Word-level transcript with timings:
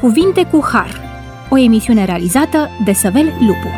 Cuvinte 0.00 0.44
cu 0.44 0.64
Har, 0.72 1.00
o 1.50 1.58
emisiune 1.58 2.04
realizată 2.04 2.68
de 2.84 2.92
Săvel 2.92 3.24
Lupu. 3.24 3.68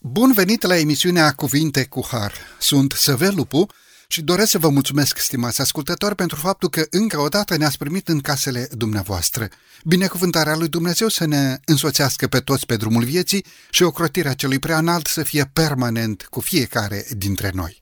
Bun 0.00 0.32
venit 0.32 0.62
la 0.62 0.76
emisiunea 0.76 1.32
Cuvinte 1.32 1.84
cu 1.84 2.06
Har. 2.10 2.32
Sunt 2.58 2.92
Săvel 2.92 3.34
Lupu 3.34 3.66
și 4.08 4.22
doresc 4.22 4.50
să 4.50 4.58
vă 4.58 4.68
mulțumesc, 4.68 5.18
stimați 5.18 5.60
ascultători, 5.60 6.14
pentru 6.14 6.36
faptul 6.36 6.68
că 6.68 6.86
încă 6.90 7.20
o 7.20 7.28
dată 7.28 7.56
ne-ați 7.56 7.78
primit 7.78 8.08
în 8.08 8.20
casele 8.20 8.68
dumneavoastră. 8.72 9.48
Binecuvântarea 9.84 10.56
lui 10.56 10.68
Dumnezeu 10.68 11.08
să 11.08 11.26
ne 11.26 11.58
însoțească 11.64 12.26
pe 12.26 12.38
toți 12.40 12.66
pe 12.66 12.76
drumul 12.76 13.04
vieții 13.04 13.44
și 13.70 13.82
ocrotirea 13.82 14.32
celui 14.32 14.58
prea 14.58 14.78
înalt 14.78 15.06
să 15.06 15.22
fie 15.22 15.50
permanent 15.52 16.26
cu 16.30 16.40
fiecare 16.40 17.06
dintre 17.16 17.50
noi. 17.54 17.80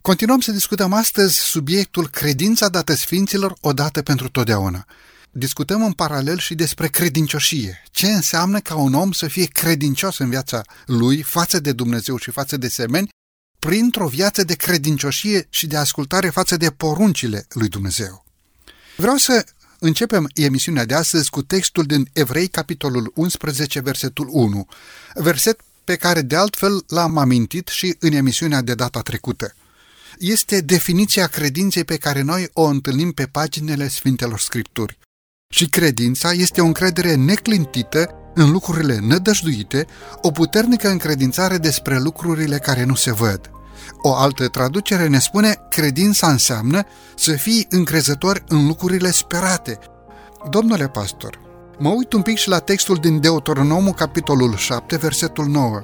Continuăm 0.00 0.40
să 0.40 0.52
discutăm 0.52 0.92
astăzi 0.92 1.38
subiectul 1.38 2.08
credința 2.08 2.68
dată 2.68 2.94
Sfinților 2.94 3.54
odată 3.60 4.02
pentru 4.02 4.28
totdeauna. 4.28 4.86
Discutăm 5.34 5.84
în 5.84 5.92
paralel 5.92 6.38
și 6.38 6.54
despre 6.54 6.88
credincioșie. 6.88 7.82
Ce 7.90 8.06
înseamnă 8.06 8.60
ca 8.60 8.74
un 8.74 8.94
om 8.94 9.12
să 9.12 9.28
fie 9.28 9.44
credincios 9.44 10.18
în 10.18 10.28
viața 10.28 10.62
lui 10.86 11.22
față 11.22 11.60
de 11.60 11.72
Dumnezeu 11.72 12.16
și 12.16 12.30
față 12.30 12.56
de 12.56 12.68
semeni, 12.68 13.08
printr-o 13.58 14.06
viață 14.06 14.44
de 14.44 14.54
credincioșie 14.54 15.46
și 15.50 15.66
de 15.66 15.76
ascultare 15.76 16.28
față 16.28 16.56
de 16.56 16.70
poruncile 16.70 17.46
lui 17.48 17.68
Dumnezeu. 17.68 18.24
Vreau 18.96 19.16
să 19.16 19.44
începem 19.78 20.28
emisiunea 20.34 20.84
de 20.84 20.94
astăzi 20.94 21.30
cu 21.30 21.42
textul 21.42 21.84
din 21.84 22.08
Evrei, 22.12 22.48
capitolul 22.48 23.12
11, 23.14 23.80
versetul 23.80 24.28
1, 24.30 24.66
verset 25.14 25.60
pe 25.84 25.96
care 25.96 26.22
de 26.22 26.36
altfel 26.36 26.84
l-am 26.88 27.18
amintit 27.18 27.68
și 27.68 27.96
în 27.98 28.12
emisiunea 28.12 28.60
de 28.60 28.74
data 28.74 29.00
trecută 29.00 29.54
este 30.18 30.60
definiția 30.60 31.26
credinței 31.26 31.84
pe 31.84 31.96
care 31.96 32.20
noi 32.20 32.48
o 32.52 32.62
întâlnim 32.62 33.12
pe 33.12 33.26
paginile 33.26 33.88
Sfintelor 33.88 34.38
Scripturi. 34.38 34.98
Și 35.54 35.66
credința 35.66 36.30
este 36.30 36.60
o 36.60 36.64
încredere 36.64 37.14
neclintită 37.14 38.14
în 38.34 38.50
lucrurile 38.50 38.98
nădăjduite, 39.02 39.86
o 40.22 40.30
puternică 40.30 40.88
încredințare 40.88 41.56
despre 41.56 41.98
lucrurile 41.98 42.56
care 42.58 42.84
nu 42.84 42.94
se 42.94 43.12
văd. 43.12 43.50
O 44.02 44.14
altă 44.14 44.48
traducere 44.48 45.06
ne 45.06 45.18
spune 45.18 45.54
credința 45.70 46.30
înseamnă 46.30 46.82
să 47.16 47.32
fii 47.32 47.66
încrezător 47.70 48.44
în 48.48 48.66
lucrurile 48.66 49.10
sperate. 49.10 49.78
Domnule 50.50 50.88
pastor, 50.88 51.40
mă 51.78 51.88
uit 51.88 52.12
un 52.12 52.22
pic 52.22 52.36
și 52.36 52.48
la 52.48 52.58
textul 52.58 52.96
din 52.96 53.20
Deuteronomul, 53.20 53.92
capitolul 53.92 54.56
7, 54.56 54.96
versetul 54.96 55.46
9. 55.46 55.82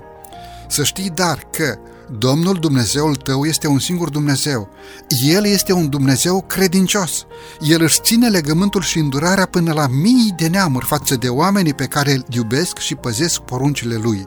Să 0.69 0.85
știi 0.85 1.11
dar 1.11 1.39
că 1.51 1.79
Domnul 2.11 2.55
Dumnezeul 2.55 3.15
tău 3.15 3.45
este 3.45 3.67
un 3.67 3.79
singur 3.79 4.09
Dumnezeu. 4.11 4.69
El 5.25 5.47
este 5.47 5.73
un 5.73 5.89
Dumnezeu 5.89 6.45
credincios. 6.47 7.27
El 7.61 7.83
își 7.83 8.01
ține 8.01 8.29
legământul 8.29 8.83
și 8.83 8.99
îndurarea 8.99 9.47
până 9.47 9.73
la 9.73 9.87
mii 9.87 10.35
de 10.37 10.47
neamuri 10.47 10.87
față 10.87 11.17
de 11.17 11.29
oamenii 11.29 11.75
pe 11.75 11.85
care 11.85 12.13
îl 12.13 12.25
iubesc 12.31 12.79
și 12.79 12.95
păzesc 12.95 13.41
poruncile 13.41 13.97
lui. 14.03 14.27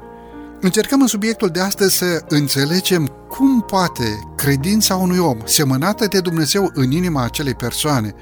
Încercăm 0.61 1.01
în 1.01 1.07
subiectul 1.07 1.49
de 1.49 1.59
astăzi 1.59 1.97
să 1.97 2.25
înțelegem 2.27 3.11
cum 3.29 3.61
poate 3.61 4.19
credința 4.35 4.95
unui 4.95 5.17
om, 5.17 5.37
semănată 5.43 6.05
de 6.05 6.19
Dumnezeu 6.19 6.71
în 6.73 6.91
inima 6.91 7.23
acelei 7.23 7.55
persoane, 7.55 8.15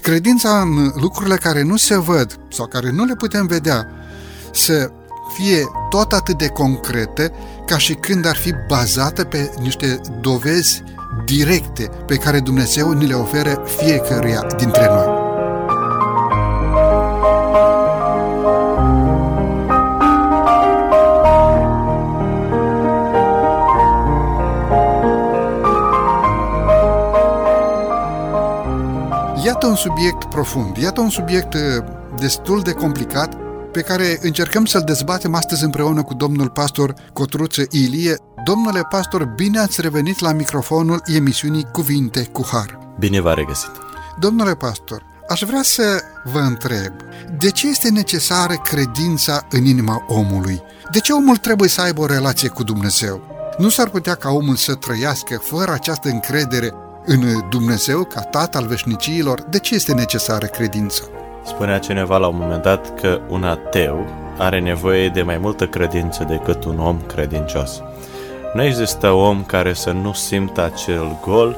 credința 0.00 0.60
în 0.60 0.92
lucrurile 0.94 1.36
care 1.36 1.62
nu 1.62 1.76
se 1.76 1.98
văd 1.98 2.40
sau 2.50 2.66
care 2.66 2.90
nu 2.90 3.04
le 3.04 3.14
putem 3.14 3.46
vedea, 3.46 3.86
să 4.52 4.90
fie 5.34 5.64
tot 5.90 6.12
atât 6.12 6.38
de 6.38 6.48
concrete 6.48 7.32
ca 7.66 7.78
și 7.78 7.94
când 7.94 8.26
ar 8.26 8.36
fi 8.36 8.54
bazată 8.68 9.24
pe 9.24 9.50
niște 9.60 10.00
dovezi 10.20 10.82
directe 11.24 11.90
pe 12.06 12.16
care 12.16 12.40
Dumnezeu 12.40 12.90
ni 12.90 13.06
le 13.06 13.14
oferă 13.14 13.62
fiecăruia 13.64 14.46
dintre 14.56 14.86
noi. 14.86 15.24
Iată 29.44 29.66
un 29.66 29.74
subiect 29.74 30.24
profund, 30.24 30.76
iată 30.76 31.00
un 31.00 31.10
subiect 31.10 31.54
uh, 31.54 31.60
destul 32.18 32.60
de 32.60 32.72
complicat 32.72 33.45
pe 33.76 33.82
care 33.82 34.18
încercăm 34.22 34.64
să-l 34.64 34.82
dezbatem 34.86 35.34
astăzi 35.34 35.64
împreună 35.64 36.02
cu 36.02 36.14
domnul 36.14 36.50
pastor 36.50 36.94
Cotruță 37.12 37.62
Ilie. 37.70 38.16
Domnule 38.44 38.80
pastor, 38.90 39.24
bine 39.24 39.58
ați 39.58 39.80
revenit 39.80 40.18
la 40.18 40.32
microfonul 40.32 41.02
emisiunii 41.04 41.66
Cuvinte 41.72 42.28
cu 42.32 42.46
Har. 42.52 42.78
Bine 42.98 43.20
v-a 43.20 43.34
regăsit. 43.34 43.70
Domnule 44.20 44.54
pastor, 44.54 45.02
aș 45.28 45.42
vrea 45.42 45.62
să 45.62 46.00
vă 46.32 46.38
întreb, 46.38 46.92
de 47.38 47.50
ce 47.50 47.68
este 47.68 47.90
necesară 47.90 48.54
credința 48.54 49.46
în 49.50 49.64
inima 49.64 50.04
omului? 50.08 50.62
De 50.92 50.98
ce 50.98 51.12
omul 51.12 51.36
trebuie 51.36 51.68
să 51.68 51.80
aibă 51.80 52.00
o 52.00 52.06
relație 52.06 52.48
cu 52.48 52.62
Dumnezeu? 52.62 53.20
Nu 53.58 53.68
s-ar 53.68 53.88
putea 53.88 54.14
ca 54.14 54.30
omul 54.30 54.56
să 54.56 54.74
trăiască 54.74 55.40
fără 55.42 55.72
această 55.72 56.08
încredere 56.08 56.72
în 57.04 57.48
Dumnezeu 57.50 58.04
ca 58.04 58.20
Tatăl 58.20 58.62
al 58.62 58.68
veșniciilor? 58.68 59.40
De 59.40 59.58
ce 59.58 59.74
este 59.74 59.92
necesară 59.92 60.46
credința? 60.46 61.02
Spunea 61.46 61.78
cineva 61.78 62.16
la 62.16 62.26
un 62.26 62.36
moment 62.38 62.62
dat 62.62 63.00
că 63.00 63.20
un 63.28 63.44
ateu 63.44 64.06
are 64.38 64.60
nevoie 64.60 65.08
de 65.08 65.22
mai 65.22 65.38
multă 65.38 65.66
credință 65.66 66.24
decât 66.24 66.64
un 66.64 66.78
om 66.78 67.00
credincios. 67.06 67.82
Nu 68.54 68.62
există 68.62 69.10
om 69.10 69.44
care 69.44 69.72
să 69.72 69.90
nu 69.90 70.12
simtă 70.12 70.64
acel 70.64 71.18
gol 71.24 71.56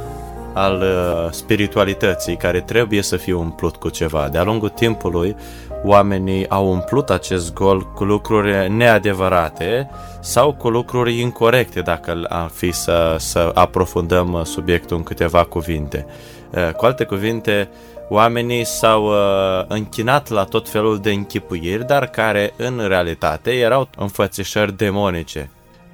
al 0.52 0.80
uh, 0.80 1.30
spiritualității 1.30 2.36
care 2.36 2.60
trebuie 2.60 3.02
să 3.02 3.16
fie 3.16 3.32
umplut 3.32 3.76
cu 3.76 3.88
ceva. 3.88 4.28
De-a 4.28 4.42
lungul 4.42 4.68
timpului, 4.68 5.36
oamenii 5.84 6.48
au 6.48 6.70
umplut 6.70 7.10
acest 7.10 7.54
gol 7.54 7.92
cu 7.94 8.04
lucruri 8.04 8.70
neadevărate 8.70 9.90
sau 10.20 10.52
cu 10.52 10.68
lucruri 10.68 11.20
incorrecte, 11.20 11.80
dacă 11.80 12.26
am 12.28 12.48
fi 12.48 12.72
să, 12.72 13.16
să 13.18 13.50
aprofundăm 13.54 14.40
subiectul 14.44 14.96
în 14.96 15.02
câteva 15.02 15.44
cuvinte. 15.44 16.06
Uh, 16.50 16.72
cu 16.72 16.84
alte 16.84 17.04
cuvinte, 17.04 17.68
oamenii 18.08 18.64
s-au 18.64 19.04
uh, 19.04 19.64
închinat 19.68 20.28
la 20.28 20.44
tot 20.44 20.68
felul 20.68 20.98
de 20.98 21.10
închipuiri, 21.10 21.86
dar 21.86 22.06
care 22.06 22.54
în 22.56 22.84
realitate 22.86 23.50
erau 23.50 23.88
înfățișări 23.96 24.76
demonice, 24.76 25.50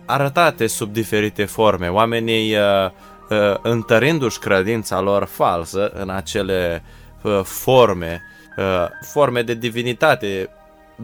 arătate 0.07 0.67
sub 0.67 0.93
diferite 0.93 1.45
forme. 1.45 1.89
Oamenii, 1.89 2.55
uh, 2.55 2.91
uh, 3.31 3.57
întărindu-și 3.63 4.39
credința 4.39 5.01
lor 5.01 5.25
falsă 5.25 5.89
în 5.95 6.11
acele 6.11 6.83
uh, 7.23 7.41
forme, 7.43 8.23
uh, 8.57 8.87
forme 9.13 9.43
de 9.43 9.55
divinitate, 9.55 10.51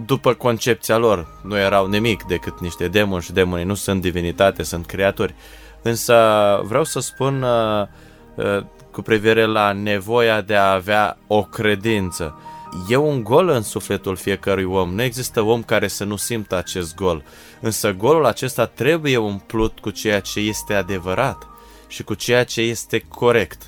după 0.06 0.32
concepția 0.32 0.96
lor, 0.96 1.26
nu 1.42 1.58
erau 1.58 1.86
nimic 1.86 2.22
decât 2.22 2.60
niște 2.60 2.88
demoni 2.88 3.22
și 3.22 3.32
demonii 3.32 3.64
nu 3.64 3.74
sunt 3.74 4.00
divinitate, 4.00 4.62
sunt 4.62 4.86
creaturi. 4.86 5.34
Însă 5.82 6.14
vreau 6.64 6.84
să 6.84 7.00
spun 7.00 7.42
uh, 7.42 7.86
uh, 8.34 8.64
cu 8.92 9.02
privire 9.02 9.44
la 9.44 9.72
nevoia 9.72 10.40
de 10.40 10.56
a 10.56 10.72
avea 10.72 11.18
o 11.26 11.42
credință. 11.42 12.40
E 12.88 12.96
un 12.96 13.22
gol 13.22 13.48
în 13.48 13.62
sufletul 13.62 14.16
fiecărui 14.16 14.64
om. 14.64 14.94
Nu 14.94 15.02
există 15.02 15.40
om 15.40 15.62
care 15.62 15.88
să 15.88 16.04
nu 16.04 16.16
simtă 16.16 16.56
acest 16.56 16.94
gol. 16.94 17.24
Însă 17.60 17.92
golul 17.92 18.26
acesta 18.26 18.66
trebuie 18.66 19.16
umplut 19.16 19.78
cu 19.78 19.90
ceea 19.90 20.20
ce 20.20 20.40
este 20.40 20.74
adevărat 20.74 21.46
și 21.88 22.02
cu 22.02 22.14
ceea 22.14 22.44
ce 22.44 22.60
este 22.60 23.04
corect. 23.08 23.62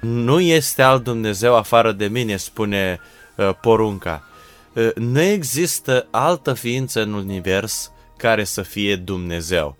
Nu 0.00 0.40
este 0.40 0.82
alt 0.82 1.04
Dumnezeu 1.04 1.56
afară 1.56 1.92
de 1.92 2.06
mine, 2.06 2.36
spune 2.36 3.00
uh, 3.36 3.50
porunca. 3.60 4.28
Uh, 4.72 4.88
nu 4.94 5.20
există 5.20 6.06
altă 6.10 6.52
ființă 6.52 7.02
în 7.02 7.12
univers 7.12 7.90
care 8.16 8.44
să 8.44 8.62
fie 8.62 8.96
Dumnezeu. 8.96 9.76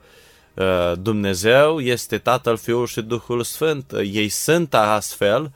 Uh, 0.55 0.93
Dumnezeu 0.99 1.81
este 1.81 2.19
Tatăl, 2.19 2.57
Fiul 2.57 2.87
și 2.87 3.03
Duhul 3.03 3.43
Sfânt. 3.43 3.93
Ei 3.93 4.29
sunt 4.29 4.75
astfel 4.75 5.53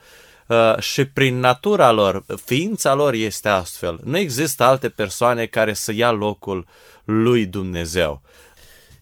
uh, 0.46 0.78
și 0.78 1.04
prin 1.04 1.38
natura 1.38 1.90
lor, 1.90 2.24
ființa 2.44 2.94
lor 2.94 3.12
este 3.12 3.48
astfel. 3.48 4.00
Nu 4.04 4.16
există 4.16 4.64
alte 4.64 4.88
persoane 4.88 5.46
care 5.46 5.72
să 5.72 5.92
ia 5.92 6.10
locul 6.10 6.66
lui 7.04 7.46
Dumnezeu. 7.46 8.22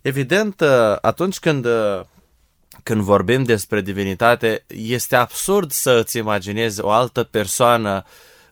Evident, 0.01 0.61
uh, 0.61 0.97
atunci 1.01 1.39
când 1.39 1.67
când 2.83 3.01
vorbim 3.01 3.43
despre 3.43 3.81
divinitate, 3.81 4.65
este 4.67 5.17
absurd 5.17 5.71
să 5.71 5.91
îți 5.91 6.17
imaginezi 6.17 6.81
o 6.81 6.91
altă 6.91 7.23
persoană 7.23 8.05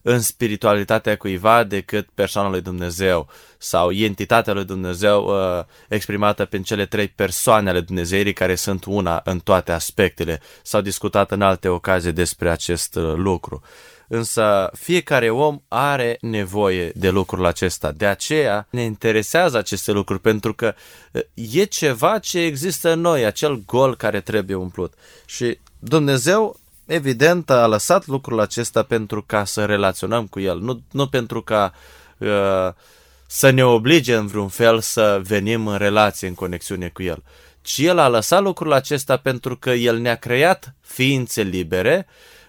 în 0.06 0.20
spiritualitatea 0.20 1.16
cuiva 1.16 1.64
decât 1.64 2.08
persoana 2.14 2.48
lui 2.48 2.60
Dumnezeu 2.60 3.28
sau 3.58 3.90
entitatea 3.90 4.52
lui 4.52 4.64
Dumnezeu 4.64 5.24
uh, 5.24 5.64
exprimată 5.88 6.44
prin 6.44 6.62
cele 6.62 6.86
trei 6.86 7.08
persoane 7.08 7.70
ale 7.70 7.80
Dumnezeirii 7.80 8.32
care 8.32 8.54
sunt 8.54 8.84
una 8.84 9.20
în 9.24 9.38
toate 9.38 9.72
aspectele. 9.72 10.40
S-au 10.62 10.80
discutat 10.80 11.30
în 11.30 11.42
alte 11.42 11.68
ocazii 11.68 12.12
despre 12.12 12.50
acest 12.50 12.94
uh, 12.94 13.12
lucru. 13.16 13.62
Însă 14.08 14.70
fiecare 14.78 15.30
om 15.30 15.60
are 15.68 16.16
nevoie 16.20 16.92
de 16.94 17.10
lucrul 17.10 17.46
acesta. 17.46 17.92
De 17.92 18.06
aceea 18.06 18.66
ne 18.70 18.82
interesează 18.82 19.58
aceste 19.58 19.92
lucruri, 19.92 20.20
pentru 20.20 20.54
că 20.54 20.74
uh, 21.12 21.22
e 21.52 21.64
ceva 21.64 22.18
ce 22.18 22.38
există 22.38 22.92
în 22.92 23.00
noi, 23.00 23.24
acel 23.24 23.62
gol 23.66 23.96
care 23.96 24.20
trebuie 24.20 24.56
umplut. 24.56 24.94
Și 25.26 25.58
Dumnezeu 25.78 26.62
evident, 26.86 27.50
a 27.50 27.66
lăsat 27.66 28.06
lucrul 28.06 28.40
acesta 28.40 28.82
pentru 28.82 29.22
ca 29.22 29.44
să 29.44 29.64
relaționăm 29.64 30.26
cu 30.26 30.40
El, 30.40 30.58
nu, 30.58 30.82
nu 30.90 31.08
pentru 31.08 31.42
ca 31.42 31.72
uh, 32.18 32.28
să 33.26 33.50
ne 33.50 33.64
oblige 33.64 34.14
în 34.14 34.26
vreun 34.26 34.48
fel 34.48 34.80
să 34.80 35.20
venim 35.22 35.66
în 35.66 35.76
relație, 35.76 36.28
în 36.28 36.34
conexiune 36.34 36.88
cu 36.88 37.02
El, 37.02 37.22
ci 37.62 37.78
El 37.78 37.98
a 37.98 38.08
lăsat 38.08 38.42
lucrul 38.42 38.72
acesta 38.72 39.16
pentru 39.16 39.56
că 39.56 39.70
El 39.70 39.98
ne-a 39.98 40.14
creat 40.16 40.74
ființe 40.80 41.42
libere, 41.42 42.06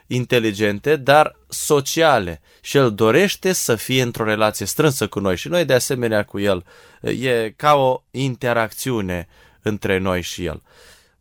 inteligente, 0.08 0.96
dar 0.96 1.36
sociale 1.48 2.42
și 2.62 2.78
El 2.78 2.94
dorește 2.94 3.54
să 3.54 3.76
fie 3.76 4.02
într-o 4.02 4.24
relație 4.24 4.66
strânsă 4.66 5.08
cu 5.08 5.20
noi 5.20 5.38
și 5.38 5.48
noi 5.48 5.66
de 5.66 5.74
asemenea 5.74 6.24
cu 6.24 6.40
El. 6.40 6.66
E 7.02 7.54
ca 7.56 7.74
o 7.74 8.04
interacțiune 8.12 9.28
între 9.62 9.98
noi 9.98 10.22
și 10.22 10.46
El. 10.46 10.62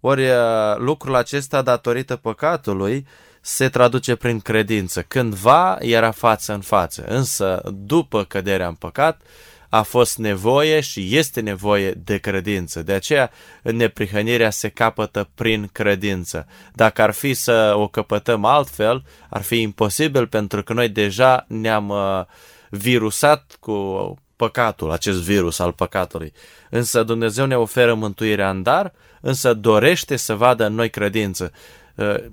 Ori 0.06 0.28
lucrul 0.76 1.14
acesta, 1.14 1.62
datorită 1.62 2.16
păcatului, 2.16 3.06
se 3.40 3.68
traduce 3.68 4.14
prin 4.14 4.40
credință. 4.40 5.02
Cândva 5.02 5.76
era 5.80 6.10
față 6.10 6.52
în 6.52 6.60
față, 6.60 7.04
însă 7.08 7.62
după 7.74 8.24
căderea 8.24 8.68
în 8.68 8.74
păcat, 8.74 9.22
a 9.68 9.82
fost 9.82 10.18
nevoie 10.18 10.80
și 10.80 11.16
este 11.16 11.40
nevoie 11.40 11.90
de 11.90 12.18
credință. 12.18 12.82
De 12.82 12.92
aceea, 12.92 13.30
neprihănirea 13.62 14.50
se 14.50 14.68
capătă 14.68 15.28
prin 15.34 15.68
credință. 15.72 16.46
Dacă 16.74 17.02
ar 17.02 17.10
fi 17.10 17.34
să 17.34 17.74
o 17.76 17.88
căpătăm 17.88 18.44
altfel, 18.44 19.04
ar 19.28 19.42
fi 19.42 19.60
imposibil 19.60 20.26
pentru 20.26 20.62
că 20.62 20.72
noi 20.72 20.88
deja 20.88 21.44
ne-am 21.48 21.88
uh, 21.88 22.24
virusat 22.70 23.56
cu 23.60 24.14
păcatul, 24.36 24.90
acest 24.90 25.20
virus 25.20 25.58
al 25.58 25.72
păcatului. 25.72 26.32
Însă 26.70 27.02
Dumnezeu 27.02 27.46
ne 27.46 27.56
oferă 27.56 27.94
mântuirea 27.94 28.50
în 28.50 28.62
dar, 28.62 28.92
însă 29.24 29.54
dorește 29.54 30.16
să 30.16 30.34
vadă 30.34 30.66
în 30.66 30.74
noi 30.74 30.90
credință. 30.90 31.52
Uh, 31.94 32.24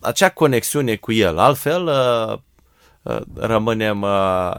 acea 0.00 0.30
conexiune 0.30 0.96
cu 0.96 1.12
El. 1.12 1.38
Altfel, 1.38 1.86
uh, 1.86 2.38
uh, 3.02 3.20
rămânem 3.34 4.04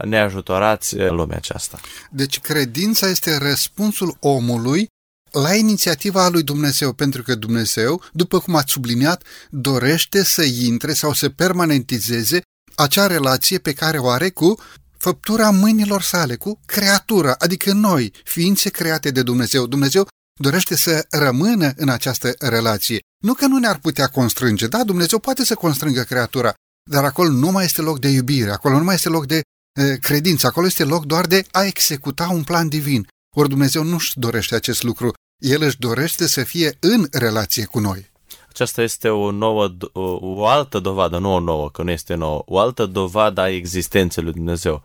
neajutorați 0.04 0.96
în 0.96 1.14
lumea 1.14 1.36
aceasta. 1.36 1.80
Deci 2.10 2.40
credința 2.40 3.08
este 3.08 3.38
răspunsul 3.38 4.16
omului 4.20 4.86
la 5.30 5.54
inițiativa 5.54 6.28
lui 6.28 6.42
Dumnezeu, 6.42 6.92
pentru 6.92 7.22
că 7.22 7.34
Dumnezeu, 7.34 8.02
după 8.12 8.38
cum 8.38 8.54
ați 8.54 8.72
subliniat, 8.72 9.22
dorește 9.50 10.24
să 10.24 10.42
intre 10.42 10.92
sau 10.92 11.12
să 11.12 11.28
permanentizeze 11.28 12.42
acea 12.74 13.06
relație 13.06 13.58
pe 13.58 13.72
care 13.72 13.98
o 13.98 14.08
are 14.08 14.30
cu 14.30 14.58
făptura 14.96 15.50
mâinilor 15.50 16.02
sale, 16.02 16.36
cu 16.36 16.60
creatura, 16.66 17.34
adică 17.38 17.72
noi, 17.72 18.12
ființe 18.24 18.70
create 18.70 19.10
de 19.10 19.22
Dumnezeu. 19.22 19.66
Dumnezeu 19.66 20.08
dorește 20.40 20.76
să 20.76 21.06
rămână 21.10 21.72
în 21.76 21.88
această 21.88 22.34
relație. 22.38 22.98
Nu 23.22 23.34
că 23.34 23.46
nu 23.46 23.58
ne-ar 23.58 23.78
putea 23.78 24.06
constrânge, 24.06 24.66
da, 24.66 24.84
Dumnezeu 24.84 25.18
poate 25.18 25.44
să 25.44 25.54
constrângă 25.54 26.02
creatura, 26.02 26.54
dar 26.90 27.04
acolo 27.04 27.28
nu 27.28 27.50
mai 27.50 27.64
este 27.64 27.82
loc 27.82 27.98
de 27.98 28.08
iubire, 28.08 28.50
acolo 28.50 28.78
nu 28.78 28.84
mai 28.84 28.94
este 28.94 29.08
loc 29.08 29.26
de 29.26 29.40
e, 29.72 29.96
credință, 29.96 30.46
acolo 30.46 30.66
este 30.66 30.84
loc 30.84 31.04
doar 31.04 31.26
de 31.26 31.44
a 31.50 31.64
executa 31.64 32.28
un 32.28 32.42
plan 32.42 32.68
divin. 32.68 33.06
Ori 33.36 33.48
Dumnezeu 33.48 33.82
nu-și 33.82 34.18
dorește 34.18 34.54
acest 34.54 34.82
lucru, 34.82 35.12
El 35.42 35.62
își 35.62 35.78
dorește 35.78 36.26
să 36.26 36.42
fie 36.44 36.76
în 36.80 37.06
relație 37.12 37.64
cu 37.64 37.78
noi. 37.78 38.10
Aceasta 38.48 38.82
este 38.82 39.08
o 39.08 39.30
nouă, 39.30 39.76
o, 39.92 40.18
o 40.20 40.46
altă 40.46 40.78
dovadă, 40.78 41.18
nu 41.18 41.34
o 41.34 41.40
nouă, 41.40 41.70
că 41.70 41.82
nu 41.82 41.90
este 41.90 42.14
nouă, 42.14 42.42
o 42.46 42.58
altă 42.58 42.86
dovadă 42.86 43.40
a 43.40 43.48
existenței 43.48 44.22
lui 44.22 44.32
Dumnezeu. 44.32 44.82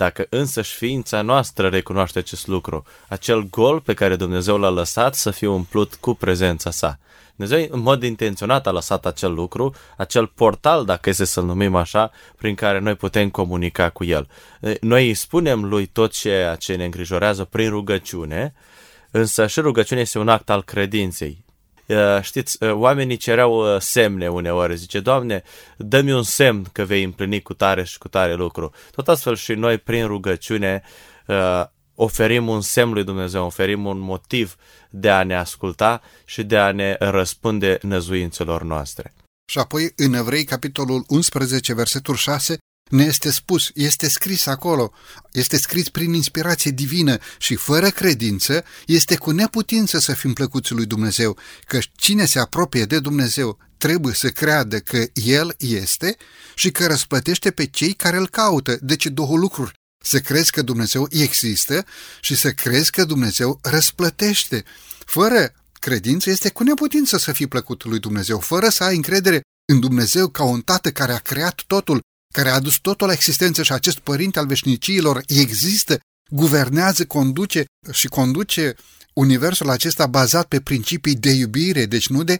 Dacă 0.00 0.26
însăși 0.28 0.74
ființa 0.74 1.22
noastră 1.22 1.68
recunoaște 1.68 2.18
acest 2.18 2.46
lucru, 2.46 2.84
acel 3.08 3.48
gol 3.50 3.80
pe 3.80 3.94
care 3.94 4.16
Dumnezeu 4.16 4.58
l-a 4.58 4.68
lăsat 4.68 5.14
să 5.14 5.30
fie 5.30 5.46
umplut 5.46 5.94
cu 5.94 6.14
prezența 6.14 6.70
sa. 6.70 6.98
Dumnezeu 7.36 7.66
în 7.70 7.80
mod 7.80 8.02
intenționat 8.02 8.66
a 8.66 8.70
lăsat 8.70 9.06
acel 9.06 9.32
lucru, 9.32 9.74
acel 9.96 10.26
portal, 10.26 10.84
dacă 10.84 11.08
este 11.08 11.24
să-l 11.24 11.44
numim 11.44 11.74
așa, 11.74 12.10
prin 12.36 12.54
care 12.54 12.78
noi 12.78 12.94
putem 12.94 13.30
comunica 13.30 13.88
cu 13.88 14.04
El. 14.04 14.28
Noi 14.80 15.06
îi 15.06 15.14
spunem 15.14 15.64
lui 15.64 15.86
tot 15.86 16.12
ceea 16.12 16.54
ce 16.54 16.74
ne 16.74 16.84
îngrijorează 16.84 17.44
prin 17.44 17.68
rugăciune, 17.68 18.54
însă 19.10 19.46
și 19.46 19.60
rugăciunea 19.60 20.02
este 20.02 20.18
un 20.18 20.28
act 20.28 20.50
al 20.50 20.62
credinței. 20.62 21.44
Știți, 22.20 22.64
oamenii 22.64 23.16
cereau 23.16 23.78
semne 23.78 24.28
uneori, 24.28 24.76
zice, 24.76 25.00
Doamne, 25.00 25.42
dă-mi 25.76 26.12
un 26.12 26.22
semn 26.22 26.66
că 26.72 26.84
vei 26.84 27.02
împlini 27.02 27.42
cu 27.42 27.54
tare 27.54 27.84
și 27.84 27.98
cu 27.98 28.08
tare 28.08 28.34
lucru. 28.34 28.72
Tot 28.90 29.08
astfel 29.08 29.36
și 29.36 29.52
noi, 29.52 29.78
prin 29.78 30.06
rugăciune, 30.06 30.82
oferim 31.94 32.48
un 32.48 32.60
semn 32.60 32.92
lui 32.92 33.04
Dumnezeu, 33.04 33.44
oferim 33.44 33.86
un 33.86 33.98
motiv 33.98 34.56
de 34.90 35.10
a 35.10 35.22
ne 35.22 35.36
asculta 35.36 36.02
și 36.24 36.42
de 36.42 36.58
a 36.58 36.72
ne 36.72 36.96
răspunde 36.98 37.78
năzuințelor 37.82 38.62
noastre. 38.62 39.12
Și 39.50 39.58
apoi, 39.58 39.92
în 39.96 40.14
Evrei, 40.14 40.44
capitolul 40.44 41.04
11, 41.08 41.74
versetul 41.74 42.14
6, 42.14 42.58
ne 42.90 43.04
este 43.04 43.30
spus, 43.30 43.70
este 43.74 44.08
scris 44.08 44.46
acolo, 44.46 44.92
este 45.32 45.56
scris 45.56 45.88
prin 45.88 46.12
inspirație 46.12 46.70
divină 46.70 47.18
și 47.38 47.54
fără 47.54 47.90
credință, 47.90 48.64
este 48.86 49.16
cu 49.16 49.30
neputință 49.30 49.98
să 49.98 50.12
fim 50.12 50.32
plăcuți 50.32 50.72
lui 50.72 50.86
Dumnezeu, 50.86 51.38
că 51.64 51.78
cine 51.96 52.24
se 52.24 52.38
apropie 52.38 52.84
de 52.84 52.98
Dumnezeu 52.98 53.58
trebuie 53.78 54.14
să 54.14 54.28
creadă 54.28 54.78
că 54.78 55.04
El 55.12 55.54
este 55.58 56.16
și 56.54 56.70
că 56.70 56.86
răsplătește 56.86 57.50
pe 57.50 57.66
cei 57.66 57.92
care 57.92 58.16
îl 58.16 58.28
caută. 58.28 58.78
Deci 58.80 59.06
două 59.06 59.36
lucruri. 59.36 59.72
Să 60.02 60.20
crezi 60.20 60.50
că 60.50 60.62
Dumnezeu 60.62 61.06
există 61.10 61.84
și 62.20 62.34
să 62.34 62.50
crezi 62.50 62.90
că 62.90 63.04
Dumnezeu 63.04 63.58
răsplătește. 63.62 64.64
Fără 65.04 65.52
credință 65.72 66.30
este 66.30 66.50
cu 66.50 66.62
neputință 66.62 67.18
să 67.18 67.32
fii 67.32 67.46
plăcut 67.46 67.84
lui 67.84 67.98
Dumnezeu, 67.98 68.38
fără 68.38 68.68
să 68.68 68.84
ai 68.84 68.96
încredere 68.96 69.40
în 69.72 69.80
Dumnezeu 69.80 70.28
ca 70.28 70.42
un 70.42 70.60
tată 70.60 70.90
care 70.90 71.12
a 71.12 71.18
creat 71.18 71.62
totul, 71.66 72.00
care 72.34 72.48
a 72.48 72.54
adus 72.54 72.76
totul 72.76 73.06
la 73.06 73.12
existență 73.12 73.62
și 73.62 73.72
acest 73.72 73.98
părinte 73.98 74.38
al 74.38 74.46
veșnicilor 74.46 75.22
există, 75.26 75.98
guvernează, 76.30 77.04
conduce 77.06 77.64
și 77.92 78.08
conduce 78.08 78.74
universul 79.12 79.70
acesta 79.70 80.06
bazat 80.06 80.46
pe 80.46 80.60
principii 80.60 81.14
de 81.14 81.30
iubire, 81.30 81.86
deci 81.86 82.08
nu 82.08 82.22
de 82.22 82.38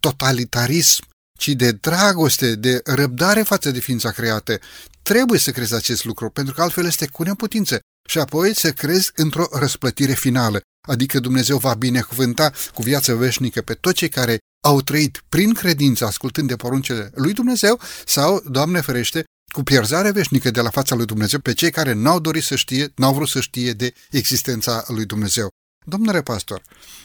totalitarism, 0.00 1.04
ci 1.38 1.48
de 1.48 1.70
dragoste, 1.70 2.54
de 2.54 2.80
răbdare 2.84 3.42
față 3.42 3.70
de 3.70 3.78
ființa 3.78 4.10
creată. 4.10 4.58
Trebuie 5.02 5.38
să 5.38 5.50
crezi 5.50 5.74
acest 5.74 6.04
lucru, 6.04 6.30
pentru 6.30 6.54
că 6.54 6.62
altfel 6.62 6.86
este 6.86 7.06
cu 7.06 7.22
neputință. 7.22 7.80
Și 8.08 8.18
apoi 8.18 8.54
să 8.54 8.72
crezi 8.72 9.10
într-o 9.14 9.48
răsplătire 9.52 10.12
finală, 10.12 10.60
adică 10.88 11.20
Dumnezeu 11.20 11.58
va 11.58 11.74
binecuvânta 11.74 12.52
cu 12.74 12.82
viață 12.82 13.14
veșnică 13.14 13.62
pe 13.62 13.74
toți 13.74 13.96
cei 13.96 14.08
care 14.08 14.38
au 14.66 14.80
trăit 14.80 15.22
prin 15.28 15.54
credință 15.54 16.04
ascultând 16.04 16.48
de 16.48 16.56
poruncele 16.56 17.10
lui 17.14 17.32
Dumnezeu 17.32 17.80
sau, 18.06 18.42
Doamne 18.48 18.80
ferește, 18.80 19.24
cu 19.52 19.62
pierzare 19.62 20.10
veșnică 20.10 20.50
de 20.50 20.60
la 20.60 20.70
fața 20.70 20.94
lui 20.94 21.06
Dumnezeu 21.06 21.38
pe 21.38 21.52
cei 21.52 21.70
care 21.70 21.92
n-au 21.92 22.20
dorit 22.20 22.42
să 22.42 22.56
știe, 22.56 22.92
n-au 22.96 23.14
vrut 23.14 23.28
să 23.28 23.40
știe 23.40 23.72
de 23.72 23.92
existența 24.10 24.84
lui 24.86 25.04
Dumnezeu. 25.04 25.48
Domnule 25.84 26.22
pastor, 26.22 26.62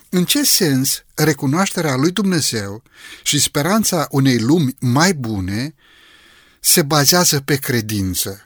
în 0.10 0.26
ce 0.26 0.44
sens 0.44 1.04
recunoașterea 1.16 1.96
lui 1.96 2.12
Dumnezeu 2.12 2.84
și 3.24 3.40
speranța 3.40 4.08
unei 4.10 4.40
lumi 4.40 4.76
mai 4.80 5.14
bune 5.14 5.76
se 6.60 6.82
bazează 6.82 7.40
pe 7.40 7.56
credință? 7.56 8.46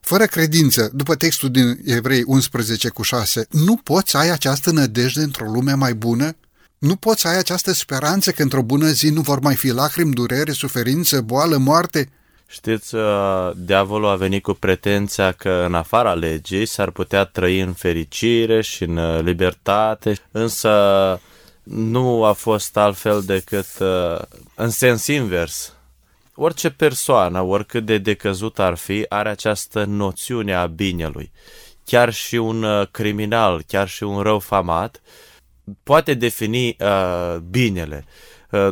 Fără 0.00 0.26
credință, 0.26 0.90
după 0.94 1.14
textul 1.14 1.50
din 1.50 1.80
Evrei 1.84 2.22
11 2.26 2.88
cu 2.88 3.02
6, 3.02 3.46
nu 3.50 3.76
poți 3.76 4.16
ai 4.16 4.30
această 4.30 4.70
nădejde 4.70 5.22
într-o 5.22 5.50
lume 5.50 5.72
mai 5.72 5.94
bună? 5.94 6.36
Nu 6.78 6.96
poți 6.96 7.26
ai 7.26 7.38
această 7.38 7.72
speranță 7.72 8.30
că 8.30 8.42
într-o 8.42 8.62
bună 8.62 8.86
zi 8.86 9.08
nu 9.08 9.20
vor 9.20 9.40
mai 9.40 9.54
fi 9.54 9.68
lacrimi, 9.68 10.12
durere, 10.12 10.52
suferință, 10.52 11.20
boală, 11.20 11.56
moarte? 11.56 12.10
Știți, 12.46 12.94
uh, 12.94 13.50
diavolul 13.56 14.08
a 14.08 14.16
venit 14.16 14.42
cu 14.42 14.52
pretenția 14.52 15.32
că 15.32 15.64
în 15.66 15.74
afara 15.74 16.14
legii 16.14 16.66
s-ar 16.66 16.90
putea 16.90 17.24
trăi 17.24 17.60
în 17.60 17.72
fericire 17.72 18.60
și 18.60 18.82
în 18.82 18.96
uh, 18.96 19.20
libertate, 19.22 20.16
însă 20.30 20.70
nu 21.62 22.24
a 22.24 22.32
fost 22.32 22.76
altfel 22.76 23.22
decât 23.22 23.66
uh, 23.80 24.18
în 24.54 24.70
sens 24.70 25.06
invers. 25.06 25.72
Orice 26.34 26.70
persoană, 26.70 27.42
oricât 27.42 27.84
de 27.84 27.98
decăzut 27.98 28.58
ar 28.58 28.76
fi, 28.76 29.06
are 29.08 29.28
această 29.28 29.84
noțiune 29.84 30.54
a 30.54 30.66
binelui. 30.66 31.30
Chiar 31.84 32.12
și 32.12 32.34
un 32.34 32.86
criminal, 32.90 33.62
chiar 33.66 33.88
și 33.88 34.02
un 34.02 34.20
rău 34.20 34.38
famat, 34.38 35.00
poate 35.82 36.14
defini 36.14 36.76
uh, 36.80 37.36
binele. 37.36 38.04
Uh, 38.50 38.68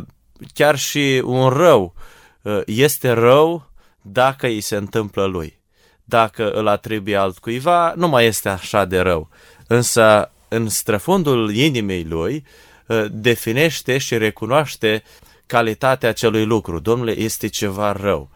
chiar 0.53 0.77
și 0.77 1.21
un 1.25 1.49
rău 1.49 1.93
uh, 2.41 2.61
este 2.65 3.11
rău 3.11 3.71
dacă 4.01 4.45
îi 4.45 4.61
se 4.61 4.75
întâmplă 4.75 5.25
lui. 5.25 5.59
Dacă 6.03 6.51
îl 6.51 6.67
atribuie 6.67 7.15
altcuiva, 7.15 7.93
nu 7.95 8.07
mai 8.07 8.25
este 8.25 8.49
așa 8.49 8.85
de 8.85 8.99
rău. 8.99 9.29
Însă, 9.67 10.31
în 10.47 10.69
străfundul 10.69 11.55
inimii 11.55 12.05
lui, 12.05 12.45
uh, 12.85 13.05
definește 13.11 13.97
și 13.97 14.17
recunoaște 14.17 15.03
calitatea 15.45 16.09
acelui 16.09 16.45
lucru. 16.45 16.79
Domnule, 16.79 17.17
este 17.17 17.47
ceva 17.47 17.91
rău. 17.91 18.29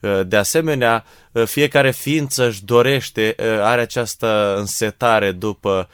Uh, 0.00 0.20
de 0.26 0.36
asemenea, 0.36 1.04
uh, 1.32 1.44
fiecare 1.46 1.90
ființă 1.90 2.46
își 2.46 2.64
dorește, 2.64 3.34
are 3.62 3.80
această 3.80 4.54
însetare 4.58 5.32
după 5.32 5.88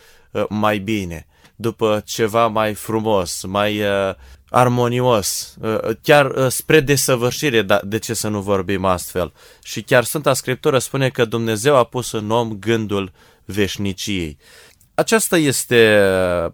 mai 0.48 0.78
bine 0.78 1.26
după 1.56 2.02
ceva 2.04 2.46
mai 2.46 2.74
frumos, 2.74 3.42
mai 3.42 3.80
uh, 3.80 4.14
armonios, 4.48 5.56
uh, 5.60 5.78
chiar 6.02 6.30
uh, 6.30 6.48
spre 6.48 6.80
desăvârșire, 6.80 7.62
da, 7.62 7.80
de 7.84 7.98
ce 7.98 8.14
să 8.14 8.28
nu 8.28 8.40
vorbim 8.40 8.84
astfel? 8.84 9.32
Și 9.62 9.82
chiar 9.82 10.04
Sfânta 10.04 10.32
Scriptură 10.32 10.78
spune 10.78 11.08
că 11.08 11.24
Dumnezeu 11.24 11.76
a 11.76 11.84
pus 11.84 12.12
în 12.12 12.30
om 12.30 12.52
gândul 12.52 13.12
veșniciei. 13.44 14.38
Aceasta 14.94 15.36
este, 15.36 16.00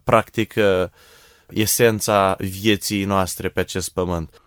practic, 0.05 0.55
esența 1.49 2.37
vieții 2.39 3.05
noastre 3.05 3.49
pe 3.49 3.61
acest 3.61 3.91
pământ. 3.91 4.41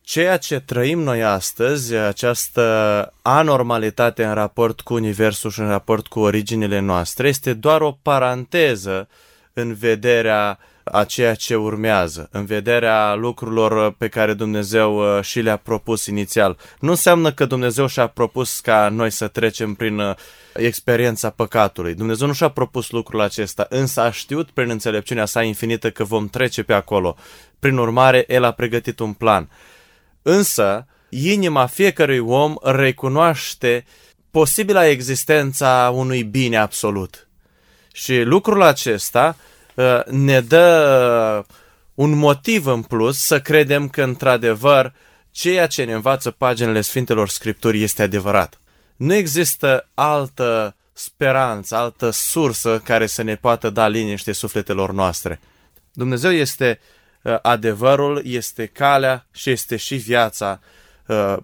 Ceea 0.00 0.36
ce 0.36 0.60
trăim 0.60 0.98
noi 0.98 1.22
astăzi, 1.22 1.94
această 1.94 3.12
anormalitate 3.22 4.24
în 4.24 4.34
raport 4.34 4.80
cu 4.80 4.94
Universul 4.94 5.50
și 5.50 5.60
în 5.60 5.68
raport 5.68 6.06
cu 6.06 6.20
originile 6.20 6.78
noastre, 6.78 7.28
este 7.28 7.52
doar 7.52 7.80
o 7.80 7.98
paranteză 8.02 9.08
în 9.52 9.74
vederea 9.74 10.58
a 10.84 11.04
ceea 11.04 11.34
ce 11.34 11.54
urmează, 11.54 12.28
în 12.32 12.44
vederea 12.44 13.14
lucrurilor 13.14 13.92
pe 13.92 14.08
care 14.08 14.34
Dumnezeu 14.34 15.16
uh, 15.16 15.24
și 15.24 15.40
le-a 15.40 15.56
propus 15.56 16.06
inițial. 16.06 16.58
Nu 16.80 16.90
înseamnă 16.90 17.32
că 17.32 17.44
Dumnezeu 17.44 17.86
și-a 17.86 18.06
propus 18.06 18.60
ca 18.60 18.88
noi 18.88 19.10
să 19.10 19.28
trecem 19.28 19.74
prin 19.74 19.98
uh, 19.98 20.14
experiența 20.54 21.30
păcatului. 21.30 21.94
Dumnezeu 21.94 22.26
nu 22.26 22.32
și-a 22.32 22.48
propus 22.48 22.90
lucrul 22.90 23.20
acesta, 23.20 23.66
însă 23.68 24.00
a 24.00 24.10
știut 24.10 24.50
prin 24.50 24.70
înțelepciunea 24.70 25.24
sa 25.24 25.42
infinită 25.42 25.90
că 25.90 26.04
vom 26.04 26.28
trece 26.28 26.62
pe 26.62 26.72
acolo. 26.72 27.16
Prin 27.58 27.76
urmare, 27.76 28.24
El 28.28 28.44
a 28.44 28.50
pregătit 28.50 28.98
un 28.98 29.12
plan. 29.12 29.50
Însă, 30.22 30.86
inima 31.08 31.66
fiecărui 31.66 32.18
om 32.18 32.54
recunoaște 32.62 33.84
posibila 34.30 34.86
existența 34.86 35.92
unui 35.94 36.22
bine 36.22 36.56
absolut. 36.56 37.26
Și 37.92 38.22
lucrul 38.22 38.62
acesta 38.62 39.36
uh, 39.74 40.04
ne 40.04 40.40
dă 40.40 41.44
un 41.94 42.10
motiv 42.10 42.66
în 42.66 42.82
plus 42.82 43.18
să 43.18 43.40
credem 43.40 43.88
că, 43.88 44.02
într-adevăr, 44.02 44.92
ceea 45.30 45.66
ce 45.66 45.84
ne 45.84 45.92
învață 45.92 46.30
paginile 46.30 46.80
Sfintelor 46.80 47.28
Scripturi 47.28 47.82
este 47.82 48.02
adevărat. 48.02 48.60
Nu 48.96 49.14
există 49.14 49.88
altă 49.94 50.76
speranță, 50.92 51.76
altă 51.76 52.10
sursă 52.10 52.80
care 52.84 53.06
să 53.06 53.22
ne 53.22 53.36
poată 53.36 53.70
da 53.70 53.88
liniște 53.88 54.32
sufletelor 54.32 54.92
noastre. 54.92 55.40
Dumnezeu 55.92 56.30
este 56.30 56.80
uh, 57.22 57.38
adevărul, 57.42 58.22
este 58.24 58.66
calea 58.66 59.26
și 59.32 59.50
este 59.50 59.76
și 59.76 59.94
viața. 59.94 60.60
Uh, 61.06 61.36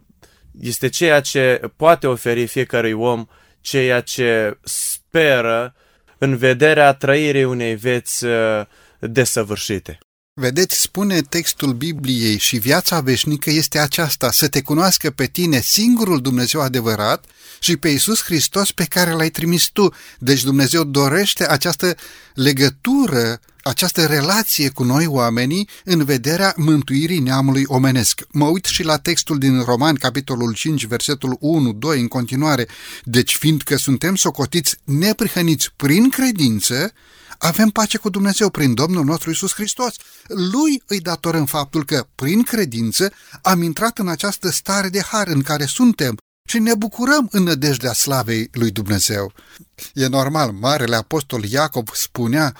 este 0.60 0.88
ceea 0.88 1.20
ce 1.20 1.60
poate 1.76 2.06
oferi 2.06 2.46
fiecărui 2.46 2.92
om, 2.92 3.26
ceea 3.60 4.00
ce 4.00 4.58
speră 4.62 5.74
în 6.18 6.36
vederea 6.36 6.92
trăirii 6.92 7.44
unei 7.44 7.74
vieți 7.74 8.24
uh, 8.24 8.66
desăvârșite. 8.98 9.98
Vedeți, 10.40 10.80
spune 10.80 11.20
textul 11.20 11.72
Bibliei 11.72 12.38
și 12.38 12.56
viața 12.56 13.00
veșnică 13.00 13.50
este 13.50 13.78
aceasta, 13.78 14.30
să 14.30 14.48
te 14.48 14.62
cunoască 14.62 15.10
pe 15.10 15.26
tine 15.26 15.60
singurul 15.60 16.20
Dumnezeu 16.20 16.60
adevărat 16.60 17.24
și 17.60 17.76
pe 17.76 17.88
Iisus 17.88 18.22
Hristos 18.22 18.72
pe 18.72 18.84
care 18.84 19.10
l-ai 19.10 19.30
trimis 19.30 19.68
tu. 19.68 19.94
Deci 20.18 20.42
Dumnezeu 20.42 20.84
dorește 20.84 21.50
această 21.50 21.94
legătură, 22.34 23.40
această 23.62 24.06
relație 24.06 24.68
cu 24.68 24.82
noi 24.82 25.06
oamenii 25.06 25.68
în 25.84 26.04
vederea 26.04 26.54
mântuirii 26.56 27.18
neamului 27.18 27.64
omenesc. 27.66 28.20
Mă 28.30 28.46
uit 28.46 28.64
și 28.64 28.82
la 28.82 28.98
textul 28.98 29.38
din 29.38 29.62
Roman, 29.62 29.94
capitolul 29.94 30.54
5, 30.54 30.86
versetul 30.86 31.36
1, 31.40 31.72
2, 31.72 32.00
în 32.00 32.08
continuare. 32.08 32.68
Deci, 33.04 33.36
fiindcă 33.36 33.76
suntem 33.76 34.14
socotiți 34.14 34.76
neprihăniți 34.84 35.72
prin 35.76 36.10
credință, 36.10 36.92
avem 37.38 37.68
pace 37.68 37.98
cu 37.98 38.08
Dumnezeu 38.08 38.50
prin 38.50 38.74
Domnul 38.74 39.04
nostru 39.04 39.30
Isus 39.30 39.54
Hristos. 39.54 39.94
Lui 40.26 40.82
îi 40.86 41.00
datorăm 41.00 41.46
faptul 41.46 41.84
că, 41.84 42.06
prin 42.14 42.42
credință, 42.42 43.12
am 43.42 43.62
intrat 43.62 43.98
în 43.98 44.08
această 44.08 44.50
stare 44.50 44.88
de 44.88 45.00
har 45.00 45.26
în 45.26 45.42
care 45.42 45.64
suntem 45.64 46.16
și 46.48 46.58
ne 46.58 46.74
bucurăm 46.74 47.28
în 47.30 47.42
nădejdea 47.42 47.92
slavei 47.92 48.48
lui 48.52 48.70
Dumnezeu. 48.70 49.32
E 49.94 50.06
normal, 50.06 50.52
Marele 50.52 50.96
Apostol 50.96 51.44
Iacob 51.44 51.88
spunea, 51.92 52.56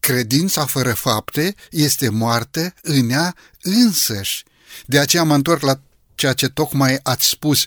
credința 0.00 0.66
fără 0.66 0.92
fapte 0.92 1.54
este 1.70 2.08
moarte 2.08 2.74
în 2.82 3.10
ea 3.10 3.34
însăși. 3.62 4.44
De 4.86 4.98
aceea 4.98 5.22
mă 5.22 5.34
întorc 5.34 5.62
la 5.62 5.80
ceea 6.14 6.32
ce 6.32 6.48
tocmai 6.48 6.98
ați 7.02 7.28
spus, 7.28 7.66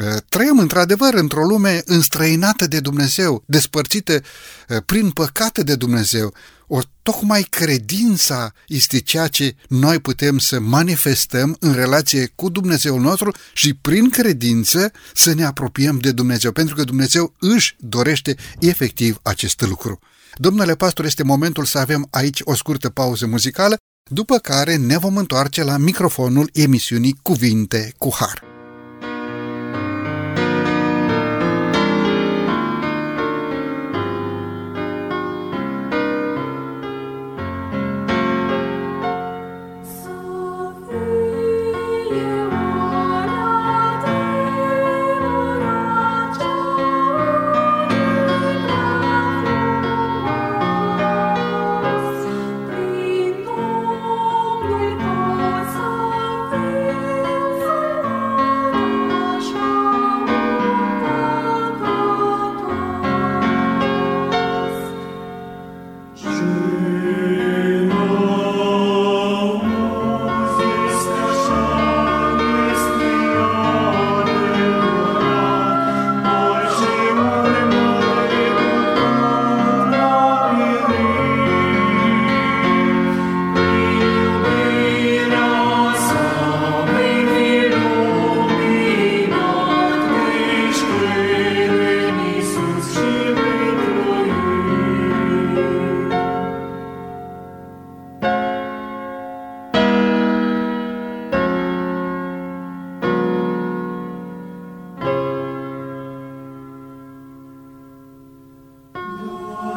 Eh, 0.00 0.16
trăim 0.28 0.58
într-adevăr 0.58 1.14
într-o 1.14 1.44
lume 1.44 1.82
înstrăinată 1.84 2.66
de 2.66 2.80
Dumnezeu, 2.80 3.42
despărțită 3.46 4.12
eh, 4.12 4.76
prin 4.86 5.10
păcate 5.10 5.62
de 5.62 5.74
Dumnezeu. 5.74 6.34
O 6.66 6.80
tocmai 7.02 7.42
credința 7.42 8.52
este 8.66 8.98
ceea 8.98 9.26
ce 9.26 9.56
noi 9.68 9.98
putem 9.98 10.38
să 10.38 10.60
manifestăm 10.60 11.56
în 11.60 11.72
relație 11.72 12.32
cu 12.34 12.48
Dumnezeul 12.48 13.00
nostru 13.00 13.34
și 13.52 13.74
prin 13.74 14.10
credință 14.10 14.92
să 15.14 15.34
ne 15.34 15.44
apropiem 15.44 15.98
de 15.98 16.12
Dumnezeu, 16.12 16.52
pentru 16.52 16.74
că 16.74 16.84
Dumnezeu 16.84 17.34
își 17.38 17.76
dorește 17.78 18.36
efectiv 18.58 19.18
acest 19.22 19.60
lucru. 19.60 20.00
Domnule 20.36 20.74
pastor, 20.74 21.04
este 21.04 21.22
momentul 21.22 21.64
să 21.64 21.78
avem 21.78 22.06
aici 22.10 22.40
o 22.44 22.54
scurtă 22.54 22.88
pauză 22.90 23.26
muzicală, 23.26 23.76
după 24.10 24.36
care 24.38 24.76
ne 24.76 24.98
vom 24.98 25.16
întoarce 25.16 25.62
la 25.64 25.76
microfonul 25.76 26.50
emisiunii 26.52 27.18
Cuvinte 27.22 27.92
cu 27.98 28.14
Har. 28.14 28.53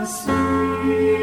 sweet. 0.08 1.17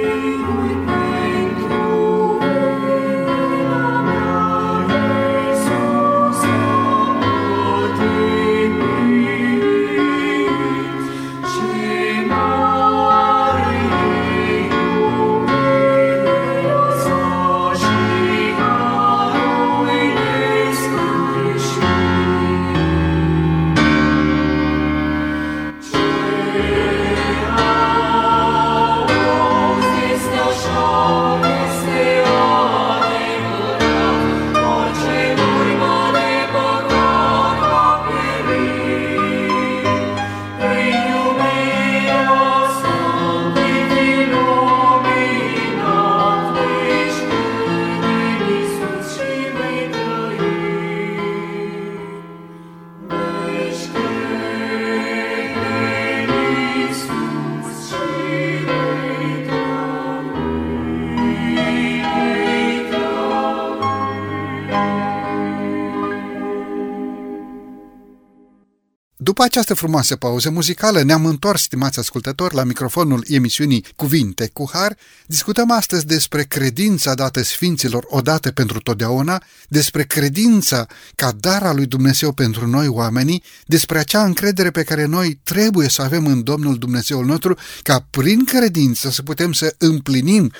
După 69.34 69.46
această 69.46 69.74
frumoasă 69.74 70.16
pauză 70.16 70.50
muzicală, 70.50 71.02
ne-am 71.02 71.26
întors, 71.26 71.62
stimați 71.62 71.98
ascultători, 71.98 72.54
la 72.54 72.64
microfonul 72.64 73.24
emisiunii 73.28 73.84
Cuvinte 73.96 74.50
cu 74.52 74.70
Har. 74.72 74.96
Discutăm 75.26 75.70
astăzi 75.70 76.06
despre 76.06 76.42
credința 76.42 77.14
dată 77.14 77.42
Sfinților 77.42 78.04
odată 78.08 78.50
pentru 78.50 78.80
totdeauna, 78.80 79.42
despre 79.68 80.02
credința 80.02 80.86
ca 81.14 81.32
dar 81.40 81.62
al 81.62 81.76
lui 81.76 81.86
Dumnezeu 81.86 82.32
pentru 82.32 82.66
noi 82.66 82.88
oamenii, 82.88 83.42
despre 83.66 83.98
acea 83.98 84.24
încredere 84.24 84.70
pe 84.70 84.82
care 84.82 85.04
noi 85.04 85.40
trebuie 85.42 85.88
să 85.88 86.02
avem 86.02 86.26
în 86.26 86.42
Domnul 86.42 86.78
Dumnezeul 86.78 87.24
nostru, 87.24 87.58
ca 87.82 88.06
prin 88.10 88.44
credință 88.44 89.10
să 89.10 89.22
putem 89.22 89.52
să 89.52 89.74
împlinim 89.78 90.52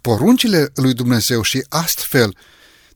poruncile 0.00 0.70
lui 0.74 0.94
Dumnezeu 0.94 1.42
și 1.42 1.64
astfel 1.68 2.34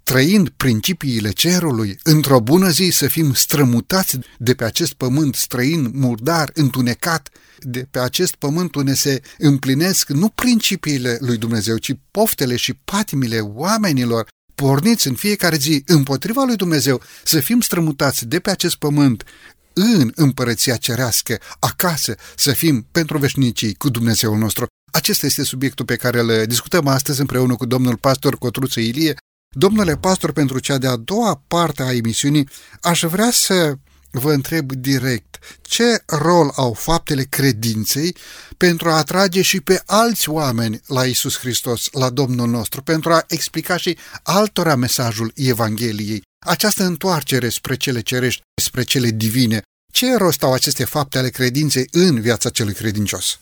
trăind 0.04 0.48
principiile 0.48 1.30
cerului, 1.30 1.98
într-o 2.02 2.40
bună 2.40 2.68
zi 2.68 2.90
să 2.92 3.06
fim 3.06 3.34
strămutați 3.34 4.18
de 4.38 4.54
pe 4.54 4.64
acest 4.64 4.92
pământ 4.92 5.34
străin, 5.34 5.90
murdar, 5.94 6.50
întunecat, 6.54 7.28
de 7.58 7.86
pe 7.90 7.98
acest 7.98 8.34
pământ 8.34 8.74
unde 8.74 8.94
se 8.94 9.22
împlinesc 9.38 10.08
nu 10.08 10.28
principiile 10.28 11.18
lui 11.20 11.36
Dumnezeu, 11.36 11.76
ci 11.76 11.92
poftele 12.10 12.56
și 12.56 12.74
patimile 12.74 13.38
oamenilor, 13.38 14.28
porniți 14.54 15.06
în 15.06 15.14
fiecare 15.14 15.56
zi 15.56 15.82
împotriva 15.86 16.44
lui 16.44 16.56
Dumnezeu, 16.56 17.02
să 17.24 17.40
fim 17.40 17.60
strămutați 17.60 18.26
de 18.26 18.40
pe 18.40 18.50
acest 18.50 18.76
pământ 18.76 19.24
în 19.72 20.12
împărăția 20.14 20.76
cerească, 20.76 21.38
acasă, 21.58 22.14
să 22.36 22.52
fim 22.52 22.86
pentru 22.92 23.18
veșnicii 23.18 23.74
cu 23.74 23.88
Dumnezeul 23.88 24.38
nostru. 24.38 24.66
Acesta 24.92 25.26
este 25.26 25.42
subiectul 25.42 25.84
pe 25.84 25.96
care 25.96 26.20
îl 26.20 26.46
discutăm 26.46 26.86
astăzi 26.86 27.20
împreună 27.20 27.54
cu 27.54 27.66
domnul 27.66 27.96
pastor 27.96 28.38
Cotruță 28.38 28.80
Ilie. 28.80 29.14
Domnule 29.56 29.96
pastor, 29.96 30.32
pentru 30.32 30.58
cea 30.58 30.78
de-a 30.78 30.96
doua 30.96 31.42
parte 31.46 31.82
a 31.82 31.92
emisiunii, 31.92 32.48
aș 32.80 33.02
vrea 33.02 33.30
să 33.30 33.74
vă 34.10 34.32
întreb 34.32 34.72
direct 34.72 35.38
ce 35.62 36.02
rol 36.06 36.52
au 36.54 36.72
faptele 36.72 37.22
credinței 37.22 38.16
pentru 38.56 38.90
a 38.90 38.96
atrage 38.96 39.42
și 39.42 39.60
pe 39.60 39.82
alți 39.86 40.28
oameni 40.28 40.80
la 40.86 41.04
Isus 41.04 41.38
Hristos, 41.38 41.88
la 41.92 42.10
Domnul 42.10 42.48
nostru, 42.48 42.82
pentru 42.82 43.12
a 43.12 43.24
explica 43.28 43.76
și 43.76 43.96
altora 44.22 44.74
mesajul 44.74 45.32
Evangheliei. 45.34 46.22
Această 46.46 46.84
întoarcere 46.84 47.48
spre 47.48 47.76
cele 47.76 48.00
cerești, 48.00 48.42
spre 48.62 48.82
cele 48.82 49.10
divine, 49.10 49.62
ce 49.92 50.16
rost 50.16 50.42
au 50.42 50.52
aceste 50.52 50.84
fapte 50.84 51.18
ale 51.18 51.28
credinței 51.28 51.88
în 51.90 52.20
viața 52.20 52.48
celui 52.48 52.74
credincios? 52.74 53.38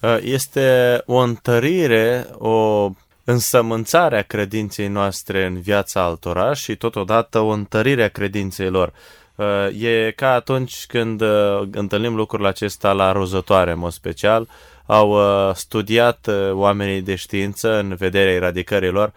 Uh, 0.00 0.18
este 0.22 1.02
o 1.04 1.16
întărire, 1.16 2.26
o 2.32 2.90
însămânțare 3.26 4.18
a 4.18 4.22
credinței 4.22 4.88
noastre 4.88 5.44
în 5.44 5.60
viața 5.60 6.02
altora 6.02 6.54
și 6.54 6.76
totodată 6.76 7.38
o 7.38 7.48
întărire 7.48 8.04
a 8.04 8.08
credinței 8.08 8.70
lor. 8.70 8.92
Uh, 9.34 9.46
e 9.82 10.12
ca 10.16 10.32
atunci 10.32 10.84
când 10.86 11.20
uh, 11.20 11.62
întâlnim 11.70 12.14
lucrul 12.14 12.46
acesta 12.46 12.92
la 12.92 13.12
rozătoare, 13.12 13.70
în 13.70 13.78
mod 13.78 13.92
special, 13.92 14.48
au 14.86 15.18
studiat 15.54 16.28
oamenii 16.50 17.00
de 17.02 17.14
știință 17.14 17.78
în 17.78 17.94
vederea 17.94 18.32
eradicării 18.32 18.90
lor 18.90 19.12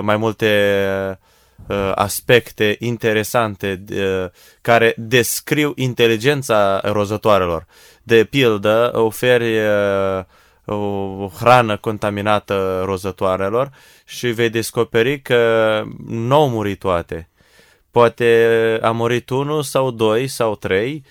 mai 0.00 0.16
multe 0.16 1.18
aspecte 1.94 2.76
interesante 2.78 3.84
care 4.60 4.94
descriu 4.96 5.72
inteligența 5.76 6.80
rozătoarelor 6.84 7.66
de 8.02 8.24
pildă, 8.24 8.90
oferi 8.94 9.58
uh, 9.58 10.24
o 10.74 11.30
hrană 11.38 11.76
contaminată 11.76 12.82
rozătoarelor 12.84 13.70
și 14.04 14.26
vei 14.26 14.50
descoperi 14.50 15.22
că 15.22 15.82
nu 16.06 16.34
au 16.34 16.48
murit 16.48 16.78
toate. 16.78 17.28
Poate 17.90 18.78
a 18.82 18.90
murit 18.90 19.30
unul 19.30 19.62
sau 19.62 19.90
doi 19.90 20.26
sau 20.26 20.56
trei, 20.56 21.04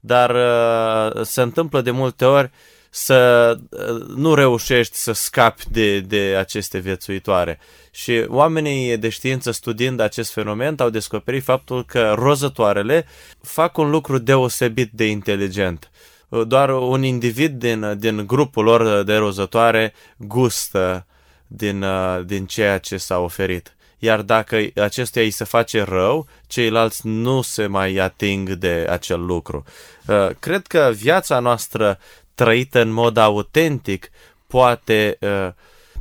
dar 0.00 0.30
uh, 0.30 1.22
se 1.22 1.42
întâmplă 1.42 1.80
de 1.80 1.90
multe 1.90 2.24
ori 2.24 2.50
să 2.90 3.52
uh, 3.70 4.06
nu 4.16 4.34
reușești 4.34 4.96
să 4.96 5.12
scapi 5.12 5.62
de, 5.70 6.00
de 6.00 6.36
aceste 6.38 6.78
viețuitoare. 6.78 7.58
Și 7.90 8.24
oamenii 8.28 8.96
de 8.96 9.08
știință 9.08 9.50
studiind 9.50 10.00
acest 10.00 10.32
fenomen 10.32 10.74
au 10.78 10.90
descoperit 10.90 11.42
faptul 11.42 11.84
că 11.84 12.14
rozătoarele 12.16 13.06
fac 13.42 13.78
un 13.78 13.90
lucru 13.90 14.18
deosebit 14.18 14.90
de 14.92 15.06
inteligent 15.06 15.90
doar 16.28 16.70
un 16.70 17.02
individ 17.02 17.52
din, 17.58 17.98
din 17.98 18.26
grupul 18.26 18.64
lor 18.64 19.02
de 19.02 19.16
rozătoare 19.16 19.92
gustă 20.16 21.06
din, 21.46 21.84
din 22.24 22.46
ceea 22.46 22.78
ce 22.78 22.96
s-a 22.96 23.18
oferit. 23.18 23.76
Iar 23.98 24.22
dacă 24.22 24.66
acestuia 24.74 25.24
îi 25.24 25.30
se 25.30 25.44
face 25.44 25.82
rău, 25.82 26.26
ceilalți 26.46 27.06
nu 27.06 27.42
se 27.42 27.66
mai 27.66 27.96
ating 27.96 28.50
de 28.50 28.86
acel 28.90 29.24
lucru. 29.24 29.64
Uh, 30.06 30.28
cred 30.38 30.66
că 30.66 30.90
viața 30.94 31.38
noastră 31.38 31.98
trăită 32.34 32.80
în 32.80 32.90
mod 32.90 33.16
autentic 33.16 34.10
poate, 34.46 35.18
uh, 35.20 35.48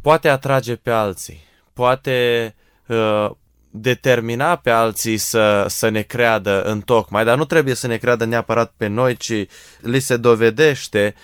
poate 0.02 0.30
atrage 0.30 0.76
pe 0.76 0.92
alții, 0.92 1.44
poate 1.74 2.56
uh, 2.88 3.30
determina 3.78 4.56
pe 4.56 4.70
alții 4.70 5.18
să, 5.18 5.66
să 5.68 5.90
ne 5.90 6.02
creadă 6.02 6.64
în 6.64 6.82
tocmai, 6.82 7.26
dar 7.26 7.38
nu 7.38 7.46
trebuie 7.46 7.74
să 7.74 7.88
ne 7.88 7.98
creadă 7.98 8.26
neapărat 8.26 8.74
pe 8.78 8.88
noi, 8.88 9.16
ci 9.16 9.46
li 9.80 10.00
se 10.00 10.18
dovedește 10.18 11.16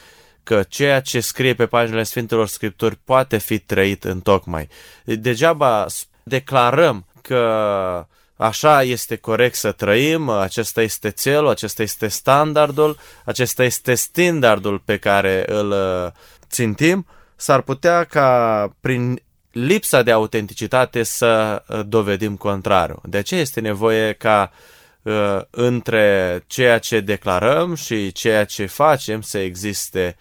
că 0.43 0.63
ceea 0.67 1.01
ce 1.01 1.19
scrie 1.19 1.53
pe 1.53 1.65
paginile 1.65 2.03
Sfintelor 2.03 2.47
Scripturi 2.47 2.95
poate 3.03 3.37
fi 3.37 3.59
trăit 3.59 4.03
în 4.03 4.19
tocmai. 4.19 4.67
Degeaba 5.03 5.85
declarăm 6.23 7.05
că 7.21 8.05
așa 8.35 8.83
este 8.83 9.15
corect 9.15 9.55
să 9.55 9.71
trăim, 9.71 10.29
acesta 10.29 10.81
este 10.81 11.09
țelul, 11.09 11.47
acesta 11.47 11.81
este 11.81 12.07
standardul, 12.07 12.97
acesta 13.25 13.63
este 13.63 13.93
standardul 13.93 14.79
pe 14.79 14.97
care 14.97 15.43
îl 15.47 15.71
uh, 15.71 16.11
țintim, 16.49 17.05
s-ar 17.35 17.61
putea 17.61 18.03
ca 18.03 18.69
prin 18.79 19.21
lipsa 19.51 20.01
de 20.03 20.11
autenticitate 20.11 21.03
să 21.03 21.63
uh, 21.67 21.81
dovedim 21.87 22.35
contrariu. 22.35 23.01
De 23.05 23.17
aceea 23.17 23.41
este 23.41 23.59
nevoie 23.59 24.13
ca 24.13 24.51
uh, 25.01 25.41
între 25.49 26.43
ceea 26.47 26.79
ce 26.79 26.99
declarăm 26.99 27.75
și 27.75 28.11
ceea 28.11 28.45
ce 28.45 28.65
facem 28.65 29.21
să 29.21 29.37
existe 29.37 30.17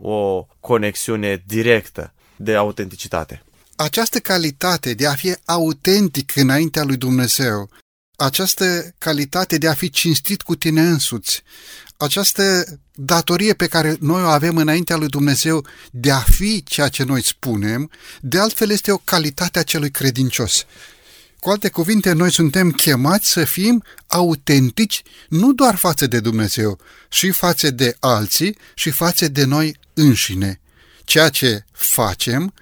o 0.00 0.46
conexiune 0.60 1.42
directă 1.46 2.12
de 2.36 2.54
autenticitate. 2.54 3.42
Această 3.76 4.18
calitate 4.18 4.94
de 4.94 5.06
a 5.06 5.14
fi 5.14 5.34
autentic 5.44 6.36
înaintea 6.36 6.82
lui 6.82 6.96
Dumnezeu, 6.96 7.68
această 8.22 8.94
calitate 8.98 9.58
de 9.58 9.68
a 9.68 9.74
fi 9.74 9.90
cinstit 9.90 10.42
cu 10.42 10.54
tine 10.54 10.80
însuți, 10.80 11.42
această 11.96 12.64
datorie 12.94 13.54
pe 13.54 13.66
care 13.66 13.96
noi 14.00 14.22
o 14.22 14.26
avem 14.26 14.56
înaintea 14.56 14.96
lui 14.96 15.08
Dumnezeu 15.08 15.66
de 15.90 16.10
a 16.10 16.18
fi 16.18 16.62
ceea 16.62 16.88
ce 16.88 17.02
noi 17.02 17.24
spunem, 17.24 17.90
de 18.20 18.38
altfel 18.38 18.70
este 18.70 18.92
o 18.92 18.96
calitate 18.96 19.58
a 19.58 19.62
celui 19.62 19.90
credincios. 19.90 20.64
Cu 21.38 21.50
alte 21.50 21.68
cuvinte, 21.68 22.12
noi 22.12 22.32
suntem 22.32 22.70
chemați 22.70 23.30
să 23.30 23.44
fim 23.44 23.84
autentici 24.06 25.02
nu 25.28 25.52
doar 25.52 25.74
față 25.74 26.06
de 26.06 26.20
Dumnezeu, 26.20 26.78
și 27.08 27.30
față 27.30 27.70
de 27.70 27.96
alții 28.00 28.56
și 28.74 28.90
față 28.90 29.28
de 29.28 29.44
noi 29.44 29.76
înșine. 29.94 30.60
Ceea 31.04 31.28
ce 31.28 31.64
facem 31.72 32.54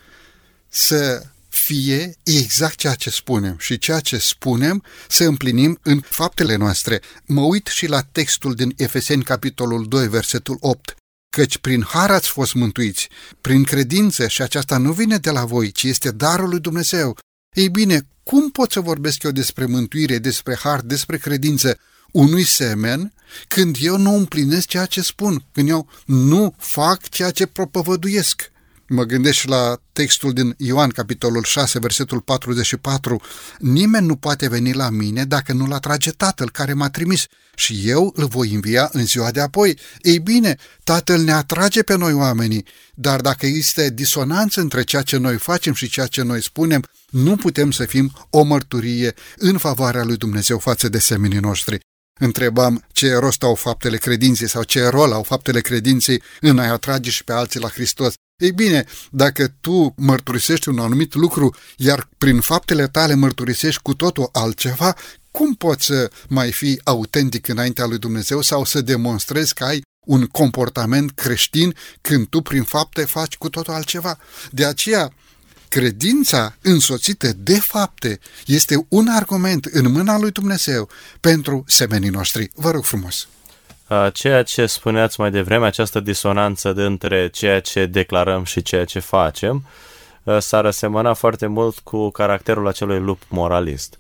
să 0.69 1.23
fie 1.65 2.15
exact 2.23 2.77
ceea 2.77 2.95
ce 2.95 3.11
spunem 3.11 3.57
și 3.59 3.79
ceea 3.79 4.01
ce 4.01 4.19
spunem 4.19 4.83
să 5.09 5.25
împlinim 5.25 5.79
în 5.83 6.01
faptele 6.01 6.57
noastre. 6.57 7.01
Mă 7.27 7.41
uit 7.41 7.67
și 7.67 7.87
la 7.87 8.03
textul 8.03 8.55
din 8.55 8.75
Efeseni, 8.77 9.23
capitolul 9.23 9.87
2, 9.89 10.09
versetul 10.09 10.57
8. 10.61 10.95
Căci 11.37 11.59
prin 11.59 11.83
har 11.83 12.11
ați 12.11 12.29
fost 12.29 12.55
mântuiți, 12.55 13.09
prin 13.41 13.65
credință 13.65 14.29
și 14.29 14.43
aceasta 14.43 14.77
nu 14.77 14.93
vine 14.93 15.17
de 15.17 15.31
la 15.31 15.45
voi, 15.45 15.71
ci 15.71 15.83
este 15.83 16.11
darul 16.11 16.49
lui 16.49 16.61
Dumnezeu. 16.61 17.17
Ei 17.57 17.69
bine, 17.69 18.07
cum 18.23 18.51
pot 18.51 18.73
să 18.73 18.81
vorbesc 18.81 19.23
eu 19.23 19.31
despre 19.31 19.65
mântuire, 19.67 20.19
despre 20.19 20.57
har, 20.57 20.81
despre 20.81 21.17
credință 21.17 21.79
unui 22.13 22.45
semen 22.45 23.13
când 23.49 23.77
eu 23.81 23.97
nu 23.97 24.15
împlinesc 24.15 24.67
ceea 24.67 24.87
ce 24.87 25.03
spun, 25.03 25.45
când 25.53 25.69
eu 25.69 25.89
nu 26.05 26.55
fac 26.59 27.09
ceea 27.09 27.31
ce 27.31 27.47
propovăduiesc? 27.47 28.51
Mă 28.91 29.05
gândesc 29.05 29.45
la 29.45 29.81
textul 29.93 30.33
din 30.33 30.55
Ioan, 30.59 30.89
capitolul 30.89 31.43
6, 31.43 31.79
versetul 31.79 32.21
44. 32.21 33.21
Nimeni 33.59 34.07
nu 34.07 34.17
poate 34.17 34.49
veni 34.49 34.73
la 34.73 34.91
mine 34.91 35.25
dacă 35.25 35.53
nu-l 35.53 35.73
atrage 35.73 36.11
Tatăl 36.11 36.51
care 36.51 36.73
m-a 36.73 36.91
trimis 36.91 37.27
și 37.55 37.83
eu 37.85 38.13
îl 38.17 38.27
voi 38.27 38.55
învia 38.55 38.89
în 38.93 39.05
ziua 39.05 39.31
de 39.31 39.41
apoi. 39.41 39.79
Ei 40.03 40.19
bine, 40.19 40.57
Tatăl 40.85 41.21
ne 41.21 41.33
atrage 41.33 41.83
pe 41.83 41.97
noi 41.97 42.13
oamenii, 42.13 42.65
dar 42.95 43.21
dacă 43.21 43.47
este 43.47 43.91
disonanță 43.91 44.61
între 44.61 44.83
ceea 44.83 45.03
ce 45.03 45.17
noi 45.17 45.37
facem 45.37 45.73
și 45.73 45.89
ceea 45.89 46.07
ce 46.07 46.23
noi 46.23 46.43
spunem, 46.43 46.85
nu 47.11 47.37
putem 47.37 47.71
să 47.71 47.85
fim 47.85 48.13
o 48.31 48.43
mărturie 48.43 49.15
în 49.37 49.59
favoarea 49.59 50.05
lui 50.05 50.17
Dumnezeu 50.17 50.59
față 50.59 50.89
de 50.89 50.99
semenii 50.99 51.39
noștri. 51.39 51.79
Întrebam 52.21 52.85
ce 52.93 53.15
rost 53.15 53.43
au 53.43 53.55
faptele 53.55 53.97
credinței 53.97 54.49
sau 54.49 54.63
ce 54.63 54.87
rol 54.87 55.13
au 55.13 55.23
faptele 55.23 55.61
credinței 55.61 56.23
în 56.41 56.59
a 56.59 56.73
atrage 56.73 57.11
și 57.11 57.25
pe 57.25 57.33
alții 57.33 57.61
la 57.61 57.69
Hristos. 57.69 58.15
Ei 58.39 58.53
bine, 58.53 58.85
dacă 59.11 59.49
tu 59.61 59.95
mărturisești 59.97 60.69
un 60.69 60.79
anumit 60.79 61.15
lucru, 61.15 61.55
iar 61.77 62.09
prin 62.19 62.41
faptele 62.41 62.89
tale 62.89 63.15
mărturisești 63.15 63.83
cu 63.83 63.95
totul 63.95 64.29
altceva, 64.33 64.97
cum 65.31 65.55
poți 65.55 65.85
să 65.85 66.11
mai 66.29 66.53
fi 66.53 66.81
autentic 66.85 67.49
înaintea 67.49 67.87
lui 67.87 67.99
Dumnezeu 67.99 68.41
sau 68.41 68.65
să 68.65 68.81
demonstrezi 68.81 69.55
că 69.55 69.65
ai 69.65 69.83
un 70.07 70.27
comportament 70.27 71.11
creștin 71.11 71.75
când 72.01 72.27
tu 72.27 72.41
prin 72.41 72.63
fapte 72.63 73.05
faci 73.05 73.37
cu 73.37 73.49
totul 73.49 73.75
altceva. 73.75 74.19
De 74.51 74.65
aceea, 74.65 75.13
credința 75.69 76.57
însoțită 76.63 77.33
de 77.37 77.59
fapte 77.61 78.21
este 78.47 78.87
un 78.89 79.09
argument 79.09 79.65
în 79.65 79.93
mâna 79.93 80.19
lui 80.19 80.31
Dumnezeu 80.31 80.89
pentru 81.21 81.65
semenii 81.67 82.11
noștri. 82.11 82.51
Vă 82.55 82.71
rog 82.71 82.85
frumos! 82.85 83.29
Ceea 84.13 84.43
ce 84.43 84.67
spuneați 84.67 85.21
mai 85.21 85.31
devreme, 85.31 85.67
această 85.67 86.01
disonanță 86.01 86.73
dintre 86.73 87.29
ceea 87.29 87.61
ce 87.61 87.87
declarăm 87.87 88.45
și 88.45 88.63
ceea 88.63 88.85
ce 88.85 88.99
facem, 88.99 89.65
s-ar 90.39 90.67
asemăna 90.67 91.15
foarte 91.15 91.47
mult 91.47 91.79
cu 91.79 92.11
caracterul 92.11 92.67
acelui 92.67 92.99
lup 92.99 93.23
moralist. 93.29 93.99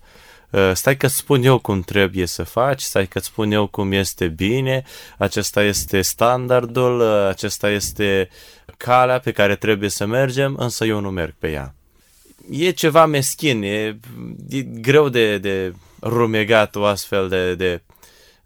Stai 0.72 0.96
că 0.96 1.06
spun 1.06 1.42
eu 1.42 1.58
cum 1.58 1.80
trebuie 1.80 2.26
să 2.26 2.42
faci, 2.42 2.80
stai 2.80 3.06
că 3.06 3.18
spun 3.18 3.52
eu 3.52 3.66
cum 3.66 3.92
este 3.92 4.26
bine, 4.26 4.84
acesta 5.18 5.62
este 5.62 6.00
standardul, 6.00 7.02
acesta 7.26 7.70
este 7.70 8.28
calea 8.76 9.18
pe 9.18 9.32
care 9.32 9.56
trebuie 9.56 9.88
să 9.88 10.06
mergem, 10.06 10.56
însă 10.58 10.84
eu 10.84 11.00
nu 11.00 11.10
merg 11.10 11.34
pe 11.38 11.50
ea. 11.50 11.74
E 12.50 12.70
ceva 12.70 13.06
meschin, 13.06 13.62
e, 13.62 13.98
e 14.48 14.60
greu 14.62 15.08
de, 15.08 15.38
de 15.38 15.74
rumegat 16.02 16.76
o 16.76 16.84
astfel 16.84 17.28
de, 17.28 17.54
de 17.54 17.82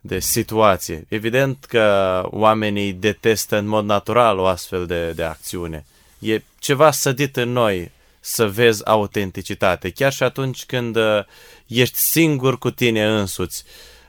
de 0.04 0.18
situație. 0.18 1.04
Evident 1.08 1.64
că 1.64 2.20
oamenii 2.30 2.92
detestă 2.92 3.56
în 3.56 3.66
mod 3.66 3.84
natural 3.84 4.38
o 4.38 4.46
astfel 4.46 4.86
de, 4.86 5.10
de 5.10 5.22
acțiune. 5.22 5.84
E 6.18 6.42
ceva 6.58 6.90
sădit 6.90 7.36
în 7.36 7.52
noi 7.52 7.90
să 8.20 8.48
vezi 8.48 8.86
autenticitate. 8.86 9.90
Chiar 9.90 10.12
și 10.12 10.22
atunci 10.22 10.64
când 10.64 10.96
uh, 10.96 11.24
ești 11.66 11.98
singur 11.98 12.58
cu 12.58 12.70
tine 12.70 13.06
însuți, 13.06 13.64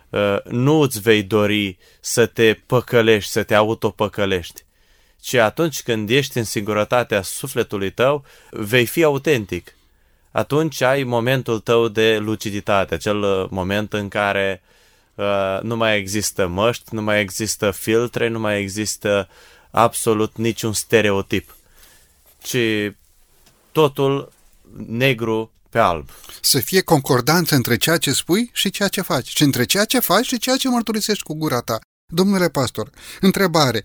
uh, 0.10 0.38
nu 0.44 0.80
îți 0.80 1.02
vei 1.02 1.24
dori 1.24 1.78
să 2.00 2.26
te 2.26 2.54
păcălești, 2.66 3.32
să 3.32 3.44
te 3.44 3.56
autopăcălești, 3.56 4.64
ci 5.22 5.34
atunci 5.34 5.82
când 5.82 6.10
ești 6.10 6.38
în 6.38 6.44
singurătatea 6.44 7.22
sufletului 7.22 7.92
tău, 7.92 8.26
vei 8.50 8.86
fi 8.86 9.04
autentic. 9.04 9.76
Atunci 10.32 10.82
ai 10.82 11.04
momentul 11.04 11.60
tău 11.60 11.88
de 11.88 12.18
luciditate, 12.18 12.94
acel 12.94 13.22
uh, 13.22 13.46
moment 13.50 13.94
în 13.94 14.08
care 14.08 14.62
uh, 14.64 14.73
nu 15.62 15.76
mai 15.76 15.98
există 15.98 16.48
măști, 16.48 16.96
nu 16.96 17.02
mai 17.02 17.22
există 17.22 17.72
filtre, 17.72 18.28
nu 18.28 18.40
mai 18.40 18.62
există 18.62 19.30
absolut 19.72 20.38
niciun 20.38 20.74
stereotip, 20.74 21.56
ci 22.42 22.58
totul 23.72 24.32
negru 24.88 25.52
pe 25.70 25.80
alb. 25.80 26.10
Să 26.42 26.60
fie 26.60 26.82
concordanță 26.82 27.56
între 27.56 27.78
ceea 27.78 27.98
ce 27.98 28.12
spui 28.12 28.50
și 28.54 28.70
ceea 28.70 28.88
ce 28.88 29.02
faci, 29.02 29.28
și 29.28 29.44
între 29.44 29.66
ceea 29.66 29.86
ce 29.86 30.00
faci 30.00 30.26
și 30.26 30.38
ceea 30.38 30.56
ce 30.56 30.70
mărturisești 30.70 31.24
cu 31.24 31.34
gura 31.34 31.60
ta. 31.60 31.80
Domnule 32.14 32.50
pastor, 32.50 32.90
întrebare. 33.22 33.84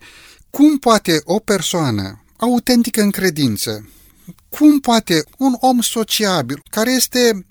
Cum 0.49 0.77
poate 0.77 1.21
o 1.23 1.39
persoană 1.39 2.23
autentică 2.37 3.01
în 3.01 3.11
credință, 3.11 3.89
cum 4.49 4.79
poate 4.79 5.23
un 5.37 5.55
om 5.59 5.81
sociabil, 5.81 6.61
care 6.69 6.91
este 6.91 7.45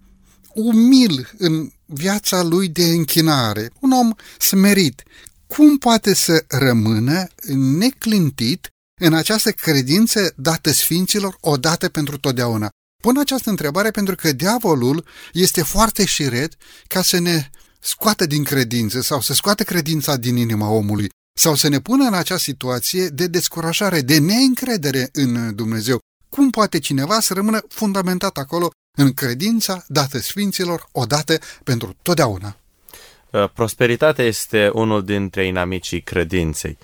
umil 0.55 1.31
în 1.38 1.71
viața 1.88 2.42
lui 2.42 2.68
de 2.68 2.85
închinare, 2.85 3.70
un 3.81 3.90
om 3.90 4.12
smerit, 4.38 5.03
cum 5.46 5.79
poate 5.79 6.14
să 6.14 6.44
rămână 6.48 7.27
neclintit 7.55 8.68
în 9.01 9.14
această 9.14 9.51
credință 9.51 10.33
dată 10.37 10.70
sfinților 10.70 11.37
odată 11.40 11.88
pentru 11.88 12.18
totdeauna? 12.18 12.68
Pun 13.03 13.18
această 13.18 13.51
întrebare 13.51 13.90
pentru 13.90 14.14
că 14.14 14.33
diavolul 14.33 15.07
este 15.33 15.62
foarte 15.62 16.05
șiret 16.05 16.55
ca 16.87 17.03
să 17.03 17.18
ne 17.18 17.51
scoată 17.81 18.27
din 18.27 18.44
credință 18.44 19.01
sau 19.01 19.20
să 19.20 19.35
scoată 19.35 19.62
credința 19.62 20.16
din 20.16 20.37
inima 20.37 20.68
omului 20.68 21.09
sau 21.38 21.55
să 21.55 21.68
ne 21.68 21.81
pună 21.81 22.05
în 22.05 22.14
această 22.14 22.42
situație 22.42 23.09
de 23.09 23.27
descurajare, 23.27 24.01
de 24.01 24.18
neîncredere 24.18 25.09
în 25.12 25.55
Dumnezeu. 25.55 25.98
Cum 26.29 26.51
poate 26.51 26.79
cineva 26.79 27.20
să 27.20 27.35
rămână 27.35 27.61
fundamentat 27.68 28.37
acolo 28.37 28.70
în 28.99 29.13
credința 29.13 29.85
dată 29.87 30.19
Sfinților 30.19 30.89
odată 30.93 31.39
pentru 31.65 31.97
totdeauna? 32.03 32.57
Uh, 33.31 33.49
prosperitatea 33.55 34.25
este 34.25 34.71
unul 34.73 35.05
dintre 35.05 35.47
inamicii 35.47 36.01
credinței. 36.01 36.79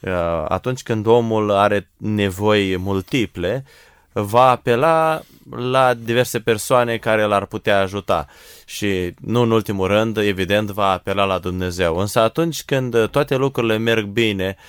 Uh, 0.00 0.12
atunci 0.48 0.82
când 0.82 1.06
omul 1.06 1.50
are 1.50 1.90
nevoi 1.96 2.76
multiple, 2.76 3.64
va 4.12 4.50
apela 4.50 5.22
la 5.50 5.94
diverse 5.94 6.40
persoane 6.40 6.96
care 6.96 7.22
l-ar 7.22 7.46
putea 7.46 7.80
ajuta 7.80 8.26
și 8.64 9.14
nu 9.20 9.40
în 9.40 9.50
ultimul 9.50 9.86
rând, 9.86 10.16
evident, 10.16 10.70
va 10.70 10.90
apela 10.90 11.24
la 11.24 11.38
Dumnezeu. 11.38 11.96
Însă 11.96 12.20
atunci 12.20 12.64
când 12.64 13.08
toate 13.08 13.36
lucrurile 13.36 13.76
merg 13.76 14.06
bine, 14.06 14.56
uh, 14.58 14.64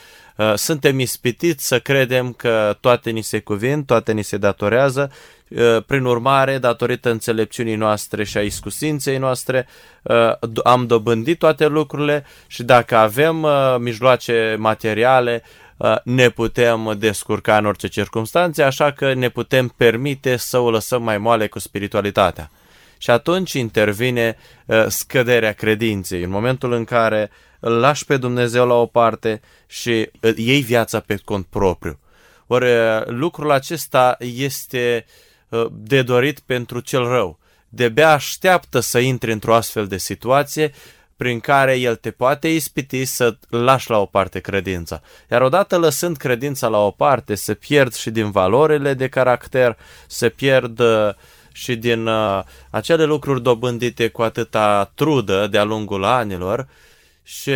suntem 0.56 1.00
ispitiți 1.00 1.68
să 1.68 1.80
credem 1.80 2.34
că 2.34 2.78
toate 2.80 3.10
ni 3.10 3.22
se 3.22 3.40
cuvin, 3.40 3.84
toate 3.84 4.12
ni 4.12 4.24
se 4.24 4.38
datorează, 4.38 5.12
uh, 5.50 5.84
prin 5.86 6.06
urmare, 6.06 6.58
datorită 6.58 7.10
înțelepciunii 7.10 7.76
noastre 7.76 8.24
și 8.24 8.38
a 8.38 8.42
iscusinței 8.42 9.18
noastre, 9.18 9.68
uh, 10.02 10.32
am 10.64 10.88
dobândit 10.88 11.40
toate 11.40 11.68
lucrurile 11.68 12.26
și 12.48 12.64
dacă 12.64 12.96
avem 12.96 13.48
mijloace 13.80 14.56
materiale, 14.60 15.44
Uh, 15.78 15.96
ne 16.04 16.30
putem 16.30 16.96
descurca 16.98 17.58
în 17.58 17.66
orice 17.66 17.88
circunstanțe, 17.88 18.64
așa 18.64 18.92
că 18.92 19.14
ne 19.14 19.30
putem 19.30 19.74
permite 19.78 20.36
să 20.36 20.58
o 20.58 20.70
lăsăm 20.70 21.04
mai 21.04 21.18
moale 21.18 21.48
cu 21.48 21.60
spiritualitatea. 21.60 22.52
Și 22.98 23.10
atunci 23.10 23.54
intervine 23.54 24.38
uh, 24.66 24.86
scăderea 24.88 25.52
credinței, 25.52 26.24
în 26.24 26.30
momentul 26.30 26.72
în 26.72 26.84
care 26.84 27.32
îl 27.60 27.72
lași 27.72 28.06
pe 28.06 28.18
Dumnezeu 28.18 28.68
la 28.68 28.74
o 28.74 28.86
parte 28.86 29.42
și 29.68 30.10
uh, 30.22 30.34
iei 30.36 30.62
viața 30.62 31.00
pe 31.00 31.16
cont 31.26 31.46
propriu. 31.46 32.00
Ori 32.48 32.68
lucrul 33.06 33.52
acesta 33.52 34.18
este 34.20 35.06
de 35.72 36.02
dorit 36.02 36.40
pentru 36.40 36.80
cel 36.80 37.08
rău. 37.08 37.40
De-abia 37.70 38.12
așteaptă 38.12 38.80
să 38.80 39.00
intri 39.00 39.32
într-o 39.32 39.56
astfel 39.56 39.88
de 39.88 39.98
situație 39.98 40.72
prin 41.18 41.40
care 41.40 41.76
el 41.76 41.96
te 41.96 42.12
poate 42.12 42.48
ispiti 42.48 43.06
să 43.06 43.38
lași 43.50 43.90
la 43.90 43.98
o 43.98 44.06
parte 44.06 44.40
credința. 44.40 45.02
Iar 45.32 45.42
odată 45.42 45.78
lăsând 45.78 46.18
credința 46.18 46.68
la 46.68 46.78
o 46.78 46.92
parte, 46.92 47.36
se 47.36 47.54
pierd 47.54 47.94
și 47.94 48.10
din 48.10 48.32
valorile 48.32 48.94
de 48.94 49.08
caracter, 49.08 49.78
se 50.08 50.30
pierd 50.30 50.80
uh, 50.80 51.10
și 51.58 51.76
din 51.76 52.08
uh, 52.08 52.44
acele 52.70 53.04
lucruri 53.04 53.42
dobândite 53.42 54.08
cu 54.08 54.22
atâta 54.22 54.92
trudă 54.96 55.48
de-a 55.48 55.64
lungul 55.64 56.04
anilor 56.04 56.68
și 57.24 57.52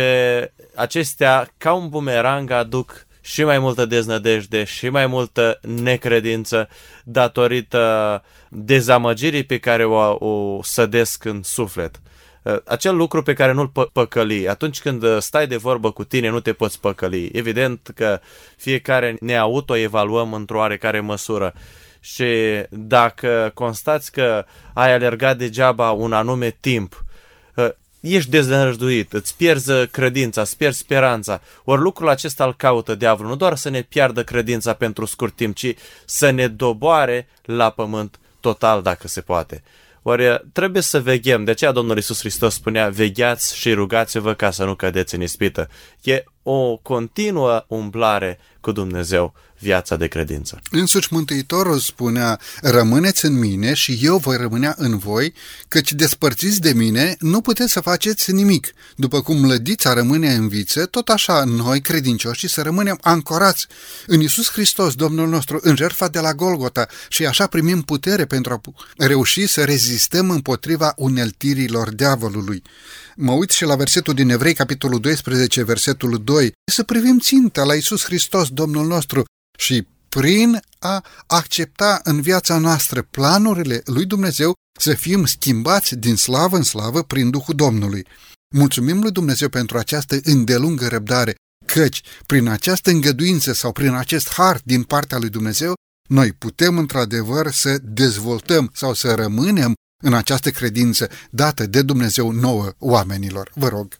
acestea, 0.74 1.48
ca 1.58 1.72
un 1.72 1.88
bumerang, 1.88 2.50
aduc 2.50 3.06
și 3.20 3.44
mai 3.44 3.58
multă 3.58 3.86
deznădejde 3.86 4.64
și 4.64 4.88
mai 4.88 5.06
multă 5.06 5.58
necredință 5.60 6.68
datorită 7.04 8.22
dezamăgirii 8.48 9.44
pe 9.44 9.58
care 9.58 9.84
o, 9.84 10.26
o 10.28 10.62
sădesc 10.62 11.24
în 11.24 11.42
suflet. 11.42 12.00
Uh, 12.42 12.56
acel 12.64 12.96
lucru 12.96 13.22
pe 13.22 13.32
care 13.32 13.52
nu-l 13.52 13.70
pă- 13.70 13.92
păcăli. 13.92 14.48
Atunci 14.48 14.80
când 14.80 15.02
uh, 15.02 15.16
stai 15.18 15.46
de 15.46 15.56
vorbă 15.56 15.90
cu 15.90 16.04
tine, 16.04 16.28
nu 16.28 16.40
te 16.40 16.52
poți 16.52 16.80
păcăli. 16.80 17.26
Evident 17.32 17.90
că 17.94 18.20
fiecare 18.56 19.16
ne 19.20 19.36
autoevaluăm 19.36 20.32
într-o 20.32 20.58
oarecare 20.58 21.00
măsură. 21.00 21.54
Și 22.04 22.26
dacă 22.70 23.50
constați 23.54 24.12
că 24.12 24.44
ai 24.72 24.92
alergat 24.92 25.36
degeaba 25.36 25.90
un 25.90 26.12
anume 26.12 26.56
timp, 26.60 27.04
uh, 27.54 27.68
ești 28.00 28.30
dezănăjduit, 28.30 29.12
îți 29.12 29.36
pierzi 29.36 29.86
credința, 29.90 30.40
îți 30.40 30.56
pierzi 30.56 30.78
speranța. 30.78 31.40
Ori 31.64 31.80
lucrul 31.80 32.08
acesta 32.08 32.44
îl 32.44 32.54
caută 32.54 32.94
diavolul, 32.94 33.30
nu 33.30 33.36
doar 33.36 33.56
să 33.56 33.68
ne 33.68 33.82
piardă 33.82 34.24
credința 34.24 34.72
pentru 34.72 35.04
scurt 35.04 35.36
timp, 35.36 35.54
ci 35.54 35.74
să 36.04 36.30
ne 36.30 36.46
doboare 36.46 37.28
la 37.42 37.70
pământ 37.70 38.18
total, 38.40 38.82
dacă 38.82 39.08
se 39.08 39.20
poate. 39.20 39.62
Oare 40.02 40.42
trebuie 40.52 40.82
să 40.82 41.00
veghem, 41.00 41.44
de 41.44 41.50
aceea 41.50 41.72
Domnul 41.72 41.96
Iisus 41.96 42.18
Hristos 42.18 42.54
spunea, 42.54 42.88
vegheați 42.88 43.56
și 43.56 43.72
rugați-vă 43.72 44.34
ca 44.34 44.50
să 44.50 44.64
nu 44.64 44.74
cădeți 44.74 45.14
în 45.14 45.22
ispită. 45.22 45.68
E 46.02 46.24
o 46.42 46.76
continuă 46.76 47.64
umblare 47.68 48.38
cu 48.60 48.72
Dumnezeu 48.72 49.34
viața 49.62 49.96
de 49.96 50.06
credință. 50.06 50.60
Însuși 50.70 51.12
Mântuitorul 51.12 51.78
spunea, 51.78 52.40
rămâneți 52.60 53.24
în 53.24 53.38
mine 53.38 53.74
și 53.74 53.98
eu 54.02 54.16
voi 54.16 54.36
rămânea 54.36 54.74
în 54.78 54.98
voi, 54.98 55.34
căci 55.68 55.92
despărțiți 55.92 56.60
de 56.60 56.72
mine 56.72 57.16
nu 57.18 57.40
puteți 57.40 57.72
să 57.72 57.80
faceți 57.80 58.32
nimic. 58.32 58.72
După 58.96 59.20
cum 59.20 59.46
lădița 59.46 59.92
rămâne 59.92 60.32
în 60.32 60.48
viță, 60.48 60.86
tot 60.86 61.08
așa 61.08 61.44
noi, 61.44 61.80
credincioși, 61.80 62.48
să 62.48 62.62
rămânem 62.62 62.98
ancorați 63.00 63.66
în 64.06 64.20
Isus 64.20 64.50
Hristos, 64.50 64.94
Domnul 64.94 65.28
nostru, 65.28 65.58
în 65.62 65.76
jertfa 65.76 66.08
de 66.08 66.18
la 66.18 66.32
Golgota 66.34 66.86
și 67.08 67.26
așa 67.26 67.46
primim 67.46 67.82
putere 67.82 68.24
pentru 68.24 68.52
a 68.52 68.60
reuși 68.96 69.46
să 69.46 69.64
rezistăm 69.64 70.30
împotriva 70.30 70.92
uneltirilor 70.96 71.90
diavolului. 71.94 72.62
Mă 73.16 73.32
uit 73.32 73.50
și 73.50 73.64
la 73.64 73.76
versetul 73.76 74.14
din 74.14 74.30
Evrei, 74.30 74.54
capitolul 74.54 75.00
12, 75.00 75.62
versetul 75.64 76.22
2, 76.24 76.52
să 76.72 76.82
privim 76.82 77.18
ținta 77.18 77.64
la 77.64 77.74
Isus 77.74 78.04
Hristos, 78.04 78.48
Domnul 78.48 78.86
nostru, 78.86 79.24
și 79.58 79.86
prin 80.08 80.60
a 80.78 81.04
accepta 81.26 82.00
în 82.04 82.20
viața 82.20 82.58
noastră 82.58 83.02
planurile 83.02 83.82
lui 83.84 84.04
Dumnezeu 84.04 84.54
să 84.80 84.94
fim 84.94 85.24
schimbați 85.24 85.94
din 85.94 86.16
slavă 86.16 86.56
în 86.56 86.62
slavă 86.62 87.02
prin 87.02 87.30
Duhul 87.30 87.54
Domnului. 87.54 88.06
Mulțumim 88.54 89.00
lui 89.00 89.10
Dumnezeu 89.10 89.48
pentru 89.48 89.78
această 89.78 90.18
îndelungă 90.22 90.88
răbdare, 90.88 91.34
căci 91.66 92.02
prin 92.26 92.48
această 92.48 92.90
îngăduință 92.90 93.52
sau 93.52 93.72
prin 93.72 93.92
acest 93.92 94.32
har 94.32 94.60
din 94.64 94.82
partea 94.82 95.18
lui 95.18 95.28
Dumnezeu, 95.28 95.74
noi 96.08 96.32
putem 96.32 96.78
într-adevăr 96.78 97.50
să 97.50 97.78
dezvoltăm 97.82 98.70
sau 98.74 98.94
să 98.94 99.14
rămânem 99.14 99.74
în 100.02 100.14
această 100.14 100.50
credință 100.50 101.08
dată 101.30 101.66
de 101.66 101.82
Dumnezeu 101.82 102.30
nouă 102.30 102.72
oamenilor. 102.78 103.50
Vă 103.54 103.68
rog. 103.68 103.98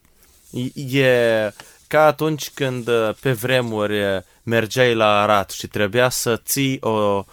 E 0.75 1.53
ca 1.87 2.07
atunci 2.07 2.51
când 2.55 2.89
uh, 2.89 3.11
pe 3.21 3.33
vremuri 3.33 4.03
uh, 4.03 4.23
mergeai 4.43 4.95
la 4.95 5.21
Arat 5.23 5.51
și 5.51 5.67
trebuia 5.67 6.09
să 6.09 6.41
ții 6.45 6.79
o, 6.81 7.25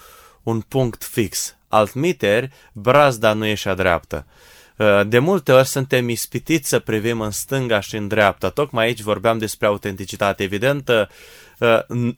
un 0.43 0.59
punct 0.59 1.03
fix. 1.03 1.55
Altmiteri, 1.67 2.51
brazda 2.73 3.33
nu 3.33 3.45
ieșea 3.45 3.73
dreaptă. 3.73 4.25
Uh, 4.75 5.01
de 5.07 5.19
multe 5.19 5.51
ori 5.51 5.67
suntem 5.67 6.09
ispitiți 6.09 6.69
să 6.69 6.79
privim 6.79 7.21
în 7.21 7.31
stânga 7.31 7.79
și 7.79 7.95
în 7.95 8.07
dreapta. 8.07 8.49
Tocmai 8.49 8.85
aici 8.85 9.01
vorbeam 9.01 9.37
despre 9.37 9.67
autenticitate. 9.67 10.43
Evident, 10.43 10.89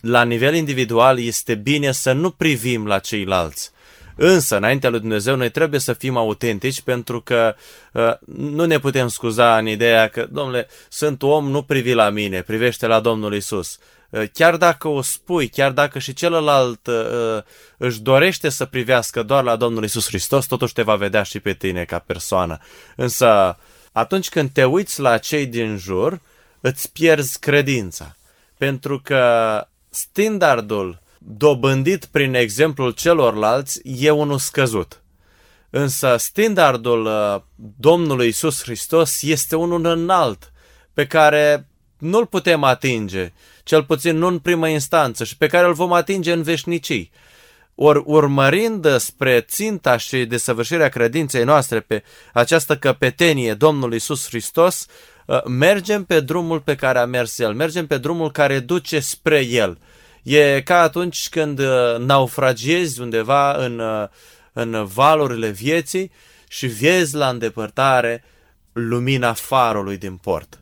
la 0.02 0.24
nivel 0.24 0.56
individual 0.56 1.20
este 1.20 1.56
bine 1.56 1.92
să 1.92 2.12
nu 2.12 2.30
privim 2.30 2.88
la 2.88 3.00
ceilalți 3.00 3.72
Însă, 4.24 4.56
înaintea 4.56 4.90
lui 4.90 5.00
Dumnezeu, 5.00 5.36
noi 5.36 5.50
trebuie 5.50 5.80
să 5.80 5.94
fim 5.94 6.18
autentici 6.18 6.82
pentru 6.82 7.22
că 7.22 7.56
uh, 7.94 8.14
nu 8.36 8.66
ne 8.66 8.80
putem 8.80 9.08
scuza 9.08 9.58
în 9.58 9.68
ideea 9.68 10.08
că, 10.08 10.28
domnule, 10.32 10.68
sunt 10.90 11.24
om, 11.24 11.50
nu 11.50 11.64
privi 11.64 11.94
la 11.94 12.10
mine, 12.10 12.42
privește 12.42 12.88
la 12.88 13.00
Domnul 13.00 13.34
Isus. 13.36 13.78
Uh, 14.10 14.24
chiar 14.34 14.58
dacă 14.58 14.88
o 14.88 15.02
spui, 15.02 15.48
chiar 15.48 15.72
dacă 15.72 16.00
și 16.00 16.14
celălalt 16.14 16.88
uh, 16.88 17.44
își 17.78 18.02
dorește 18.02 18.50
să 18.50 18.66
privească 18.66 19.24
doar 19.24 19.44
la 19.44 19.56
Domnul 19.56 19.84
Isus 19.84 20.08
Hristos, 20.08 20.46
totuși 20.46 20.74
te 20.74 20.82
va 20.82 20.96
vedea 20.96 21.24
și 21.24 21.40
pe 21.40 21.54
tine 21.54 21.84
ca 21.84 22.00
persoană. 22.00 22.58
Însă, 22.96 23.58
atunci 23.92 24.30
când 24.30 24.50
te 24.50 24.64
uiți 24.64 25.00
la 25.00 25.18
cei 25.18 25.46
din 25.46 25.78
jur, 25.78 26.20
îți 26.60 26.92
pierzi 26.92 27.40
credința. 27.40 28.16
Pentru 28.58 29.00
că 29.04 29.64
standardul 29.90 31.02
dobândit 31.24 32.06
prin 32.06 32.34
exemplul 32.34 32.92
celorlalți 32.92 33.82
e 33.84 34.10
unul 34.10 34.38
scăzut. 34.38 35.02
Însă 35.70 36.16
standardul 36.20 37.06
uh, 37.06 37.42
Domnului 37.78 38.28
Isus 38.28 38.62
Hristos 38.62 39.22
este 39.22 39.56
unul 39.56 39.86
înalt, 39.86 40.52
pe 40.94 41.08
care 41.08 41.68
nu-l 41.98 42.26
putem 42.26 42.64
atinge, 42.64 43.32
cel 43.64 43.84
puțin 43.84 44.18
nu 44.18 44.28
în 44.28 44.40
primă 44.40 44.68
instanță, 44.68 45.24
și 45.24 45.38
pe 45.38 45.48
care 45.48 45.68
îl 45.68 45.74
vom 45.74 45.94
atinge 45.94 46.32
în 46.32 46.42
veșnicii. 46.42 47.12
Ori 47.76 48.04
urmărind 48.06 48.96
spre 48.98 49.42
ținta 49.42 49.98
și 49.98 50.26
desăvârșirea 50.26 50.90
credinței 50.90 51.44
noastre 51.44 51.80
pe 51.80 52.04
această 52.34 52.78
căpetenie 52.78 53.54
Domnului 53.54 53.98
Isus 53.98 54.28
Hristos, 54.28 54.86
uh, 55.26 55.44
mergem 55.44 56.04
pe 56.04 56.20
drumul 56.20 56.60
pe 56.60 56.76
care 56.76 57.00
a 57.00 57.06
mers 57.06 57.40
El, 57.40 57.54
mergem 57.54 57.88
pe 57.88 57.98
drumul 57.98 58.32
care 58.32 58.60
duce 58.60 59.00
spre 59.00 59.46
El. 59.46 59.78
E 60.24 60.62
ca 60.62 60.82
atunci 60.82 61.30
când 61.30 61.60
uh, 61.60 61.98
naufragiezi 61.98 63.02
undeva 63.02 63.66
în, 63.66 63.80
uh, 63.80 64.08
în 64.54 64.86
valurile 64.86 65.50
vieții 65.50 66.12
și 66.48 66.68
vezi 66.68 67.16
la 67.16 67.30
îndepărtare 67.30 68.24
lumina 68.74 69.34
farului 69.34 69.98
din 69.98 70.16
port. 70.16 70.60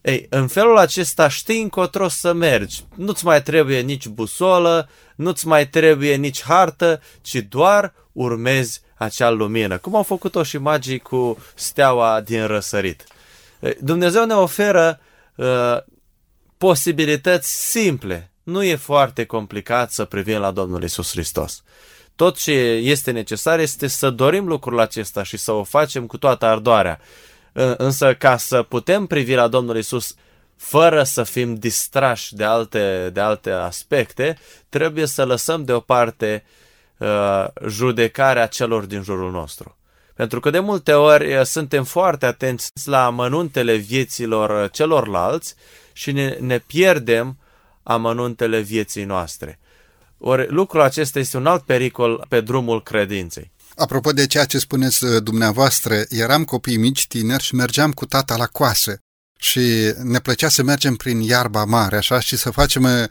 Ei, 0.00 0.26
în 0.30 0.46
felul 0.46 0.78
acesta 0.78 1.28
știi 1.28 1.62
încotro 1.62 2.08
să 2.08 2.32
mergi. 2.32 2.84
Nu-ți 2.96 3.24
mai 3.24 3.42
trebuie 3.42 3.80
nici 3.80 4.06
busolă, 4.06 4.88
nu-ți 5.16 5.46
mai 5.46 5.68
trebuie 5.68 6.14
nici 6.14 6.42
hartă, 6.42 7.02
ci 7.20 7.34
doar 7.48 7.94
urmezi 8.12 8.80
acea 8.94 9.30
lumină, 9.30 9.78
cum 9.78 9.96
au 9.96 10.02
făcut-o 10.02 10.42
și 10.42 10.58
magii 10.58 10.98
cu 10.98 11.38
steaua 11.54 12.20
din 12.20 12.46
răsărit. 12.46 13.04
Dumnezeu 13.80 14.26
ne 14.26 14.34
oferă 14.34 15.00
uh, 15.34 15.76
posibilități 16.58 17.70
simple 17.70 18.32
nu 18.44 18.62
e 18.62 18.76
foarte 18.76 19.24
complicat 19.24 19.92
să 19.92 20.04
privim 20.04 20.38
la 20.38 20.50
Domnul 20.50 20.82
Isus 20.82 21.10
Hristos. 21.10 21.62
Tot 22.16 22.36
ce 22.36 22.52
este 22.82 23.10
necesar 23.10 23.58
este 23.58 23.86
să 23.86 24.10
dorim 24.10 24.46
lucrul 24.46 24.80
acesta 24.80 25.22
și 25.22 25.36
să 25.36 25.52
o 25.52 25.62
facem 25.62 26.06
cu 26.06 26.18
toată 26.18 26.46
ardoarea. 26.46 27.00
Însă 27.76 28.14
ca 28.14 28.36
să 28.36 28.62
putem 28.62 29.06
privi 29.06 29.34
la 29.34 29.48
Domnul 29.48 29.76
Isus 29.76 30.14
fără 30.56 31.02
să 31.02 31.22
fim 31.22 31.54
distrași 31.54 32.34
de 32.34 32.44
alte, 32.44 33.10
de 33.12 33.20
alte 33.20 33.50
aspecte, 33.50 34.38
trebuie 34.68 35.06
să 35.06 35.24
lăsăm 35.24 35.64
deoparte 35.64 36.44
uh, 36.96 37.46
judecarea 37.66 38.46
celor 38.46 38.84
din 38.84 39.02
jurul 39.02 39.30
nostru. 39.30 39.76
Pentru 40.14 40.40
că 40.40 40.50
de 40.50 40.58
multe 40.58 40.92
ori 40.92 41.36
uh, 41.36 41.42
suntem 41.42 41.84
foarte 41.84 42.26
atenți 42.26 42.70
la 42.84 43.10
mănuntele 43.10 43.74
vieților 43.74 44.70
celorlalți 44.70 45.54
și 45.92 46.12
ne, 46.12 46.36
ne 46.40 46.58
pierdem 46.58 47.38
amănuntele 47.84 48.60
vieții 48.60 49.04
noastre. 49.04 49.58
Ori 50.18 50.46
lucrul 50.48 50.80
acesta 50.80 51.18
este 51.18 51.36
un 51.36 51.46
alt 51.46 51.62
pericol 51.62 52.26
pe 52.28 52.40
drumul 52.40 52.82
credinței. 52.82 53.52
Apropo 53.76 54.12
de 54.12 54.26
ceea 54.26 54.44
ce 54.44 54.58
spuneți 54.58 55.04
uh, 55.04 55.22
dumneavoastră, 55.22 56.02
eram 56.08 56.44
copii 56.44 56.76
mici, 56.76 57.06
tineri 57.06 57.42
și 57.42 57.54
mergeam 57.54 57.92
cu 57.92 58.06
tata 58.06 58.36
la 58.36 58.46
coasă 58.46 58.98
și 59.38 59.94
ne 60.02 60.18
plăcea 60.18 60.48
să 60.48 60.62
mergem 60.62 60.94
prin 60.94 61.20
iarba 61.20 61.64
mare, 61.64 61.96
așa, 61.96 62.20
și 62.20 62.36
să 62.36 62.50
facem 62.50 62.82
uh, 62.82 63.04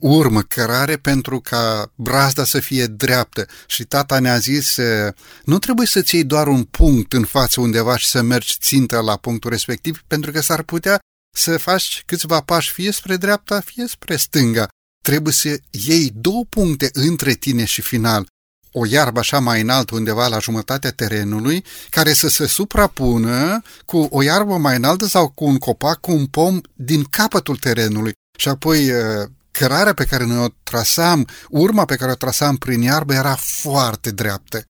urmă, 0.00 0.42
cărare 0.42 0.96
pentru 0.96 1.40
ca 1.40 1.92
brazda 1.94 2.44
să 2.44 2.60
fie 2.60 2.86
dreaptă. 2.86 3.46
Și 3.66 3.84
tata 3.84 4.18
ne-a 4.18 4.38
zis, 4.38 4.76
uh, 4.76 5.12
nu 5.44 5.58
trebuie 5.58 5.86
să-ți 5.86 6.14
iei 6.14 6.24
doar 6.24 6.46
un 6.46 6.62
punct 6.62 7.12
în 7.12 7.24
față 7.24 7.60
undeva 7.60 7.96
și 7.96 8.06
să 8.06 8.22
mergi 8.22 8.56
țintă 8.60 9.00
la 9.00 9.16
punctul 9.16 9.50
respectiv, 9.50 10.02
pentru 10.06 10.30
că 10.30 10.40
s-ar 10.40 10.62
putea 10.62 10.98
să 11.36 11.58
faci 11.58 12.02
câțiva 12.06 12.40
pași 12.40 12.72
fie 12.72 12.90
spre 12.90 13.16
dreapta, 13.16 13.60
fie 13.60 13.86
spre 13.86 14.16
stânga. 14.16 14.68
Trebuie 15.02 15.32
să 15.32 15.58
iei 15.70 16.10
două 16.14 16.44
puncte 16.48 16.90
între 16.92 17.32
tine 17.32 17.64
și 17.64 17.80
final. 17.82 18.26
O 18.72 18.86
iarbă 18.86 19.18
așa 19.18 19.38
mai 19.38 19.60
înaltă 19.60 19.94
undeva 19.94 20.26
la 20.26 20.38
jumătatea 20.38 20.90
terenului, 20.90 21.64
care 21.90 22.12
să 22.12 22.28
se 22.28 22.46
suprapună 22.46 23.62
cu 23.84 23.98
o 24.10 24.22
iarbă 24.22 24.56
mai 24.56 24.76
înaltă 24.76 25.06
sau 25.06 25.28
cu 25.28 25.44
un 25.44 25.58
copac, 25.58 26.00
cu 26.00 26.10
un 26.10 26.26
pom 26.26 26.60
din 26.74 27.04
capătul 27.04 27.56
terenului. 27.56 28.12
Și 28.38 28.48
apoi 28.48 28.90
uh, 28.90 29.28
cărarea 29.50 29.94
pe 29.94 30.04
care 30.04 30.24
noi 30.24 30.38
o 30.38 30.48
trasam, 30.62 31.28
urma 31.48 31.84
pe 31.84 31.96
care 31.96 32.10
o 32.10 32.14
trasam 32.14 32.56
prin 32.56 32.80
iarbă 32.80 33.12
era 33.12 33.34
foarte 33.34 34.10
dreaptă. 34.10 34.64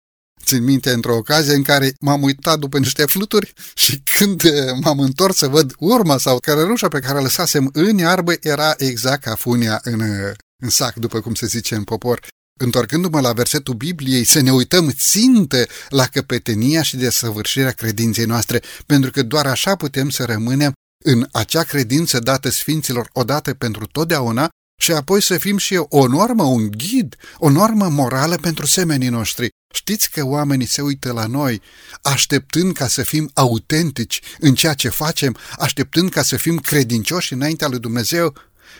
Țin 0.45 0.65
minte 0.65 0.91
într-o 0.91 1.17
ocazie 1.17 1.55
în 1.55 1.63
care 1.63 1.93
m-am 2.01 2.23
uitat 2.23 2.59
după 2.59 2.79
niște 2.79 3.05
fluturi 3.05 3.53
și 3.75 4.03
când 4.19 4.45
eh, 4.45 4.53
m-am 4.81 4.99
întors 4.99 5.37
să 5.37 5.49
văd 5.49 5.75
urma 5.79 6.19
sau 6.19 6.39
cărărușa 6.39 6.89
pe 6.89 6.99
care 6.99 7.19
o 7.19 7.23
lăsasem 7.23 7.71
în 7.73 7.99
iarbă 7.99 8.33
era 8.41 8.75
exact 8.77 9.23
ca 9.23 9.35
funia 9.35 9.81
în, 9.83 10.01
eh, 10.01 10.33
în 10.63 10.69
sac, 10.69 10.95
după 10.95 11.21
cum 11.21 11.35
se 11.35 11.47
zice 11.47 11.75
în 11.75 11.85
popor. 11.85 12.21
Întorcându-mă 12.61 13.21
la 13.21 13.33
versetul 13.33 13.75
Bibliei, 13.75 14.25
să 14.25 14.41
ne 14.41 14.53
uităm 14.53 14.91
țintă 14.91 15.67
la 15.89 16.07
căpetenia 16.07 16.83
și 16.83 16.97
desăvârșirea 16.97 17.71
credinței 17.71 18.25
noastre, 18.25 18.63
pentru 18.87 19.11
că 19.11 19.23
doar 19.23 19.47
așa 19.47 19.77
putem 19.77 20.11
să 20.11 20.25
rămânem 20.25 20.73
în 21.05 21.29
acea 21.33 21.63
credință 21.63 22.19
dată 22.19 22.51
Sfinților 22.51 23.09
odată 23.13 23.55
pentru 23.55 23.87
totdeauna 23.87 24.49
și 24.81 24.93
apoi 24.93 25.23
să 25.23 25.39
fim 25.39 25.57
și 25.57 25.77
o 25.89 26.07
normă, 26.07 26.43
un 26.43 26.71
ghid, 26.71 27.17
o 27.39 27.49
normă 27.49 27.89
morală 27.89 28.37
pentru 28.37 28.67
semenii 28.67 29.09
noștri. 29.09 29.49
Știți 29.73 30.11
că 30.11 30.25
oamenii 30.25 30.67
se 30.67 30.83
uită 30.83 31.13
la 31.13 31.27
noi 31.27 31.61
așteptând 32.03 32.75
ca 32.75 32.89
să 32.89 33.03
fim 33.03 33.31
autentici 33.35 34.21
în 34.39 34.55
ceea 34.55 34.75
ce 34.75 34.89
facem, 34.89 35.37
așteptând 35.59 36.11
ca 36.11 36.23
să 36.23 36.37
fim 36.37 36.59
credincioși 36.59 37.33
înaintea 37.33 37.69
lui 37.69 37.79
Dumnezeu? 37.79 38.35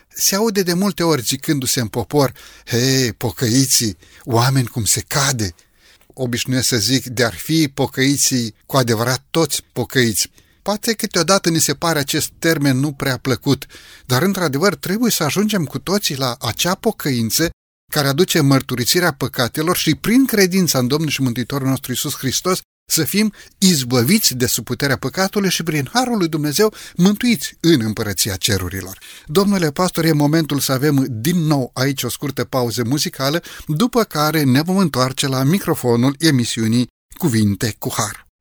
Se 0.09 0.35
aude 0.35 0.63
de 0.63 0.73
multe 0.73 1.03
ori 1.03 1.23
zicându-se 1.23 1.81
în 1.81 1.89
popor, 1.89 2.33
hei, 2.67 3.13
pocăiții, 3.13 3.97
oameni 4.25 4.67
cum 4.67 4.85
se 4.85 5.01
cade. 5.07 5.55
Obișnuiesc 6.15 6.69
să 6.69 6.77
zic, 6.77 7.05
de-ar 7.05 7.35
fi 7.35 7.69
pocăiții 7.69 8.55
cu 8.67 8.77
adevărat 8.77 9.25
toți 9.31 9.63
pocăiți. 9.73 10.31
Poate 10.63 10.93
câteodată 10.93 11.49
ni 11.49 11.61
se 11.61 11.75
pare 11.75 11.99
acest 11.99 12.31
termen 12.39 12.77
nu 12.77 12.93
prea 12.93 13.17
plăcut, 13.17 13.67
dar 14.07 14.23
într-adevăr 14.23 14.75
trebuie 14.75 15.11
să 15.11 15.23
ajungem 15.23 15.65
cu 15.65 15.79
toții 15.79 16.17
la 16.17 16.37
acea 16.41 16.75
pocăință 16.75 17.51
care 17.93 18.09
aduce 18.09 18.41
mărturisirea 18.41 19.13
păcatelor 19.13 19.77
și 19.77 19.95
prin 19.95 20.25
credința 20.25 20.79
în 20.79 20.87
Domnul 20.87 21.09
și 21.09 21.23
Mântuitorul 21.23 21.69
nostru 21.69 21.93
Isus 21.93 22.17
Hristos 22.17 22.61
să 22.91 23.05
fim 23.05 23.33
izbăviți 23.59 24.35
de 24.35 24.47
suputerea 24.47 24.97
păcatului 24.97 25.51
și 25.51 25.63
prin 25.63 25.89
Harul 25.93 26.17
lui 26.19 26.29
Dumnezeu 26.29 26.75
mântuiți 26.97 27.57
în 27.61 27.81
împărăția 27.81 28.37
cerurilor. 28.37 28.99
Domnule 29.27 29.71
pastor, 29.71 30.05
e 30.05 30.13
momentul 30.13 30.59
să 30.59 30.73
avem 30.73 31.07
din 31.09 31.39
nou 31.39 31.71
aici 31.75 32.03
o 32.03 32.09
scurtă 32.09 32.45
pauză 32.45 32.85
muzicală, 32.85 33.43
după 33.67 34.03
care 34.05 34.43
ne 34.43 34.63
vom 34.63 34.77
întoarce 34.77 35.27
la 35.27 35.43
microfonul 35.43 36.17
emisiunii 36.19 36.87
Cuvinte 37.17 37.75
cu 37.79 37.93
Har. 37.97 38.32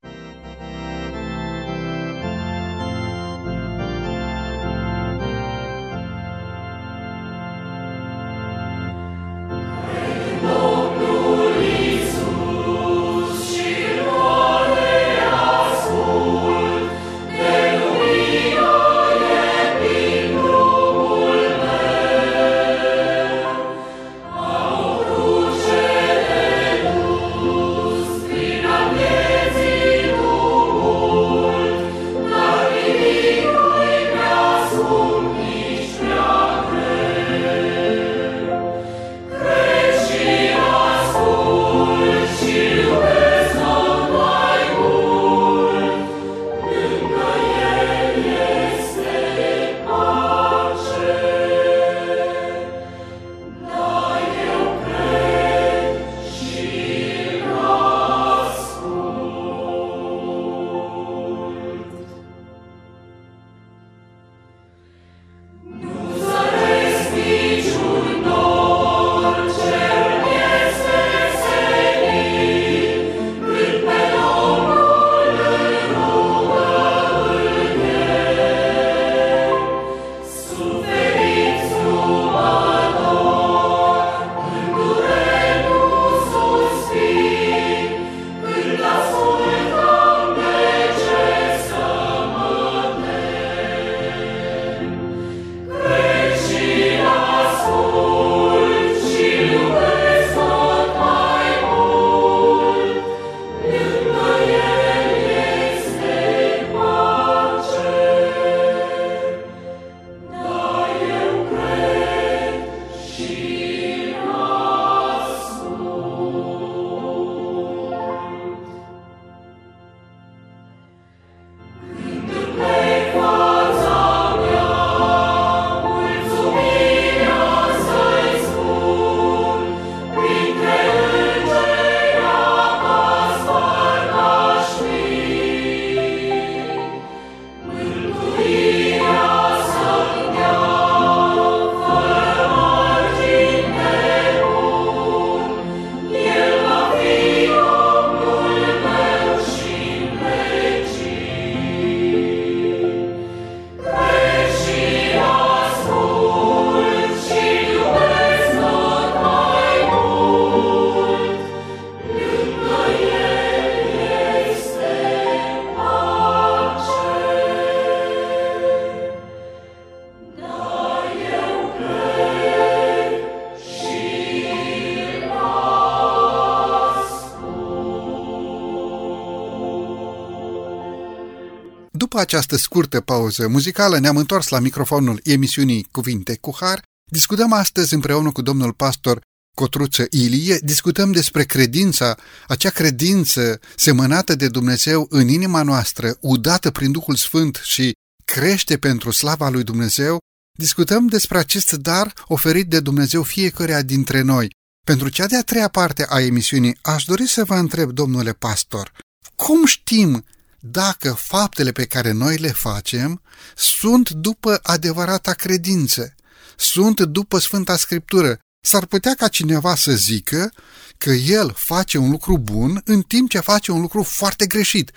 După 182.12 182.24
această 182.24 182.56
scurtă 182.58 183.02
pauză 183.02 183.48
muzicală 183.48 184.00
ne-am 184.00 184.18
întors 184.18 184.48
la 184.48 184.60
microfonul 184.60 185.20
emisiunii 185.24 185.88
Cuvinte 185.92 186.38
cu 186.42 186.56
Har. 186.60 186.84
Discutăm 187.12 187.54
astăzi 187.54 187.94
împreună 187.94 188.32
cu 188.32 188.42
domnul 188.42 188.74
pastor 188.74 189.22
Cotruță 189.56 190.06
Ilie, 190.10 190.58
discutăm 190.62 191.12
despre 191.12 191.44
credința, 191.44 192.18
acea 192.48 192.70
credință 192.70 193.60
semănată 193.76 194.36
de 194.36 194.48
Dumnezeu 194.48 195.08
în 195.10 195.28
inima 195.28 195.64
noastră, 195.64 196.18
udată 196.22 196.72
prin 196.72 196.92
Duhul 196.92 197.16
Sfânt 197.16 197.60
și 197.64 197.92
crește 198.26 198.78
pentru 198.78 199.12
slava 199.12 199.50
lui 199.50 199.64
Dumnezeu. 199.64 200.20
Discutăm 200.58 201.08
despre 201.08 201.38
acest 201.38 201.72
dar 201.72 202.14
oferit 202.28 202.70
de 202.70 202.80
Dumnezeu 202.80 203.24
fiecăruia 203.24 203.82
dintre 203.82 204.22
noi. 204.22 204.50
Pentru 204.86 205.10
cea 205.10 205.26
de-a 205.26 205.44
treia 205.44 205.68
parte 205.68 206.06
a 206.10 206.22
emisiunii, 206.22 206.78
aș 206.82 207.04
dori 207.04 207.28
să 207.28 207.44
vă 207.44 207.56
întreb, 207.56 207.92
domnule 207.92 208.34
pastor, 208.34 208.92
cum 209.36 209.66
știm 209.66 210.26
dacă 210.64 211.14
faptele 211.14 211.72
pe 211.72 211.86
care 211.86 212.12
noi 212.12 212.38
le 212.38 212.52
facem 212.52 213.22
sunt 213.56 214.10
după 214.10 214.60
adevărata 214.64 215.34
credință, 215.34 216.16
sunt 216.58 217.02
după 217.02 217.40
Sfânta 217.40 217.78
Scriptură. 217.78 218.40
S-ar 218.66 218.86
putea 218.86 219.14
ca 219.14 219.28
cineva 219.28 219.76
să 219.76 219.92
zică 219.92 220.52
că 220.98 221.12
el 221.12 221.54
face 221.56 221.98
un 221.98 222.10
lucru 222.10 222.38
bun 222.38 222.82
în 222.86 223.02
timp 223.02 223.30
ce 223.30 223.40
face 223.40 223.72
un 223.72 223.82
lucru 223.82 224.04
foarte 224.04 224.48
greșit. 224.48 224.92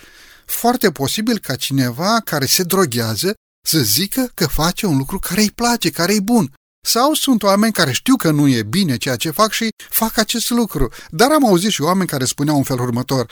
Foarte 0.46 0.90
posibil 0.90 1.38
ca 1.38 1.56
cineva 1.56 2.20
care 2.20 2.46
se 2.46 2.62
droghează 2.62 3.34
să 3.66 3.78
zică 3.78 4.30
că 4.34 4.46
face 4.46 4.86
un 4.86 4.96
lucru 4.96 5.18
care 5.18 5.40
îi 5.40 5.50
place, 5.50 5.90
care 5.90 6.12
îi 6.12 6.20
bun. 6.20 6.52
Sau 6.86 7.14
sunt 7.14 7.42
oameni 7.42 7.72
care 7.72 7.92
știu 7.92 8.16
că 8.16 8.30
nu 8.30 8.48
e 8.48 8.62
bine 8.62 8.96
ceea 8.96 9.16
ce 9.16 9.30
fac 9.30 9.52
și 9.52 9.68
fac 9.90 10.18
acest 10.18 10.50
lucru. 10.50 10.92
Dar 11.10 11.30
am 11.30 11.46
auzit 11.46 11.70
și 11.70 11.82
oameni 11.82 12.08
care 12.08 12.24
spuneau 12.24 12.56
în 12.56 12.62
felul 12.62 12.84
următor, 12.84 13.30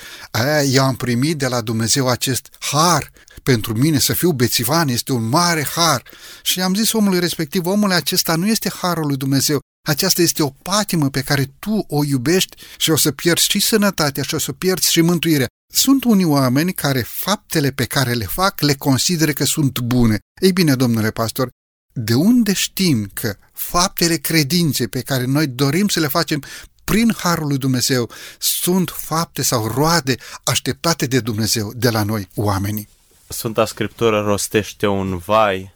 eu 0.66 0.84
am 0.84 0.96
primit 0.96 1.38
de 1.38 1.46
la 1.46 1.60
Dumnezeu 1.60 2.08
acest 2.08 2.48
har. 2.58 3.10
Pentru 3.42 3.78
mine 3.78 3.98
să 3.98 4.12
fiu 4.12 4.30
bețivan 4.30 4.88
este 4.88 5.12
un 5.12 5.28
mare 5.28 5.66
har. 5.74 6.02
Și 6.42 6.60
am 6.60 6.74
zis 6.74 6.92
omului 6.92 7.18
respectiv, 7.18 7.66
omule, 7.66 7.94
acesta 7.94 8.34
nu 8.36 8.46
este 8.46 8.70
harul 8.80 9.06
lui 9.06 9.16
Dumnezeu, 9.16 9.60
aceasta 9.88 10.22
este 10.22 10.42
o 10.42 10.48
patimă 10.62 11.10
pe 11.10 11.20
care 11.20 11.54
tu 11.58 11.84
o 11.88 12.04
iubești 12.04 12.56
și 12.76 12.90
o 12.90 12.96
să 12.96 13.10
pierzi 13.10 13.48
și 13.48 13.60
sănătatea 13.60 14.22
și 14.22 14.34
o 14.34 14.38
să 14.38 14.52
pierzi 14.52 14.90
și 14.90 15.00
mântuirea. 15.00 15.46
Sunt 15.72 16.04
unii 16.04 16.24
oameni 16.24 16.72
care 16.72 17.00
faptele 17.00 17.70
pe 17.70 17.84
care 17.84 18.12
le 18.12 18.24
fac 18.24 18.60
le 18.60 18.74
consideră 18.74 19.32
că 19.32 19.44
sunt 19.44 19.78
bune. 19.78 20.18
Ei 20.40 20.52
bine, 20.52 20.74
domnule 20.74 21.10
pastor, 21.10 21.48
de 21.92 22.14
unde 22.14 22.52
știm 22.52 23.10
că 23.12 23.36
faptele 23.52 24.16
credinței 24.16 24.88
pe 24.88 25.00
care 25.00 25.24
noi 25.24 25.46
dorim 25.46 25.88
să 25.88 26.00
le 26.00 26.06
facem 26.06 26.42
prin 26.84 27.12
Harul 27.16 27.46
lui 27.46 27.58
Dumnezeu 27.58 28.10
sunt 28.38 28.90
fapte 28.90 29.42
sau 29.42 29.66
roade 29.66 30.14
așteptate 30.44 31.06
de 31.06 31.20
Dumnezeu 31.20 31.72
de 31.74 31.90
la 31.90 32.02
noi, 32.02 32.28
oamenii? 32.34 32.88
Sfânta 33.28 33.64
Scriptură 33.64 34.20
rostește 34.20 34.86
un 34.86 35.16
vai 35.16 35.72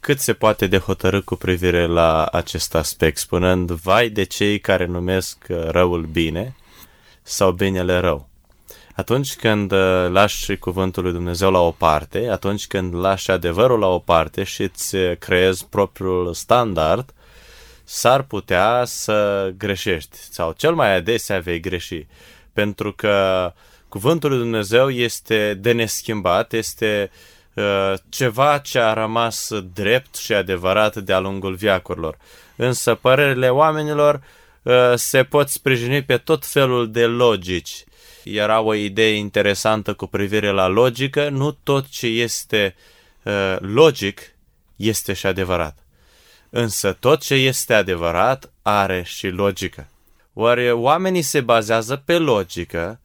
cât 0.00 0.20
se 0.20 0.32
poate 0.32 0.66
de 0.66 0.78
hotărât 0.78 1.24
cu 1.24 1.34
privire 1.34 1.86
la 1.86 2.24
acest 2.24 2.74
aspect, 2.74 3.18
spunând 3.18 3.70
vai 3.70 4.08
de 4.08 4.22
cei 4.24 4.60
care 4.60 4.86
numesc 4.86 5.36
răul 5.48 6.02
bine 6.02 6.56
sau 7.22 7.52
binele 7.52 7.98
rău. 7.98 8.28
Atunci 8.94 9.34
când 9.34 9.72
uh, 9.72 10.06
lași 10.10 10.56
cuvântul 10.56 11.02
lui 11.02 11.12
Dumnezeu 11.12 11.50
la 11.50 11.60
o 11.60 11.70
parte, 11.70 12.28
atunci 12.30 12.66
când 12.66 12.94
lași 12.94 13.30
adevărul 13.30 13.78
la 13.78 13.86
o 13.86 13.98
parte 13.98 14.42
și 14.42 14.62
îți 14.62 14.96
creezi 15.18 15.66
propriul 15.66 16.34
standard, 16.34 17.14
s-ar 17.84 18.22
putea 18.22 18.82
să 18.84 19.50
greșești 19.56 20.16
sau 20.30 20.52
cel 20.56 20.74
mai 20.74 20.96
adesea 20.96 21.38
vei 21.38 21.60
greși. 21.60 22.06
Pentru 22.52 22.92
că 22.92 23.52
cuvântul 23.88 24.30
lui 24.30 24.38
Dumnezeu 24.38 24.90
este 24.90 25.54
de 25.54 25.72
neschimbat, 25.72 26.52
este 26.52 27.10
uh, 27.54 27.94
ceva 28.08 28.58
ce 28.58 28.78
a 28.78 28.92
rămas 28.92 29.50
drept 29.74 30.16
și 30.16 30.32
adevărat 30.32 30.96
de-a 30.96 31.18
lungul 31.18 31.54
viacurilor. 31.54 32.16
Însă 32.56 32.94
părerile 32.94 33.48
oamenilor 33.48 34.20
uh, 34.62 34.92
se 34.94 35.22
pot 35.22 35.48
sprijini 35.48 36.02
pe 36.02 36.16
tot 36.16 36.46
felul 36.46 36.90
de 36.90 37.06
logici 37.06 37.84
era 38.24 38.60
o 38.60 38.74
idee 38.74 39.14
interesantă 39.14 39.94
cu 39.94 40.06
privire 40.06 40.50
la 40.50 40.66
logică, 40.66 41.28
nu 41.28 41.50
tot 41.50 41.88
ce 41.88 42.06
este 42.06 42.74
uh, 43.22 43.56
logic 43.58 44.20
este 44.76 45.12
și 45.12 45.26
adevărat. 45.26 45.78
Însă 46.50 46.92
tot 46.92 47.20
ce 47.20 47.34
este 47.34 47.74
adevărat 47.74 48.52
are 48.62 49.02
și 49.02 49.28
logică. 49.28 49.88
Oare 50.32 50.72
oamenii 50.72 51.22
se 51.22 51.40
bazează 51.40 51.96
pe 51.96 52.18
logică 52.18 53.00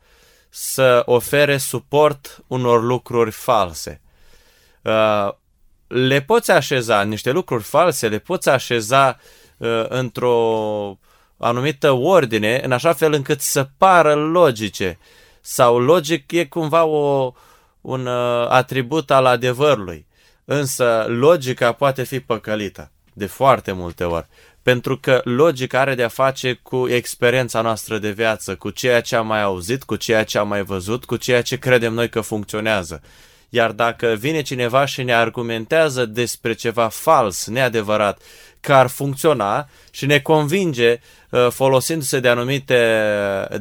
să 0.50 1.02
ofere 1.06 1.58
suport 1.58 2.44
unor 2.48 2.84
lucruri 2.84 3.32
false. 3.32 4.02
Uh, 4.82 5.30
le 5.88 6.22
poți 6.22 6.52
așeza, 6.52 7.04
niște 7.04 7.32
lucruri 7.32 7.64
false, 7.64 8.08
le 8.08 8.20
poți 8.20 8.50
așeza 8.50 9.20
uh, 9.58 9.86
într-o 9.88 10.98
anumită 11.38 11.92
ordine, 11.92 12.62
în 12.64 12.72
așa 12.72 12.94
fel 12.94 13.14
încât 13.14 13.42
să 13.42 13.68
pară 13.78 14.14
logice. 14.16 15.00
Sau 15.42 15.80
logic 15.80 16.32
e 16.32 16.46
cumva 16.46 16.84
o, 16.84 17.34
un 17.82 18.06
uh, 18.06 18.48
atribut 18.50 19.12
al 19.12 19.26
adevărului. 19.26 20.06
Însă 20.46 21.06
logica 21.08 21.72
poate 21.72 22.04
fi 22.04 22.20
păcălită 22.20 22.92
de 23.14 23.26
foarte 23.26 23.72
multe 23.72 24.04
ori. 24.04 24.28
Pentru 24.62 24.98
că 24.98 25.22
logica 25.24 25.80
are 25.80 25.96
de-a 25.96 26.08
face 26.08 26.54
cu 26.54 26.88
experiența 26.88 27.62
noastră 27.62 27.98
de 27.98 28.12
viață, 28.12 28.56
cu 28.56 28.70
ceea 28.70 29.02
ce 29.02 29.16
am 29.16 29.28
mai 29.28 29.42
auzit, 29.42 29.84
cu 29.84 29.96
ceea 29.96 30.24
ce 30.24 30.38
am 30.38 30.48
mai 30.48 30.64
văzut, 30.64 31.06
cu 31.06 31.16
ceea 31.16 31.42
ce 31.42 31.58
credem 31.58 31.94
noi 31.94 32.10
că 32.10 32.22
funcționează. 32.22 33.02
Iar 33.50 33.72
dacă 33.72 34.08
vine 34.08 34.42
cineva 34.42 34.86
și 34.86 35.04
ne 35.04 35.14
argumentează 35.14 36.06
despre 36.06 36.54
ceva 36.54 36.88
fals, 36.88 37.48
neadevărat, 37.48 38.22
că 38.60 38.74
ar 38.74 38.88
funcționa 38.88 39.70
și 39.92 40.06
ne 40.06 40.20
convinge 40.20 41.00
uh, 41.30 41.48
folosindu-se 41.50 42.20
de 42.20 42.30
anumite 42.30 42.78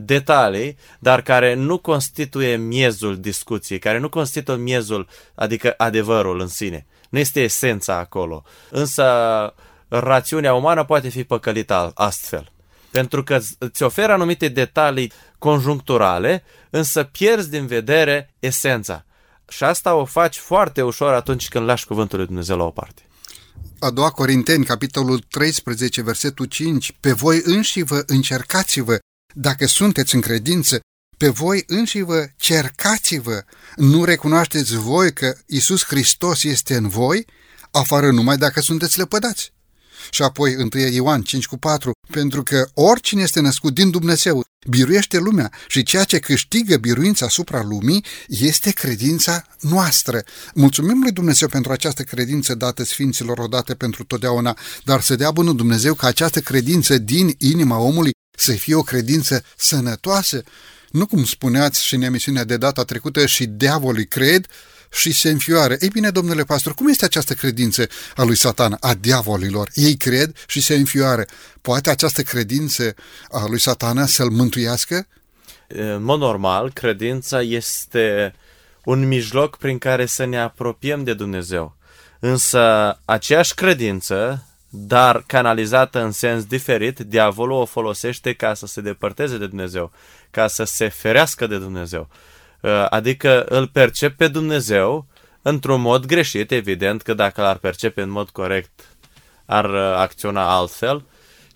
detalii, 0.01 0.77
dar 0.99 1.23
care 1.23 1.55
nu 1.55 1.79
constituie 1.79 2.57
miezul 2.57 3.21
discuției, 3.21 3.79
care 3.79 3.99
nu 3.99 4.09
constituie 4.09 4.57
miezul, 4.57 5.09
adică 5.35 5.75
adevărul 5.77 6.41
în 6.41 6.49
sine. 6.49 6.87
Nu 7.09 7.19
este 7.19 7.41
esența 7.41 7.99
acolo. 7.99 8.45
Însă 8.71 9.05
rațiunea 9.89 10.55
umană 10.55 10.85
poate 10.85 11.09
fi 11.09 11.25
păcălită 11.25 11.93
astfel. 11.95 12.53
Pentru 12.91 13.23
că 13.23 13.39
îți 13.59 13.83
oferă 13.83 14.13
anumite 14.13 14.49
detalii 14.49 15.13
conjuncturale, 15.39 16.45
însă 16.71 17.03
pierzi 17.03 17.51
din 17.51 17.67
vedere 17.67 18.35
esența. 18.39 19.05
Și 19.49 19.65
asta 19.65 19.95
o 19.95 20.05
faci 20.05 20.39
foarte 20.39 20.83
ușor 20.83 21.13
atunci 21.13 21.49
când 21.49 21.67
lași 21.67 21.87
cuvântul 21.87 22.19
lui 22.19 22.27
Dumnezeu 22.27 22.57
la 22.57 22.65
o 22.65 22.71
parte. 22.71 23.03
A 23.79 23.91
doua 23.91 24.11
Corinteni, 24.11 24.65
capitolul 24.65 25.19
13, 25.19 26.03
versetul 26.03 26.45
5, 26.45 26.97
pe 27.01 27.13
voi 27.13 27.41
înși 27.45 27.83
vă 27.83 28.03
încercați-vă, 28.07 28.99
dacă 29.35 29.67
sunteți 29.67 30.15
în 30.15 30.21
credință, 30.21 30.81
pe 31.17 31.29
voi 31.29 31.65
înși 31.67 32.01
vă 32.01 32.27
cercați-vă, 32.37 33.45
nu 33.77 34.05
recunoașteți 34.05 34.77
voi 34.77 35.13
că 35.13 35.35
Isus 35.47 35.85
Hristos 35.85 36.43
este 36.43 36.77
în 36.77 36.89
voi, 36.89 37.27
afară 37.71 38.11
numai 38.11 38.37
dacă 38.37 38.61
sunteți 38.61 38.99
lepădați. 38.99 39.53
Și 40.11 40.23
apoi 40.23 40.55
1 40.55 40.69
Ioan 40.91 41.23
5 41.23 41.47
cu 41.47 41.57
4, 41.57 41.91
pentru 42.11 42.43
că 42.43 42.69
oricine 42.75 43.23
este 43.23 43.41
născut 43.41 43.75
din 43.75 43.91
Dumnezeu 43.91 44.45
biruiește 44.69 45.19
lumea 45.19 45.53
și 45.69 45.83
ceea 45.83 46.05
ce 46.05 46.19
câștigă 46.19 46.77
biruința 46.77 47.27
asupra 47.27 47.63
lumii 47.63 48.05
este 48.29 48.71
credința 48.71 49.45
noastră. 49.61 50.23
Mulțumim 50.55 51.01
lui 51.03 51.13
Dumnezeu 51.13 51.49
pentru 51.49 51.73
această 51.73 52.03
credință 52.03 52.55
dată 52.55 52.85
Sfinților 52.85 53.39
odată 53.39 53.75
pentru 53.75 54.05
totdeauna, 54.05 54.59
dar 54.85 55.01
să 55.01 55.17
dea 55.17 55.31
bunul 55.31 55.57
Dumnezeu 55.57 55.95
ca 55.95 56.07
această 56.07 56.41
credință 56.41 56.99
din 56.99 57.35
inima 57.39 57.79
omului 57.79 58.11
să 58.39 58.53
fie 58.53 58.75
o 58.75 58.83
credință 58.83 59.45
sănătoasă. 59.57 60.43
Nu 60.91 61.07
cum 61.07 61.25
spuneați 61.25 61.85
și 61.85 61.95
în 61.95 62.03
emisiunea 62.03 62.45
de 62.45 62.57
data 62.57 62.85
trecută 62.85 63.27
și 63.27 63.47
diavolii 63.47 64.07
cred, 64.07 64.47
și 64.97 65.13
se 65.13 65.31
înfioară. 65.31 65.77
Ei 65.81 65.89
bine, 65.89 66.11
domnule 66.11 66.45
pastor, 66.45 66.75
cum 66.75 66.89
este 66.89 67.05
această 67.05 67.35
credință 67.35 67.87
a 68.15 68.23
lui 68.23 68.37
Satan, 68.37 68.77
a 68.81 68.95
diavolilor? 68.95 69.69
Ei 69.75 69.97
cred 69.97 70.37
și 70.47 70.61
se 70.61 70.75
înfioară. 70.75 71.25
Poate 71.61 71.91
această 71.91 72.23
credință 72.23 72.95
a 73.31 73.47
lui 73.49 73.61
Satana 73.61 74.07
să-l 74.07 74.31
mântuiască? 74.31 75.07
În 75.69 76.03
mod 76.03 76.19
normal, 76.19 76.73
credința 76.73 77.43
este 77.43 78.35
un 78.85 79.09
mijloc 79.09 79.57
prin 79.57 79.79
care 79.79 80.07
să 80.07 80.25
ne 80.25 80.39
apropiem 80.39 81.05
de 81.05 81.15
Dumnezeu. 81.15 81.77
Însă, 82.21 82.99
aceeași 83.05 83.55
credință, 83.55 84.47
dar 84.69 85.25
canalizată 85.27 86.03
în 86.03 86.13
sens 86.13 86.45
diferit, 86.45 86.99
diavolul 86.99 87.61
o 87.61 87.65
folosește 87.65 88.33
ca 88.33 88.55
să 88.55 88.67
se 88.67 88.81
depărteze 88.81 89.39
de 89.39 89.47
Dumnezeu, 89.47 89.93
ca 90.31 90.47
să 90.47 90.65
se 90.65 90.89
ferească 90.89 91.47
de 91.47 91.59
Dumnezeu. 91.59 92.09
Uh, 92.61 92.87
adică 92.91 93.45
îl 93.49 93.67
percep 93.67 94.17
pe 94.17 94.29
Dumnezeu 94.29 95.07
într-un 95.43 95.81
mod 95.81 96.07
greșit, 96.07 96.51
evident 96.51 97.03
că 97.03 97.15
dacă 97.15 97.41
l-ar 97.41 97.57
percepe 97.57 98.03
în 98.03 98.11
mod 98.11 98.31
corect, 98.31 98.89
ar 99.47 99.65
uh, 99.65 99.95
acționa 99.97 100.57
altfel 100.57 101.05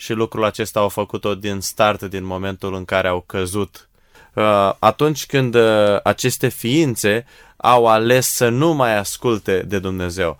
și 0.01 0.13
lucrul 0.13 0.45
acesta 0.45 0.81
au 0.81 0.89
făcut-o 0.89 1.35
din 1.35 1.61
start, 1.61 2.03
din 2.03 2.25
momentul 2.25 2.75
în 2.75 2.85
care 2.85 3.09
au 3.09 3.21
căzut 3.21 3.89
uh, 4.35 4.73
atunci 4.79 5.27
când 5.27 5.55
uh, 5.55 6.01
aceste 6.03 6.49
ființe 6.49 7.27
au 7.57 7.87
ales 7.87 8.27
să 8.27 8.49
nu 8.49 8.73
mai 8.73 8.97
asculte 8.97 9.65
de 9.67 9.79
Dumnezeu. 9.79 10.39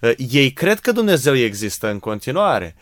Uh, 0.00 0.12
ei 0.16 0.52
cred 0.52 0.80
că 0.80 0.92
Dumnezeu 0.92 1.36
există 1.36 1.90
în 1.90 1.98
continuare. 1.98 2.74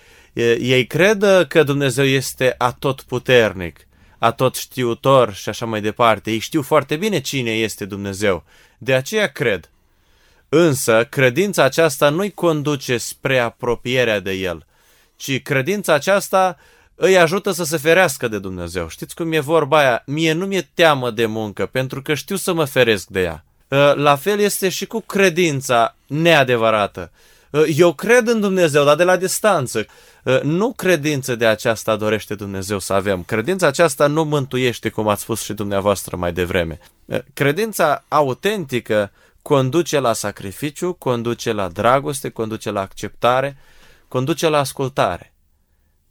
Ei 0.58 0.86
cred 0.86 1.46
că 1.48 1.62
Dumnezeu 1.62 2.04
este 2.04 2.54
atotputernic, 2.58 3.86
atot 4.18 4.54
știutor 4.54 5.34
și 5.34 5.48
așa 5.48 5.66
mai 5.66 5.80
departe. 5.80 6.30
Ei 6.30 6.38
știu 6.38 6.62
foarte 6.62 6.96
bine 6.96 7.20
cine 7.20 7.50
este 7.50 7.84
Dumnezeu. 7.84 8.44
De 8.78 8.94
aceea 8.94 9.26
cred. 9.26 9.70
Însă, 10.48 11.06
credința 11.10 11.62
aceasta 11.62 12.08
nu-i 12.08 12.30
conduce 12.30 12.96
spre 12.96 13.38
apropierea 13.38 14.20
de 14.20 14.32
El, 14.32 14.66
ci 15.16 15.42
credința 15.42 15.94
aceasta 15.94 16.56
îi 16.94 17.18
ajută 17.18 17.50
să 17.50 17.64
se 17.64 17.76
ferească 17.76 18.28
de 18.28 18.38
Dumnezeu. 18.38 18.88
Știți 18.88 19.14
cum 19.14 19.32
e 19.32 19.40
vorba 19.40 19.78
aia? 19.78 20.02
Mie 20.06 20.32
nu 20.32 20.46
mi-e 20.46 20.68
teamă 20.74 21.10
de 21.10 21.26
muncă, 21.26 21.66
pentru 21.66 22.02
că 22.02 22.14
știu 22.14 22.36
să 22.36 22.52
mă 22.52 22.64
feresc 22.64 23.06
de 23.06 23.20
ea. 23.20 23.44
Uh, 23.68 23.94
la 23.94 24.16
fel 24.16 24.38
este 24.38 24.68
și 24.68 24.86
cu 24.86 25.00
credința 25.00 25.96
neadevărată. 26.06 27.10
Uh, 27.50 27.64
eu 27.76 27.92
cred 27.92 28.26
în 28.26 28.40
Dumnezeu, 28.40 28.84
dar 28.84 28.96
de 28.96 29.04
la 29.04 29.16
distanță. 29.16 29.86
Uh, 30.28 30.40
nu 30.42 30.72
credință 30.72 31.34
de 31.36 31.46
aceasta 31.46 31.96
dorește 31.96 32.34
Dumnezeu 32.34 32.78
să 32.78 32.92
avem. 32.92 33.22
Credința 33.22 33.66
aceasta 33.66 34.06
nu 34.06 34.24
mântuiește, 34.24 34.88
cum 34.88 35.08
ați 35.08 35.22
spus 35.22 35.42
și 35.42 35.52
dumneavoastră 35.52 36.16
mai 36.16 36.32
devreme. 36.32 36.78
Credința 37.34 38.04
autentică 38.08 39.10
conduce 39.42 39.98
la 39.98 40.12
sacrificiu, 40.12 40.92
conduce 40.92 41.52
la 41.52 41.68
dragoste, 41.68 42.28
conduce 42.28 42.70
la 42.70 42.80
acceptare, 42.80 43.56
conduce 44.08 44.48
la 44.48 44.58
ascultare. 44.58 45.32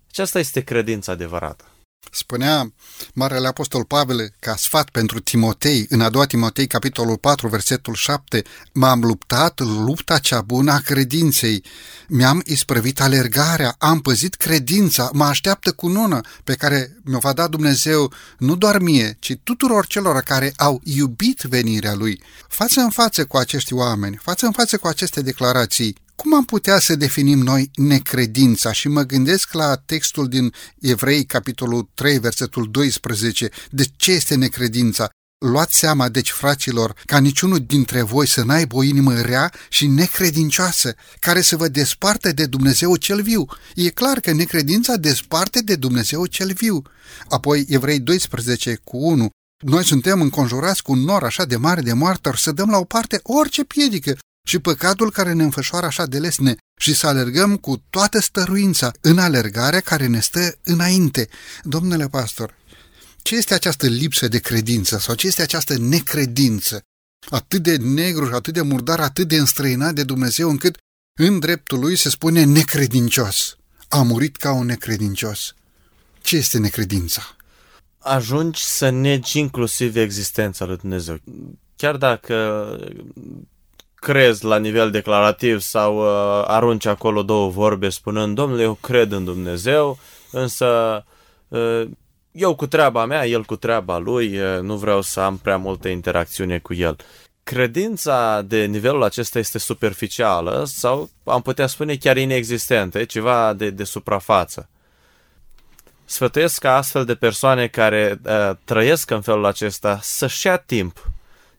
Aceasta 0.10 0.40
este 0.40 0.62
credința 0.62 1.12
adevărată. 1.12 1.66
Spunea 2.12 2.74
Marele 3.14 3.48
Apostol 3.48 3.84
Pavel 3.84 4.34
ca 4.40 4.56
sfat 4.56 4.90
pentru 4.90 5.20
Timotei, 5.20 5.86
în 5.90 6.02
a 6.02 6.10
doua 6.10 6.26
Timotei, 6.26 6.68
capitolul 6.68 7.18
4, 7.18 7.48
versetul 7.48 7.94
7, 7.94 8.44
M-am 8.74 9.02
luptat 9.02 9.60
lupta 9.60 10.18
cea 10.18 10.42
bună 10.42 10.72
a 10.72 10.78
credinței, 10.80 11.64
mi-am 12.08 12.42
isprăvit 12.46 13.02
alergarea, 13.02 13.76
am 13.78 14.00
păzit 14.00 14.36
credința, 14.36 15.10
mă 15.14 15.26
așteaptă 15.26 15.72
cu 15.72 15.88
nună 15.88 16.22
pe 16.44 16.56
care 16.56 16.98
mi-o 17.04 17.20
va 17.20 17.34
da 17.34 17.48
Dumnezeu 17.48 18.14
nu 18.38 18.56
doar 18.56 18.80
mie, 18.80 19.18
ci 19.20 19.38
tuturor 19.44 19.88
celor 19.88 20.22
care 20.22 20.54
au 20.58 20.82
iubit 20.84 21.42
venirea 21.42 21.94
Lui. 21.94 22.22
Față 22.48 22.82
în 22.82 22.90
față 22.90 23.26
cu 23.26 23.38
acești 23.38 23.74
oameni, 23.74 24.20
față 24.22 24.46
în 24.46 24.52
față 24.52 24.78
cu 24.78 24.88
aceste 24.88 25.22
declarații, 25.22 25.96
cum 26.22 26.36
am 26.36 26.46
putea 26.46 26.80
să 26.80 26.96
definim 26.96 27.40
noi 27.40 27.72
necredința? 27.76 28.72
Și 28.72 28.88
mă 28.88 29.04
gândesc 29.04 29.54
la 29.54 29.76
textul 29.76 30.28
din 30.28 30.54
Evrei, 30.80 31.26
capitolul 31.26 31.90
3, 31.94 32.20
versetul 32.20 32.72
12. 32.72 33.50
De 33.70 33.86
ce 33.96 34.12
este 34.12 34.36
necredința? 34.36 35.10
Luați 35.46 35.78
seama, 35.80 36.10
deci, 36.10 36.32
fraților, 36.32 36.96
ca 37.06 37.20
niciunul 37.20 37.60
dintre 37.60 38.02
voi 38.02 38.28
să 38.28 38.44
n-aibă 38.44 38.76
o 38.76 38.84
inimă 38.84 39.22
rea 39.22 39.52
și 39.70 39.88
necredincioasă, 39.88 40.96
care 41.20 41.42
să 41.42 41.58
vă 41.58 41.68
desparte 41.68 42.32
de 42.32 42.46
Dumnezeu 42.46 42.96
cel 42.96 43.22
viu. 43.22 43.46
E 43.76 43.90
clar 43.90 44.20
că 44.20 44.32
necredința 44.32 44.96
desparte 44.96 45.62
de 45.62 45.76
Dumnezeu 45.76 46.26
cel 46.26 46.54
viu. 46.54 46.82
Apoi, 47.30 47.66
Evrei 47.70 48.00
12 48.00 48.80
cu 48.84 48.98
1. 48.98 49.30
Noi 49.66 49.86
suntem 49.86 50.22
înconjurați 50.22 50.84
cu 50.84 50.92
un 50.92 51.00
nor 51.00 51.24
așa 51.24 51.46
de 51.46 51.56
mare 51.56 51.82
de 51.82 51.94
martori 51.94 52.40
să 52.40 52.52
dăm 52.52 52.70
la 52.70 52.78
o 52.78 52.84
parte 52.84 53.20
orice 53.24 53.64
piedică 53.64 54.18
și 54.48 54.60
păcatul 54.60 55.12
care 55.12 55.34
ne 55.34 55.44
înfășoară 55.44 55.86
așa 55.86 56.06
de 56.06 56.20
lesne 56.20 56.58
și 56.80 56.94
să 56.94 57.08
alergăm 57.08 57.56
cu 57.56 57.84
toată 57.90 58.20
stăruința 58.20 58.92
în 59.02 59.18
alergarea 59.18 59.80
care 59.80 60.08
ne 60.08 60.20
stă 60.20 60.58
înainte. 60.64 61.30
Domnule 61.64 62.08
pastor, 62.08 62.56
ce 63.22 63.36
este 63.36 63.54
această 63.54 63.88
lipsă 63.88 64.28
de 64.28 64.40
credință 64.40 64.98
sau 64.98 65.16
ce 65.16 65.28
este 65.28 65.42
această 65.42 65.78
necredință? 65.78 66.82
Atât 67.30 67.64
de 67.64 67.76
negru 67.76 68.26
și 68.26 68.34
atât 68.34 68.54
de 68.54 68.62
murdar, 68.62 69.00
atât 69.00 69.28
de 69.28 69.36
înstrăinat 69.36 69.94
de 69.94 70.04
Dumnezeu 70.04 70.50
încât 70.50 70.78
în 71.20 71.40
dreptul 71.40 71.80
lui 71.80 71.96
se 71.96 72.10
spune 72.10 72.44
necredincios. 72.44 73.58
A 73.88 74.02
murit 74.02 74.36
ca 74.36 74.52
un 74.52 74.66
necredincios. 74.66 75.56
Ce 76.22 76.36
este 76.36 76.58
necredința? 76.58 77.36
Ajungi 77.98 78.64
să 78.64 78.90
negi 78.90 79.40
inclusiv 79.40 79.96
existența 79.96 80.66
lui 80.66 80.78
Dumnezeu. 80.78 81.20
Chiar 81.76 81.96
dacă 81.96 82.36
crezi 84.00 84.46
la 84.46 84.58
nivel 84.58 84.92
declarativ 84.92 85.60
sau 85.60 85.98
uh, 85.98 86.44
arunci 86.48 86.86
acolo 86.86 87.24
două 87.24 87.50
vorbe 87.50 87.90
spunând, 87.90 88.36
domnule, 88.36 88.62
eu 88.62 88.74
cred 88.74 89.12
în 89.12 89.24
Dumnezeu, 89.24 89.98
însă 90.32 91.04
uh, 91.48 91.90
eu 92.32 92.56
cu 92.56 92.68
treaba 92.68 93.06
mea, 93.06 93.28
el 93.28 93.44
cu 93.44 93.56
treaba 93.56 93.98
lui, 93.98 94.40
uh, 94.40 94.60
nu 94.62 94.76
vreau 94.76 95.02
să 95.02 95.20
am 95.20 95.38
prea 95.38 95.58
multă 95.58 95.88
interacțiune 95.88 96.60
cu 96.60 96.74
el. 96.74 96.96
Credința 97.44 98.42
de 98.42 98.66
nivelul 98.66 99.04
acesta 99.04 99.40
este 99.40 99.58
superficială 99.58 100.64
sau 100.66 101.10
am 101.24 101.42
putea 101.42 101.68
spune 101.68 101.96
chiar 101.96 102.18
inexistentă, 102.18 103.00
e 103.00 103.04
ceva 103.04 103.54
de, 103.54 103.70
de 103.70 103.84
suprafață. 103.84 104.70
Sfătuiesc 106.06 106.60
ca 106.60 106.76
astfel 106.76 107.06
de 107.06 107.16
persoane 107.16 107.68
care 107.68 108.20
uh, 108.26 108.52
trăiesc 108.64 109.12
în 109.12 109.22
felul 109.22 109.46
acesta 109.46 110.00
să-și 110.02 110.46
ia 110.46 110.58
timp 110.58 111.10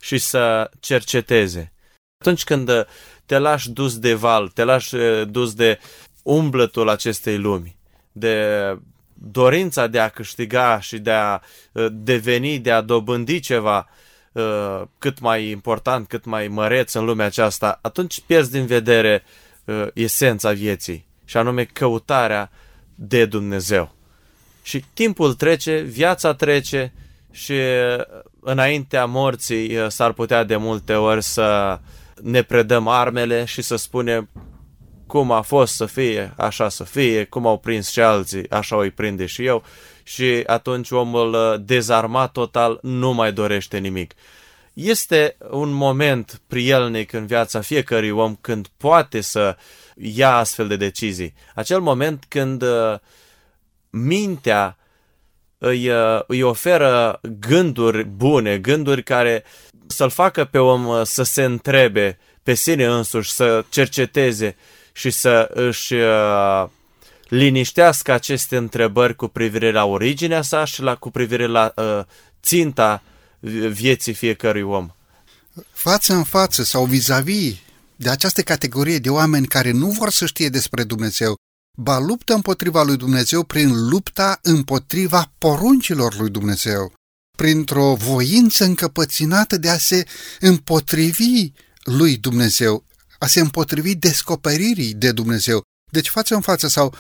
și 0.01 0.19
să 0.19 0.71
cerceteze 0.81 1.73
atunci 2.19 2.45
când 2.45 2.69
uh, 2.69 2.85
te 3.27 3.39
lași 3.39 3.71
dus 3.71 3.99
de 3.99 4.15
val, 4.15 4.49
te 4.49 4.65
lași 4.65 4.95
uh, 4.95 5.29
dus 5.31 5.55
de 5.55 5.79
umblătul 6.23 6.89
acestei 6.89 7.39
lumi, 7.39 7.77
de 8.13 8.79
dorința 9.15 9.87
de 9.87 9.99
a 9.99 10.09
câștiga 10.09 10.81
și 10.81 10.99
de 10.99 11.11
a 11.11 11.41
uh, 11.73 11.87
deveni, 11.91 12.59
de 12.59 12.71
a 12.71 12.81
dobândi 12.81 13.41
ceva 13.41 13.89
cât 14.99 15.21
mai 15.21 15.51
important, 15.51 16.09
cât 16.09 16.25
mai 16.25 16.49
măreț 16.49 16.93
în 16.93 17.05
lumea 17.05 17.27
aceasta, 17.27 17.79
atunci 17.83 18.21
pierzi 18.27 18.51
din 18.51 18.67
vedere 18.67 19.25
esența 19.95 20.53
vieții, 20.53 21.07
și 21.25 21.37
anume 21.37 21.65
căutarea 21.65 22.51
de 22.95 23.25
Dumnezeu. 23.25 23.95
Și 24.63 24.85
timpul 24.95 25.35
trece, 25.35 25.81
viața 25.81 26.35
trece 26.35 26.93
și 27.31 27.55
înaintea 28.41 29.05
morții 29.05 29.91
s-ar 29.91 30.13
putea 30.13 30.45
de 30.45 30.57
multe 30.57 30.95
ori 30.95 31.23
să 31.23 31.79
ne 32.23 32.43
predăm 32.43 32.89
armele 32.89 33.45
și 33.45 33.63
să 33.63 33.77
spunem 33.77 34.29
cum 35.07 35.31
a 35.31 35.41
fost 35.41 35.75
să 35.75 35.87
fie, 35.87 36.35
așa 36.37 36.69
să 36.69 36.85
fie, 36.85 37.25
cum 37.25 37.47
au 37.47 37.59
prins 37.59 37.91
și 37.91 38.01
alții, 38.01 38.51
așa 38.51 38.77
o 38.77 38.85
prinde 38.95 39.27
și 39.27 39.45
eu 39.45 39.65
și 40.03 40.43
atunci 40.47 40.91
omul 40.91 41.33
uh, 41.33 41.61
dezarmat 41.65 42.33
total 42.33 42.79
nu 42.83 43.13
mai 43.13 43.33
dorește 43.33 43.79
nimic. 43.79 44.15
Este 44.73 45.37
un 45.51 45.71
moment 45.71 46.41
prielnic 46.47 47.13
în 47.13 47.27
viața 47.27 47.61
fiecărui 47.61 48.11
om 48.11 48.37
când 48.41 48.67
poate 48.77 49.21
să 49.21 49.57
ia 49.97 50.37
astfel 50.37 50.69
de 50.69 50.77
decizii. 50.77 51.35
Acel 51.55 51.81
moment 51.81 52.25
când 52.29 52.63
uh, 52.63 52.99
mintea 53.91 54.77
îi, 55.59 55.89
uh, 55.89 56.21
îi 56.27 56.43
oferă 56.43 57.21
gânduri 57.39 58.05
bune, 58.05 58.59
gânduri 58.59 59.03
care 59.03 59.45
să-l 59.89 60.11
facă 60.11 60.45
pe 60.45 60.59
om 60.59 60.87
uh, 60.87 61.03
să 61.05 61.23
se 61.23 61.45
întrebe 61.45 62.19
pe 62.43 62.55
sine 62.55 62.85
însuși, 62.87 63.33
să 63.33 63.65
cerceteze 63.69 64.57
și 64.93 65.11
să 65.11 65.51
își 65.55 65.95
uh, 65.95 66.69
liniștească 67.29 68.13
aceste 68.13 68.57
întrebări 68.57 69.17
cu 69.17 69.27
privire 69.27 69.73
la 69.73 69.85
originea 69.85 70.43
sa 70.43 70.65
și 70.65 70.83
la, 70.83 70.95
cu 70.95 71.11
privire 71.11 71.47
la 71.47 71.73
uh, 71.77 72.01
ținta 72.43 73.03
vieții 73.71 74.13
fiecărui 74.13 74.63
om. 74.63 74.91
Față 75.73 76.15
în 76.15 76.25
față 76.25 76.63
sau 76.63 76.85
vis-a-vis 76.85 77.55
de 77.97 78.11
această 78.11 78.43
categorie 78.43 78.99
de 78.99 79.11
oameni 79.11 79.47
care 79.47 79.71
nu 79.71 79.87
vor 79.87 80.11
să 80.11 80.27
știe 80.27 80.49
despre 80.49 80.85
Dumnezeu, 80.85 81.35
ba 81.77 81.99
luptă 81.99 82.35
împotriva 82.35 82.83
lui 82.83 82.97
Dumnezeu 82.97 83.43
prin 83.43 83.89
lupta 83.89 84.39
împotriva 84.43 85.33
poruncilor 85.39 86.17
lui 86.19 86.31
Dumnezeu 86.31 86.93
printr-o 87.39 87.95
voință 87.95 88.65
încăpățânată 88.65 89.57
de 89.57 89.69
a 89.69 89.79
se 89.79 90.07
împotrivi 90.41 91.53
lui 91.83 92.17
Dumnezeu, 92.17 92.85
a 93.19 93.27
se 93.27 93.41
împotrivi 93.41 93.95
descoperirii 93.95 94.95
de 94.95 95.13
Dumnezeu. 95.13 95.63
Deci 95.91 96.09
față 96.09 96.35
în 96.35 96.41
față 96.41 96.69
sau 96.69 96.95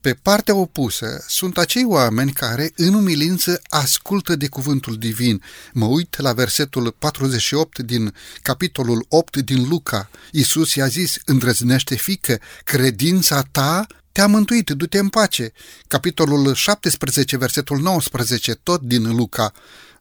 pe 0.00 0.14
partea 0.14 0.54
opusă 0.54 1.24
sunt 1.28 1.58
acei 1.58 1.84
oameni 1.84 2.32
care 2.32 2.72
în 2.76 2.94
umilință 2.94 3.60
ascultă 3.68 4.36
de 4.36 4.48
cuvântul 4.48 4.96
divin. 4.96 5.42
Mă 5.72 5.84
uit 5.84 6.16
la 6.18 6.32
versetul 6.32 6.94
48 6.98 7.78
din 7.78 8.14
capitolul 8.42 9.06
8 9.08 9.36
din 9.36 9.68
Luca. 9.68 10.10
Iisus 10.30 10.74
i-a 10.74 10.86
zis, 10.86 11.16
îndrăznește 11.24 11.94
fică, 11.94 12.38
credința 12.64 13.42
ta 13.50 13.86
te-a 14.14 14.26
mântuit, 14.26 14.70
du-te 14.70 14.98
în 14.98 15.08
pace. 15.08 15.52
Capitolul 15.86 16.54
17, 16.54 17.36
versetul 17.36 17.80
19, 17.80 18.54
tot 18.54 18.80
din 18.82 19.16
Luca. 19.16 19.52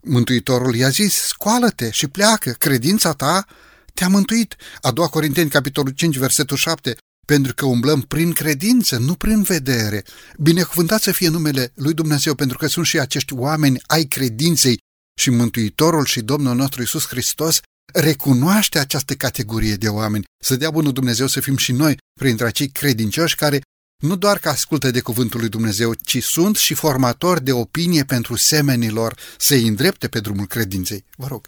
Mântuitorul 0.02 0.76
i-a 0.76 0.90
zis, 0.90 1.14
scoală-te 1.14 1.90
și 1.90 2.08
pleacă, 2.08 2.50
credința 2.50 3.14
ta 3.14 3.46
te-a 3.94 4.08
mântuit. 4.08 4.56
A 4.82 4.92
doua 4.92 5.08
Corinteni, 5.08 5.50
capitolul 5.50 5.92
5, 5.92 6.18
versetul 6.18 6.58
7, 6.58 6.96
pentru 7.26 7.54
că 7.54 7.66
umblăm 7.66 8.02
prin 8.02 8.32
credință, 8.32 8.98
nu 8.98 9.14
prin 9.14 9.42
vedere. 9.42 10.04
Binecuvântat 10.38 11.02
să 11.02 11.12
fie 11.12 11.30
numele 11.30 11.72
lui 11.76 11.94
Dumnezeu, 11.94 12.36
pentru 12.36 12.58
că 12.58 12.68
sunt 12.68 12.86
și 12.86 13.00
acești 13.00 13.34
oameni 13.34 13.82
ai 13.88 14.04
credinței 14.04 14.78
și 15.20 15.30
Mântuitorul 15.30 16.06
și 16.06 16.22
Domnul 16.22 16.56
nostru 16.56 16.82
Isus 16.82 17.08
Hristos 17.08 17.60
recunoaște 17.94 18.80
această 18.80 19.14
categorie 19.14 19.76
de 19.76 19.88
oameni. 19.88 20.24
Să 20.44 20.56
dea 20.56 20.72
bunul 20.72 20.92
Dumnezeu 20.92 21.28
să 21.28 21.40
fim 21.40 21.58
și 21.58 21.72
noi 21.72 21.98
printre 22.20 22.46
acei 22.46 22.70
credincioși 22.70 23.36
care 23.36 23.62
nu 24.04 24.16
doar 24.16 24.38
că 24.38 24.50
ascultă 24.50 24.92
de 24.92 25.02
cuvântul 25.02 25.40
lui 25.40 25.50
Dumnezeu, 25.50 25.94
ci 25.94 26.24
sunt 26.24 26.56
și 26.56 26.74
formatori 26.74 27.44
de 27.44 27.52
opinie 27.52 28.04
pentru 28.04 28.36
semenilor 28.36 29.16
să-i 29.38 29.68
îndrepte 29.68 30.08
pe 30.08 30.20
drumul 30.20 30.46
credinței. 30.46 31.06
Vă 31.16 31.26
rog. 31.28 31.42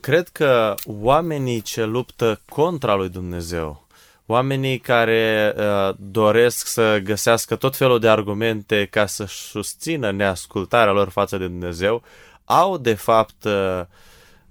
Cred 0.00 0.28
că 0.28 0.74
oamenii 0.84 1.60
ce 1.60 1.84
luptă 1.84 2.40
contra 2.48 2.94
lui 2.94 3.08
Dumnezeu, 3.08 3.86
oamenii 4.26 4.78
care 4.78 5.54
uh, 5.56 5.94
doresc 5.98 6.66
să 6.66 6.98
găsească 7.04 7.56
tot 7.56 7.76
felul 7.76 7.98
de 7.98 8.08
argumente 8.08 8.88
ca 8.90 9.06
să 9.06 9.24
susțină 9.28 10.10
neascultarea 10.10 10.92
lor 10.92 11.08
față 11.08 11.36
de 11.36 11.46
Dumnezeu, 11.46 12.02
au 12.44 12.78
de 12.78 12.94
fapt 12.94 13.44
uh, 13.44 13.80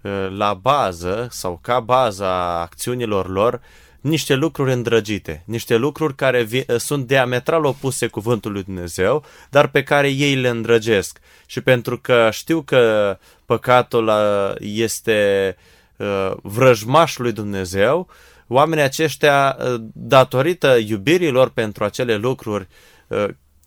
uh, 0.01 0.27
la 0.37 0.53
bază 0.53 1.27
sau 1.31 1.59
ca 1.61 1.79
baza 1.79 2.61
acțiunilor 2.61 3.29
lor 3.29 3.61
niște 4.01 4.33
lucruri 4.33 4.71
îndrăgite, 4.71 5.43
niște 5.45 5.75
lucruri 5.75 6.15
care 6.15 6.43
vi- 6.43 6.65
uh, 6.67 6.75
sunt 6.77 7.07
diametral 7.07 7.65
opuse 7.65 8.07
cuvântului 8.07 8.55
lui 8.55 8.65
Dumnezeu, 8.73 9.23
dar 9.49 9.67
pe 9.67 9.83
care 9.83 10.09
ei 10.09 10.35
le 10.35 10.47
îndrăgesc. 10.47 11.19
Și 11.45 11.61
pentru 11.61 11.99
că 11.99 12.29
știu 12.31 12.61
că 12.61 13.17
păcatul 13.45 14.11
este 14.59 15.55
vrăjmașul 16.41 17.23
lui 17.23 17.33
Dumnezeu, 17.33 18.09
oamenii 18.47 18.83
aceștia, 18.83 19.57
datorită 19.93 20.77
iubirilor 20.87 21.49
pentru 21.49 21.83
acele 21.83 22.15
lucruri 22.15 22.67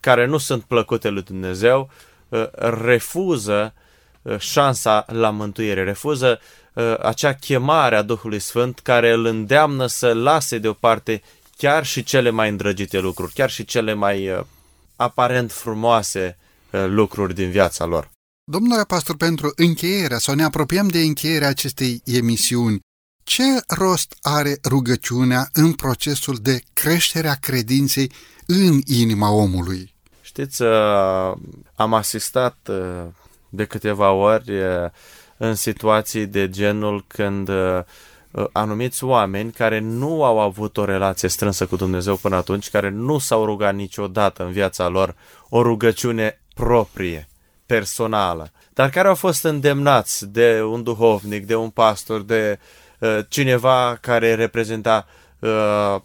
care 0.00 0.26
nu 0.26 0.38
sunt 0.38 0.62
plăcute 0.62 1.08
lui 1.08 1.22
Dumnezeu, 1.22 1.90
refuză 2.82 3.74
Uh, 4.22 4.38
șansa 4.38 5.04
la 5.08 5.30
mântuire, 5.30 5.84
refuză 5.84 6.38
uh, 6.40 6.61
acea 7.02 7.34
chemare 7.34 7.96
a 7.96 8.02
Duhului 8.02 8.38
Sfânt 8.38 8.78
care 8.78 9.12
îl 9.12 9.24
îndeamnă 9.24 9.86
să 9.86 10.12
lase 10.12 10.58
deoparte 10.58 11.22
chiar 11.56 11.86
și 11.86 12.02
cele 12.02 12.30
mai 12.30 12.48
îndrăgite 12.48 12.98
lucruri, 12.98 13.32
chiar 13.32 13.50
și 13.50 13.64
cele 13.64 13.92
mai 13.92 14.30
uh, 14.30 14.40
aparent 14.96 15.52
frumoase 15.52 16.36
lucruri 16.70 17.34
din 17.34 17.50
viața 17.50 17.84
lor. 17.84 18.10
Domnule 18.44 18.84
pastor, 18.84 19.16
pentru 19.16 19.52
încheierea 19.56 20.18
sau 20.18 20.34
ne 20.34 20.44
apropiem 20.44 20.88
de 20.88 20.98
încheierea 20.98 21.48
acestei 21.48 22.02
emisiuni, 22.04 22.80
ce 23.24 23.42
rost 23.66 24.16
are 24.20 24.58
rugăciunea 24.68 25.48
în 25.52 25.72
procesul 25.72 26.36
de 26.42 26.60
creștere 26.72 27.28
a 27.28 27.34
credinței 27.34 28.12
în 28.46 28.80
inima 28.84 29.30
omului? 29.30 29.94
Știți, 30.20 30.62
am 31.74 31.94
asistat 31.94 32.70
de 33.48 33.64
câteva 33.64 34.10
ori 34.10 34.52
în 35.36 35.54
situații 35.54 36.26
de 36.26 36.48
genul 36.48 37.04
când 37.06 37.50
anumiți 38.52 39.04
oameni 39.04 39.52
care 39.52 39.78
nu 39.78 40.24
au 40.24 40.40
avut 40.40 40.76
o 40.76 40.84
relație 40.84 41.28
strânsă 41.28 41.66
cu 41.66 41.76
Dumnezeu 41.76 42.16
până 42.16 42.36
atunci, 42.36 42.70
care 42.70 42.88
nu 42.88 43.18
s-au 43.18 43.44
rugat 43.44 43.74
niciodată 43.74 44.44
în 44.44 44.52
viața 44.52 44.88
lor 44.88 45.14
o 45.48 45.62
rugăciune 45.62 46.40
proprie, 46.54 47.28
personală, 47.66 48.52
dar 48.74 48.90
care 48.90 49.08
au 49.08 49.14
fost 49.14 49.44
îndemnați 49.44 50.26
de 50.26 50.62
un 50.62 50.82
duhovnic, 50.82 51.46
de 51.46 51.54
un 51.54 51.70
pastor, 51.70 52.22
de 52.22 52.58
uh, 52.98 53.18
cineva 53.28 53.98
care 54.00 54.34
reprezenta 54.34 55.06
uh, 55.38 55.96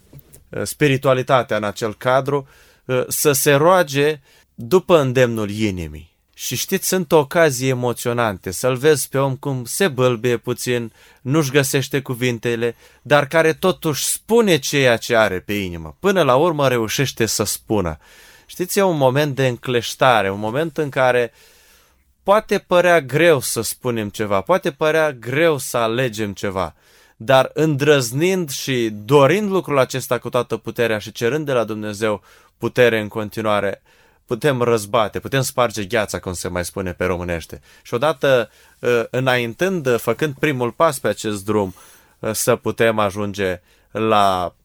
spiritualitatea 0.64 1.58
în 1.58 1.64
acel 1.64 1.94
cadru, 1.94 2.48
uh, 2.86 3.04
să 3.08 3.32
se 3.32 3.54
roage 3.54 4.22
după 4.54 5.00
îndemnul 5.00 5.50
inimii. 5.50 6.17
Și 6.40 6.56
știți, 6.56 6.88
sunt 6.88 7.12
ocazii 7.12 7.70
emoționante, 7.70 8.52
să-l 8.52 8.76
vezi 8.76 9.10
pe 9.10 9.18
om 9.18 9.36
cum 9.36 9.66
se 9.66 9.88
bălbie 9.88 10.38
puțin, 10.38 10.92
nu-și 11.22 11.52
găsește 11.52 12.02
cuvintele, 12.02 12.76
dar 13.02 13.28
care 13.28 13.54
totuși 13.54 14.04
spune 14.04 14.58
ceea 14.58 14.98
ce 14.98 15.16
are 15.16 15.40
pe 15.40 15.54
inimă. 15.54 15.98
Până 16.00 16.22
la 16.22 16.36
urmă 16.36 16.68
reușește 16.68 17.26
să 17.26 17.44
spună. 17.44 17.98
Știți, 18.46 18.80
e 18.80 18.82
un 18.82 18.98
moment 18.98 19.36
de 19.36 19.48
încleștare, 19.48 20.32
un 20.32 20.40
moment 20.40 20.78
în 20.78 20.90
care 20.90 21.34
poate 22.24 22.58
părea 22.58 23.02
greu 23.02 23.40
să 23.40 23.62
spunem 23.62 24.10
ceva, 24.10 24.42
poate 24.42 24.72
părea 24.72 25.12
greu 25.12 25.58
să 25.58 25.78
alegem 25.78 26.34
ceva, 26.34 26.76
dar 27.16 27.50
îndrăznind 27.54 28.50
și 28.50 28.90
dorind 29.06 29.50
lucrul 29.50 29.80
acesta 29.80 30.18
cu 30.18 30.30
toată 30.30 30.58
puterea 30.58 30.98
și 30.98 31.12
cerând 31.12 31.46
de 31.46 31.52
la 31.52 31.64
Dumnezeu 31.64 32.22
putere 32.58 33.00
în 33.00 33.08
continuare, 33.08 33.82
putem 34.28 34.62
răzbate, 34.62 35.20
putem 35.20 35.42
sparge 35.42 35.86
gheața, 35.86 36.20
cum 36.20 36.34
se 36.34 36.48
mai 36.48 36.66
spune 36.66 36.94
pe 36.94 37.06
românește. 37.06 37.62
Și 37.82 37.94
odată 37.94 38.50
ă, 38.84 39.08
înaintând, 39.12 40.00
făcând 40.00 40.34
primul 40.40 40.72
pas 40.72 41.00
pe 41.00 41.08
acest 41.08 41.46
drum, 41.46 41.74
ă, 42.24 42.34
să 42.34 42.56
putem 42.56 43.00
ajunge 43.00 43.62
la 43.92 44.56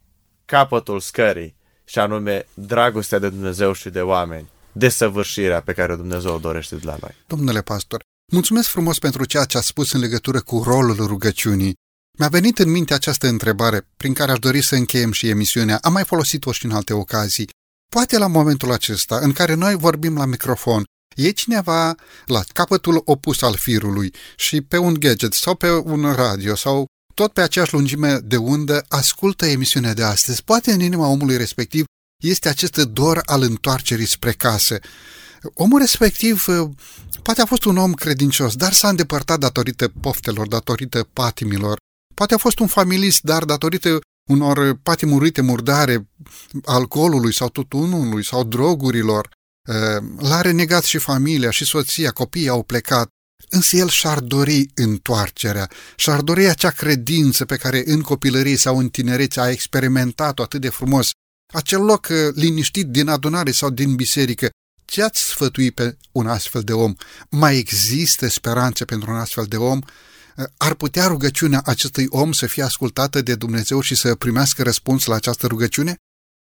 capătul 0.44 1.00
scării, 1.00 1.54
și 1.84 1.98
anume 1.98 2.46
dragostea 2.54 3.18
de 3.18 3.28
Dumnezeu 3.28 3.72
și 3.72 3.90
de 3.90 4.00
oameni, 4.00 4.50
desăvârșirea 4.72 5.60
pe 5.60 5.72
care 5.72 5.96
Dumnezeu 5.96 6.34
o 6.34 6.38
dorește 6.38 6.76
de 6.76 6.84
la 6.84 6.96
noi. 7.00 7.14
Domnule 7.26 7.62
pastor, 7.62 8.00
mulțumesc 8.32 8.68
frumos 8.68 8.98
pentru 8.98 9.24
ceea 9.24 9.44
ce 9.44 9.58
a 9.58 9.60
spus 9.60 9.92
în 9.92 10.00
legătură 10.00 10.40
cu 10.40 10.62
rolul 10.62 10.96
rugăciunii. 11.06 11.74
Mi-a 12.18 12.28
venit 12.28 12.58
în 12.58 12.70
minte 12.70 12.94
această 12.94 13.26
întrebare, 13.26 13.86
prin 13.96 14.12
care 14.14 14.30
aș 14.30 14.38
dori 14.38 14.60
să 14.60 14.74
încheiem 14.74 15.12
și 15.12 15.28
emisiunea. 15.28 15.78
Am 15.82 15.92
mai 15.92 16.04
folosit-o 16.04 16.52
și 16.52 16.64
în 16.64 16.72
alte 16.72 16.92
ocazii. 16.92 17.48
Poate 17.92 18.18
la 18.18 18.26
momentul 18.26 18.72
acesta, 18.72 19.18
în 19.18 19.32
care 19.32 19.54
noi 19.54 19.74
vorbim 19.74 20.16
la 20.16 20.24
microfon, 20.24 20.84
e 21.16 21.30
cineva 21.30 21.94
la 22.26 22.42
capătul 22.52 23.02
opus 23.04 23.42
al 23.42 23.54
firului 23.54 24.14
și 24.36 24.60
pe 24.60 24.76
un 24.76 24.94
gadget 24.94 25.32
sau 25.32 25.54
pe 25.54 25.70
un 25.70 26.12
radio 26.12 26.54
sau 26.54 26.86
tot 27.14 27.32
pe 27.32 27.40
aceeași 27.40 27.72
lungime 27.72 28.18
de 28.18 28.36
undă 28.36 28.84
ascultă 28.88 29.46
emisiunea 29.46 29.94
de 29.94 30.02
astăzi. 30.02 30.44
Poate 30.44 30.72
în 30.72 30.80
inima 30.80 31.06
omului 31.06 31.36
respectiv 31.36 31.84
este 32.22 32.48
acest 32.48 32.76
dor 32.76 33.20
al 33.24 33.42
întoarcerii 33.42 34.06
spre 34.06 34.32
casă. 34.32 34.78
Omul 35.54 35.78
respectiv 35.78 36.44
uh, 36.48 36.68
poate 37.22 37.40
a 37.40 37.46
fost 37.46 37.64
un 37.64 37.76
om 37.76 37.92
credincios, 37.92 38.56
dar 38.56 38.72
s-a 38.72 38.88
îndepărtat 38.88 39.38
datorită 39.38 39.88
poftelor, 40.00 40.48
datorită 40.48 41.08
patimilor. 41.12 41.76
Poate 42.14 42.34
a 42.34 42.38
fost 42.38 42.58
un 42.58 42.66
familist, 42.66 43.22
dar 43.22 43.44
datorită 43.44 43.98
unor 44.30 44.78
patimurite 44.82 45.40
murdare 45.40 46.08
alcoolului 46.64 47.34
sau 47.34 47.48
tutunului 47.48 48.24
sau 48.24 48.44
drogurilor. 48.44 49.30
L-a 50.16 50.40
renegat 50.40 50.84
și 50.84 50.98
familia 50.98 51.50
și 51.50 51.64
soția, 51.64 52.10
copiii 52.10 52.48
au 52.48 52.62
plecat, 52.62 53.08
însă 53.48 53.76
el 53.76 53.88
și-ar 53.88 54.20
dori 54.20 54.70
întoarcerea, 54.74 55.70
și-ar 55.96 56.20
dori 56.20 56.46
acea 56.46 56.70
credință 56.70 57.44
pe 57.44 57.56
care 57.56 57.82
în 57.86 58.00
copilărie 58.00 58.56
sau 58.56 58.78
în 58.78 58.88
tinerețe 58.88 59.40
a 59.40 59.50
experimentat-o 59.50 60.42
atât 60.42 60.60
de 60.60 60.68
frumos, 60.68 61.10
acel 61.54 61.82
loc 61.82 62.08
liniștit 62.34 62.86
din 62.86 63.08
adunare 63.08 63.50
sau 63.50 63.70
din 63.70 63.94
biserică. 63.94 64.50
Ce 64.84 65.02
ați 65.02 65.22
sfătui 65.22 65.70
pe 65.70 65.96
un 66.12 66.26
astfel 66.26 66.62
de 66.62 66.72
om? 66.72 66.94
Mai 67.30 67.58
există 67.58 68.28
speranțe 68.28 68.84
pentru 68.84 69.10
un 69.10 69.16
astfel 69.16 69.44
de 69.44 69.56
om? 69.56 69.80
Ar 70.56 70.74
putea 70.74 71.06
rugăciunea 71.06 71.60
acestui 71.64 72.06
om 72.10 72.32
să 72.32 72.46
fie 72.46 72.62
ascultată 72.62 73.20
de 73.20 73.34
Dumnezeu 73.34 73.80
și 73.80 73.94
să 73.94 74.14
primească 74.14 74.62
răspuns 74.62 75.06
la 75.06 75.14
această 75.14 75.46
rugăciune? 75.46 75.96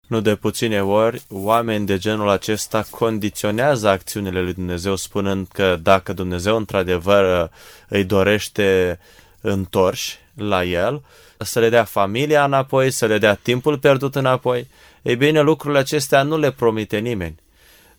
Nu 0.08 0.20
de 0.20 0.34
puține 0.34 0.82
ori, 0.82 1.22
oameni 1.28 1.86
de 1.86 1.98
genul 1.98 2.28
acesta 2.28 2.86
condiționează 2.90 3.88
acțiunile 3.88 4.42
lui 4.42 4.52
Dumnezeu 4.52 4.96
spunând 4.96 5.46
că 5.52 5.78
dacă 5.82 6.12
Dumnezeu 6.12 6.56
într-adevăr 6.56 7.50
îi 7.88 8.04
dorește 8.04 8.98
întorși 9.40 10.18
la 10.34 10.64
el, 10.64 11.02
să 11.38 11.60
le 11.60 11.68
dea 11.68 11.84
familia 11.84 12.44
înapoi, 12.44 12.90
să 12.90 13.06
le 13.06 13.18
dea 13.18 13.34
timpul 13.34 13.78
pierdut 13.78 14.14
înapoi, 14.14 14.66
ei 15.02 15.16
bine, 15.16 15.40
lucrurile 15.40 15.78
acestea 15.78 16.22
nu 16.22 16.38
le 16.38 16.50
promite 16.50 16.98
nimeni. 16.98 17.34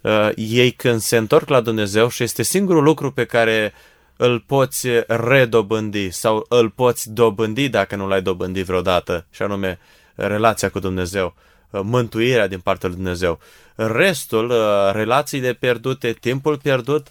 Uh, 0.02 0.30
ei 0.36 0.72
când 0.72 1.02
se 1.02 1.18
întorc 1.18 1.50
la 1.50 1.62
Dumnezeu 1.62 2.10
și 2.10 2.24
este 2.24 2.44
singurul 2.44 2.84
lucru 2.84 3.12
pe 3.12 3.26
care 3.26 3.74
îl 4.18 4.40
poți 4.40 4.88
redobândi 5.08 6.12
sau 6.12 6.46
îl 6.50 6.70
poți 6.70 7.12
dobândi 7.12 7.70
dacă 7.70 7.96
nu 7.96 8.08
l-ai 8.08 8.22
dobândit 8.22 8.66
vreodată, 8.66 9.26
și 9.32 9.42
anume 9.42 9.80
relația 10.16 10.70
cu 10.70 10.80
Dumnezeu, 10.80 11.36
mântuirea 11.70 12.48
din 12.48 12.60
partea 12.60 12.90
lui 12.90 12.98
Dumnezeu. 12.98 13.40
Restul, 13.76 14.54
relațiile 14.92 15.54
pierdute, 15.54 16.14
timpul 16.14 16.58
pierdut, 16.58 17.08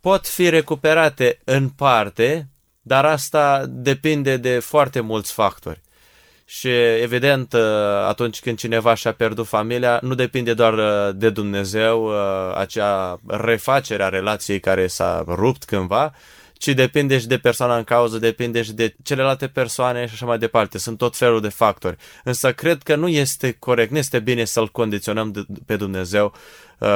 pot 0.00 0.26
fi 0.26 0.48
recuperate 0.48 1.40
în 1.44 1.68
parte, 1.68 2.48
dar 2.82 3.04
asta 3.04 3.64
depinde 3.68 4.36
de 4.36 4.58
foarte 4.58 5.00
mulți 5.00 5.32
factori. 5.32 5.82
Și 6.44 6.68
evident, 7.02 7.54
atunci 8.06 8.40
când 8.40 8.58
cineva 8.58 8.94
și-a 8.94 9.12
pierdut 9.12 9.46
familia, 9.46 9.98
nu 10.02 10.14
depinde 10.14 10.54
doar 10.54 10.74
de 11.12 11.30
Dumnezeu, 11.30 12.10
acea 12.54 13.20
refacere 13.26 14.02
a 14.02 14.08
relației 14.08 14.60
care 14.60 14.86
s-a 14.86 15.24
rupt 15.26 15.64
cândva, 15.64 16.12
ci 16.58 16.68
depinde 16.68 17.18
și 17.18 17.26
de 17.26 17.38
persoana 17.38 17.76
în 17.76 17.84
cauză, 17.84 18.18
depinde 18.18 18.62
și 18.62 18.72
de 18.72 18.94
celelalte 19.02 19.48
persoane 19.48 20.06
și 20.06 20.12
așa 20.12 20.26
mai 20.26 20.38
departe. 20.38 20.78
Sunt 20.78 20.98
tot 20.98 21.16
felul 21.16 21.40
de 21.40 21.48
factori. 21.48 21.96
Însă 22.24 22.52
cred 22.52 22.82
că 22.82 22.94
nu 22.94 23.08
este 23.08 23.56
corect, 23.58 23.90
nu 23.90 23.98
este 23.98 24.18
bine 24.18 24.44
să-L 24.44 24.68
condiționăm 24.68 25.46
pe 25.66 25.76
Dumnezeu 25.76 26.32
uh, 26.34 26.40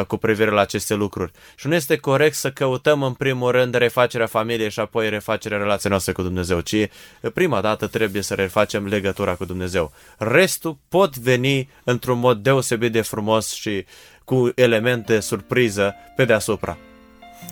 cu 0.07 0.16
privire 0.16 0.51
la 0.51 0.61
aceste 0.61 0.95
lucruri. 0.95 1.33
Și 1.57 1.66
nu 1.66 1.74
este 1.74 1.97
corect 1.97 2.35
să 2.35 2.51
căutăm 2.51 3.03
în 3.03 3.12
primul 3.12 3.51
rând 3.51 3.74
refacerea 3.74 4.26
familiei 4.26 4.70
și 4.70 4.81
apoi 4.81 5.09
refacerea 5.09 5.59
relației 5.59 5.91
noastre 5.91 6.12
cu 6.12 6.22
Dumnezeu, 6.22 6.61
ci 6.61 6.89
prima 7.35 7.61
dată 7.61 7.87
trebuie 7.87 8.22
să 8.22 8.35
refacem 8.35 8.87
legătura 8.87 9.35
cu 9.35 9.45
Dumnezeu. 9.45 9.93
Restul 10.18 10.79
pot 10.89 11.16
veni 11.16 11.68
într-un 11.85 12.18
mod 12.18 12.39
deosebit 12.39 12.93
de 12.93 13.01
frumos 13.01 13.53
și 13.53 13.85
cu 14.24 14.53
elemente 14.55 15.20
surpriză 15.20 15.95
pe 16.16 16.24
deasupra. 16.24 16.79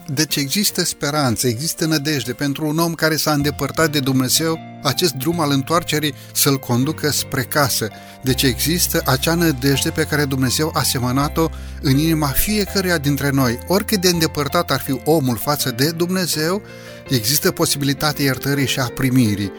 Deci 0.07 0.37
există 0.37 0.84
speranță, 0.84 1.47
există 1.47 1.87
nădejde 1.87 2.32
pentru 2.32 2.66
un 2.66 2.78
om 2.78 2.95
care 2.95 3.16
s-a 3.16 3.32
îndepărtat 3.32 3.93
de 3.93 4.01
Dumnezeu, 4.01 4.59
acest 4.82 5.12
drum 5.12 5.41
al 5.41 5.51
întoarcerii 5.51 6.14
să-l 6.32 6.59
conducă 6.59 7.11
spre 7.11 7.43
casă. 7.43 7.89
Deci 8.22 8.43
există 8.43 9.03
acea 9.05 9.34
nădejde 9.34 9.91
pe 9.91 10.03
care 10.05 10.24
Dumnezeu 10.24 10.70
a 10.74 10.82
semănat-o 10.82 11.49
în 11.82 11.99
inima 11.99 12.26
fiecăruia 12.26 12.99
dintre 12.99 13.30
noi. 13.30 13.59
Oricât 13.66 14.01
de 14.01 14.09
îndepărtat 14.09 14.70
ar 14.70 14.80
fi 14.80 15.01
omul 15.05 15.37
față 15.37 15.70
de 15.70 15.91
Dumnezeu, 15.91 16.62
există 17.09 17.51
posibilitatea 17.51 18.24
iertării 18.24 18.66
și 18.66 18.78
a 18.78 18.87
primirii. 18.95 19.53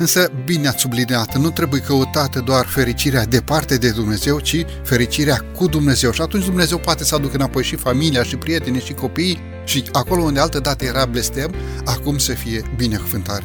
Însă, 0.00 0.30
bine 0.44 0.68
ați 0.68 0.80
subliniat, 0.80 1.36
nu 1.36 1.50
trebuie 1.50 1.80
căutată 1.80 2.40
doar 2.40 2.66
fericirea 2.66 3.24
departe 3.24 3.76
de 3.76 3.90
Dumnezeu, 3.90 4.38
ci 4.38 4.64
fericirea 4.84 5.36
cu 5.56 5.66
Dumnezeu. 5.66 6.10
Și 6.10 6.20
atunci 6.20 6.44
Dumnezeu 6.44 6.78
poate 6.78 7.04
să 7.04 7.14
aducă 7.14 7.34
înapoi 7.34 7.62
și 7.62 7.76
familia, 7.76 8.22
și 8.22 8.36
prietenii, 8.36 8.80
și 8.80 8.92
copiii, 8.92 9.40
și 9.64 9.84
acolo 9.92 10.22
unde 10.22 10.40
altă 10.40 10.60
dată 10.60 10.84
era 10.84 11.06
blestem, 11.06 11.54
acum 11.84 12.18
să 12.18 12.32
fie 12.32 12.62
binecuvântare. 12.76 13.44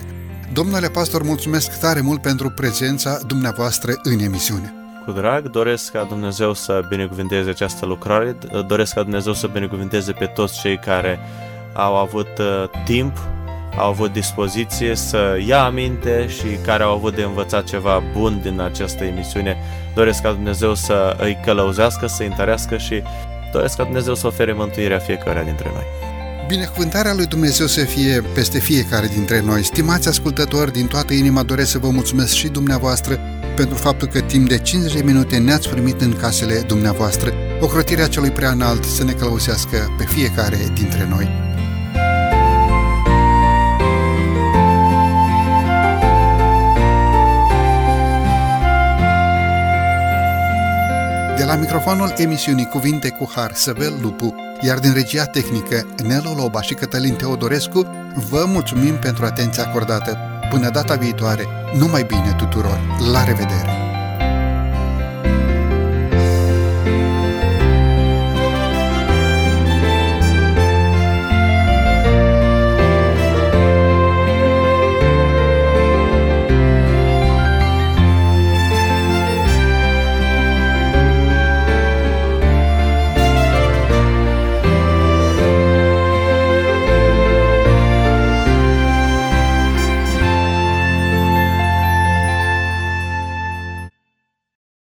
Domnule 0.54 0.88
pastor, 0.88 1.24
mulțumesc 1.24 1.80
tare 1.80 2.02
mult 2.02 2.22
pentru 2.22 2.50
prezența 2.50 3.20
dumneavoastră 3.28 3.94
în 4.04 4.20
emisiune. 4.20 4.74
Cu 5.06 5.12
drag, 5.12 5.50
doresc 5.50 5.92
ca 5.92 6.06
Dumnezeu 6.10 6.54
să 6.54 6.86
binecuvânteze 6.90 7.50
această 7.50 7.86
lucrare, 7.86 8.38
doresc 8.68 8.94
ca 8.94 9.02
Dumnezeu 9.02 9.34
să 9.34 9.48
binecuvânteze 9.48 10.12
pe 10.12 10.26
toți 10.26 10.60
cei 10.60 10.78
care 10.78 11.20
au 11.74 11.96
avut 11.96 12.38
uh, 12.40 12.70
timp 12.86 13.18
au 13.78 13.90
avut 13.90 14.14
dispoziție 14.14 14.96
să 14.96 15.38
ia 15.48 15.64
aminte 15.64 16.28
și 16.28 16.58
care 16.66 16.84
au 16.84 16.94
avut 16.94 17.16
de 17.16 17.22
învățat 17.22 17.64
ceva 17.64 18.04
bun 18.14 18.40
din 18.42 18.60
această 18.60 19.04
emisiune. 19.04 19.58
Doresc 19.96 20.22
ca 20.22 20.32
Dumnezeu 20.32 20.76
să 20.76 21.16
îi 21.20 21.38
călăuzească, 21.46 22.08
să 22.08 22.22
îi 22.22 22.28
întărească 22.28 22.78
și 22.78 23.02
doresc 23.52 23.78
ca 23.78 23.84
Dumnezeu 23.84 24.16
să 24.16 24.28
ofere 24.28 24.54
mântuirea 24.54 25.00
fiecare 25.00 25.44
dintre 25.46 25.70
noi. 25.74 25.84
Binecuvântarea 26.48 27.14
lui 27.14 27.26
Dumnezeu 27.26 27.68
să 27.68 27.84
fie 27.84 28.22
peste 28.34 28.60
fiecare 28.60 29.08
dintre 29.08 29.42
noi. 29.42 29.64
Stimați 29.64 30.08
ascultători, 30.08 30.72
din 30.72 30.88
toată 30.88 31.14
inima 31.14 31.44
doresc 31.44 31.72
să 31.72 31.78
vă 31.78 31.90
mulțumesc 31.90 32.34
și 32.34 32.48
dumneavoastră 32.48 33.20
pentru 33.56 33.76
faptul 33.76 34.08
că 34.08 34.20
timp 34.20 34.48
de 34.50 34.58
50 34.58 34.94
de 34.94 35.02
minute 35.04 35.38
ne-ați 35.38 35.70
primit 35.70 36.02
în 36.02 36.14
casele 36.14 36.64
dumneavoastră. 36.68 37.34
Ocrotirea 37.60 38.08
celui 38.08 38.32
prea 38.32 38.52
înalt 38.52 38.84
să 38.84 39.04
ne 39.04 39.12
călăuzească 39.12 39.96
pe 39.98 40.04
fiecare 40.04 40.58
dintre 40.74 41.08
noi. 41.10 41.45
La 51.56 51.62
microfonul 51.62 52.14
emisiunii 52.18 52.66
Cuvinte 52.66 53.10
cu 53.10 53.32
Har, 53.36 53.54
Săvel 53.54 53.94
Lupu, 54.02 54.36
iar 54.62 54.80
din 54.80 54.94
regia 54.94 55.26
tehnică 55.26 55.86
Nelo 56.04 56.34
Loba 56.38 56.62
și 56.62 56.74
Cătălin 56.74 57.16
Teodorescu, 57.16 57.88
vă 58.30 58.46
mulțumim 58.48 58.96
pentru 58.96 59.26
atenția 59.26 59.64
acordată. 59.64 60.18
Până 60.50 60.70
data 60.70 60.96
viitoare, 60.96 61.48
numai 61.78 62.04
bine 62.04 62.36
tuturor! 62.38 62.80
La 63.12 63.24
revedere! 63.24 63.85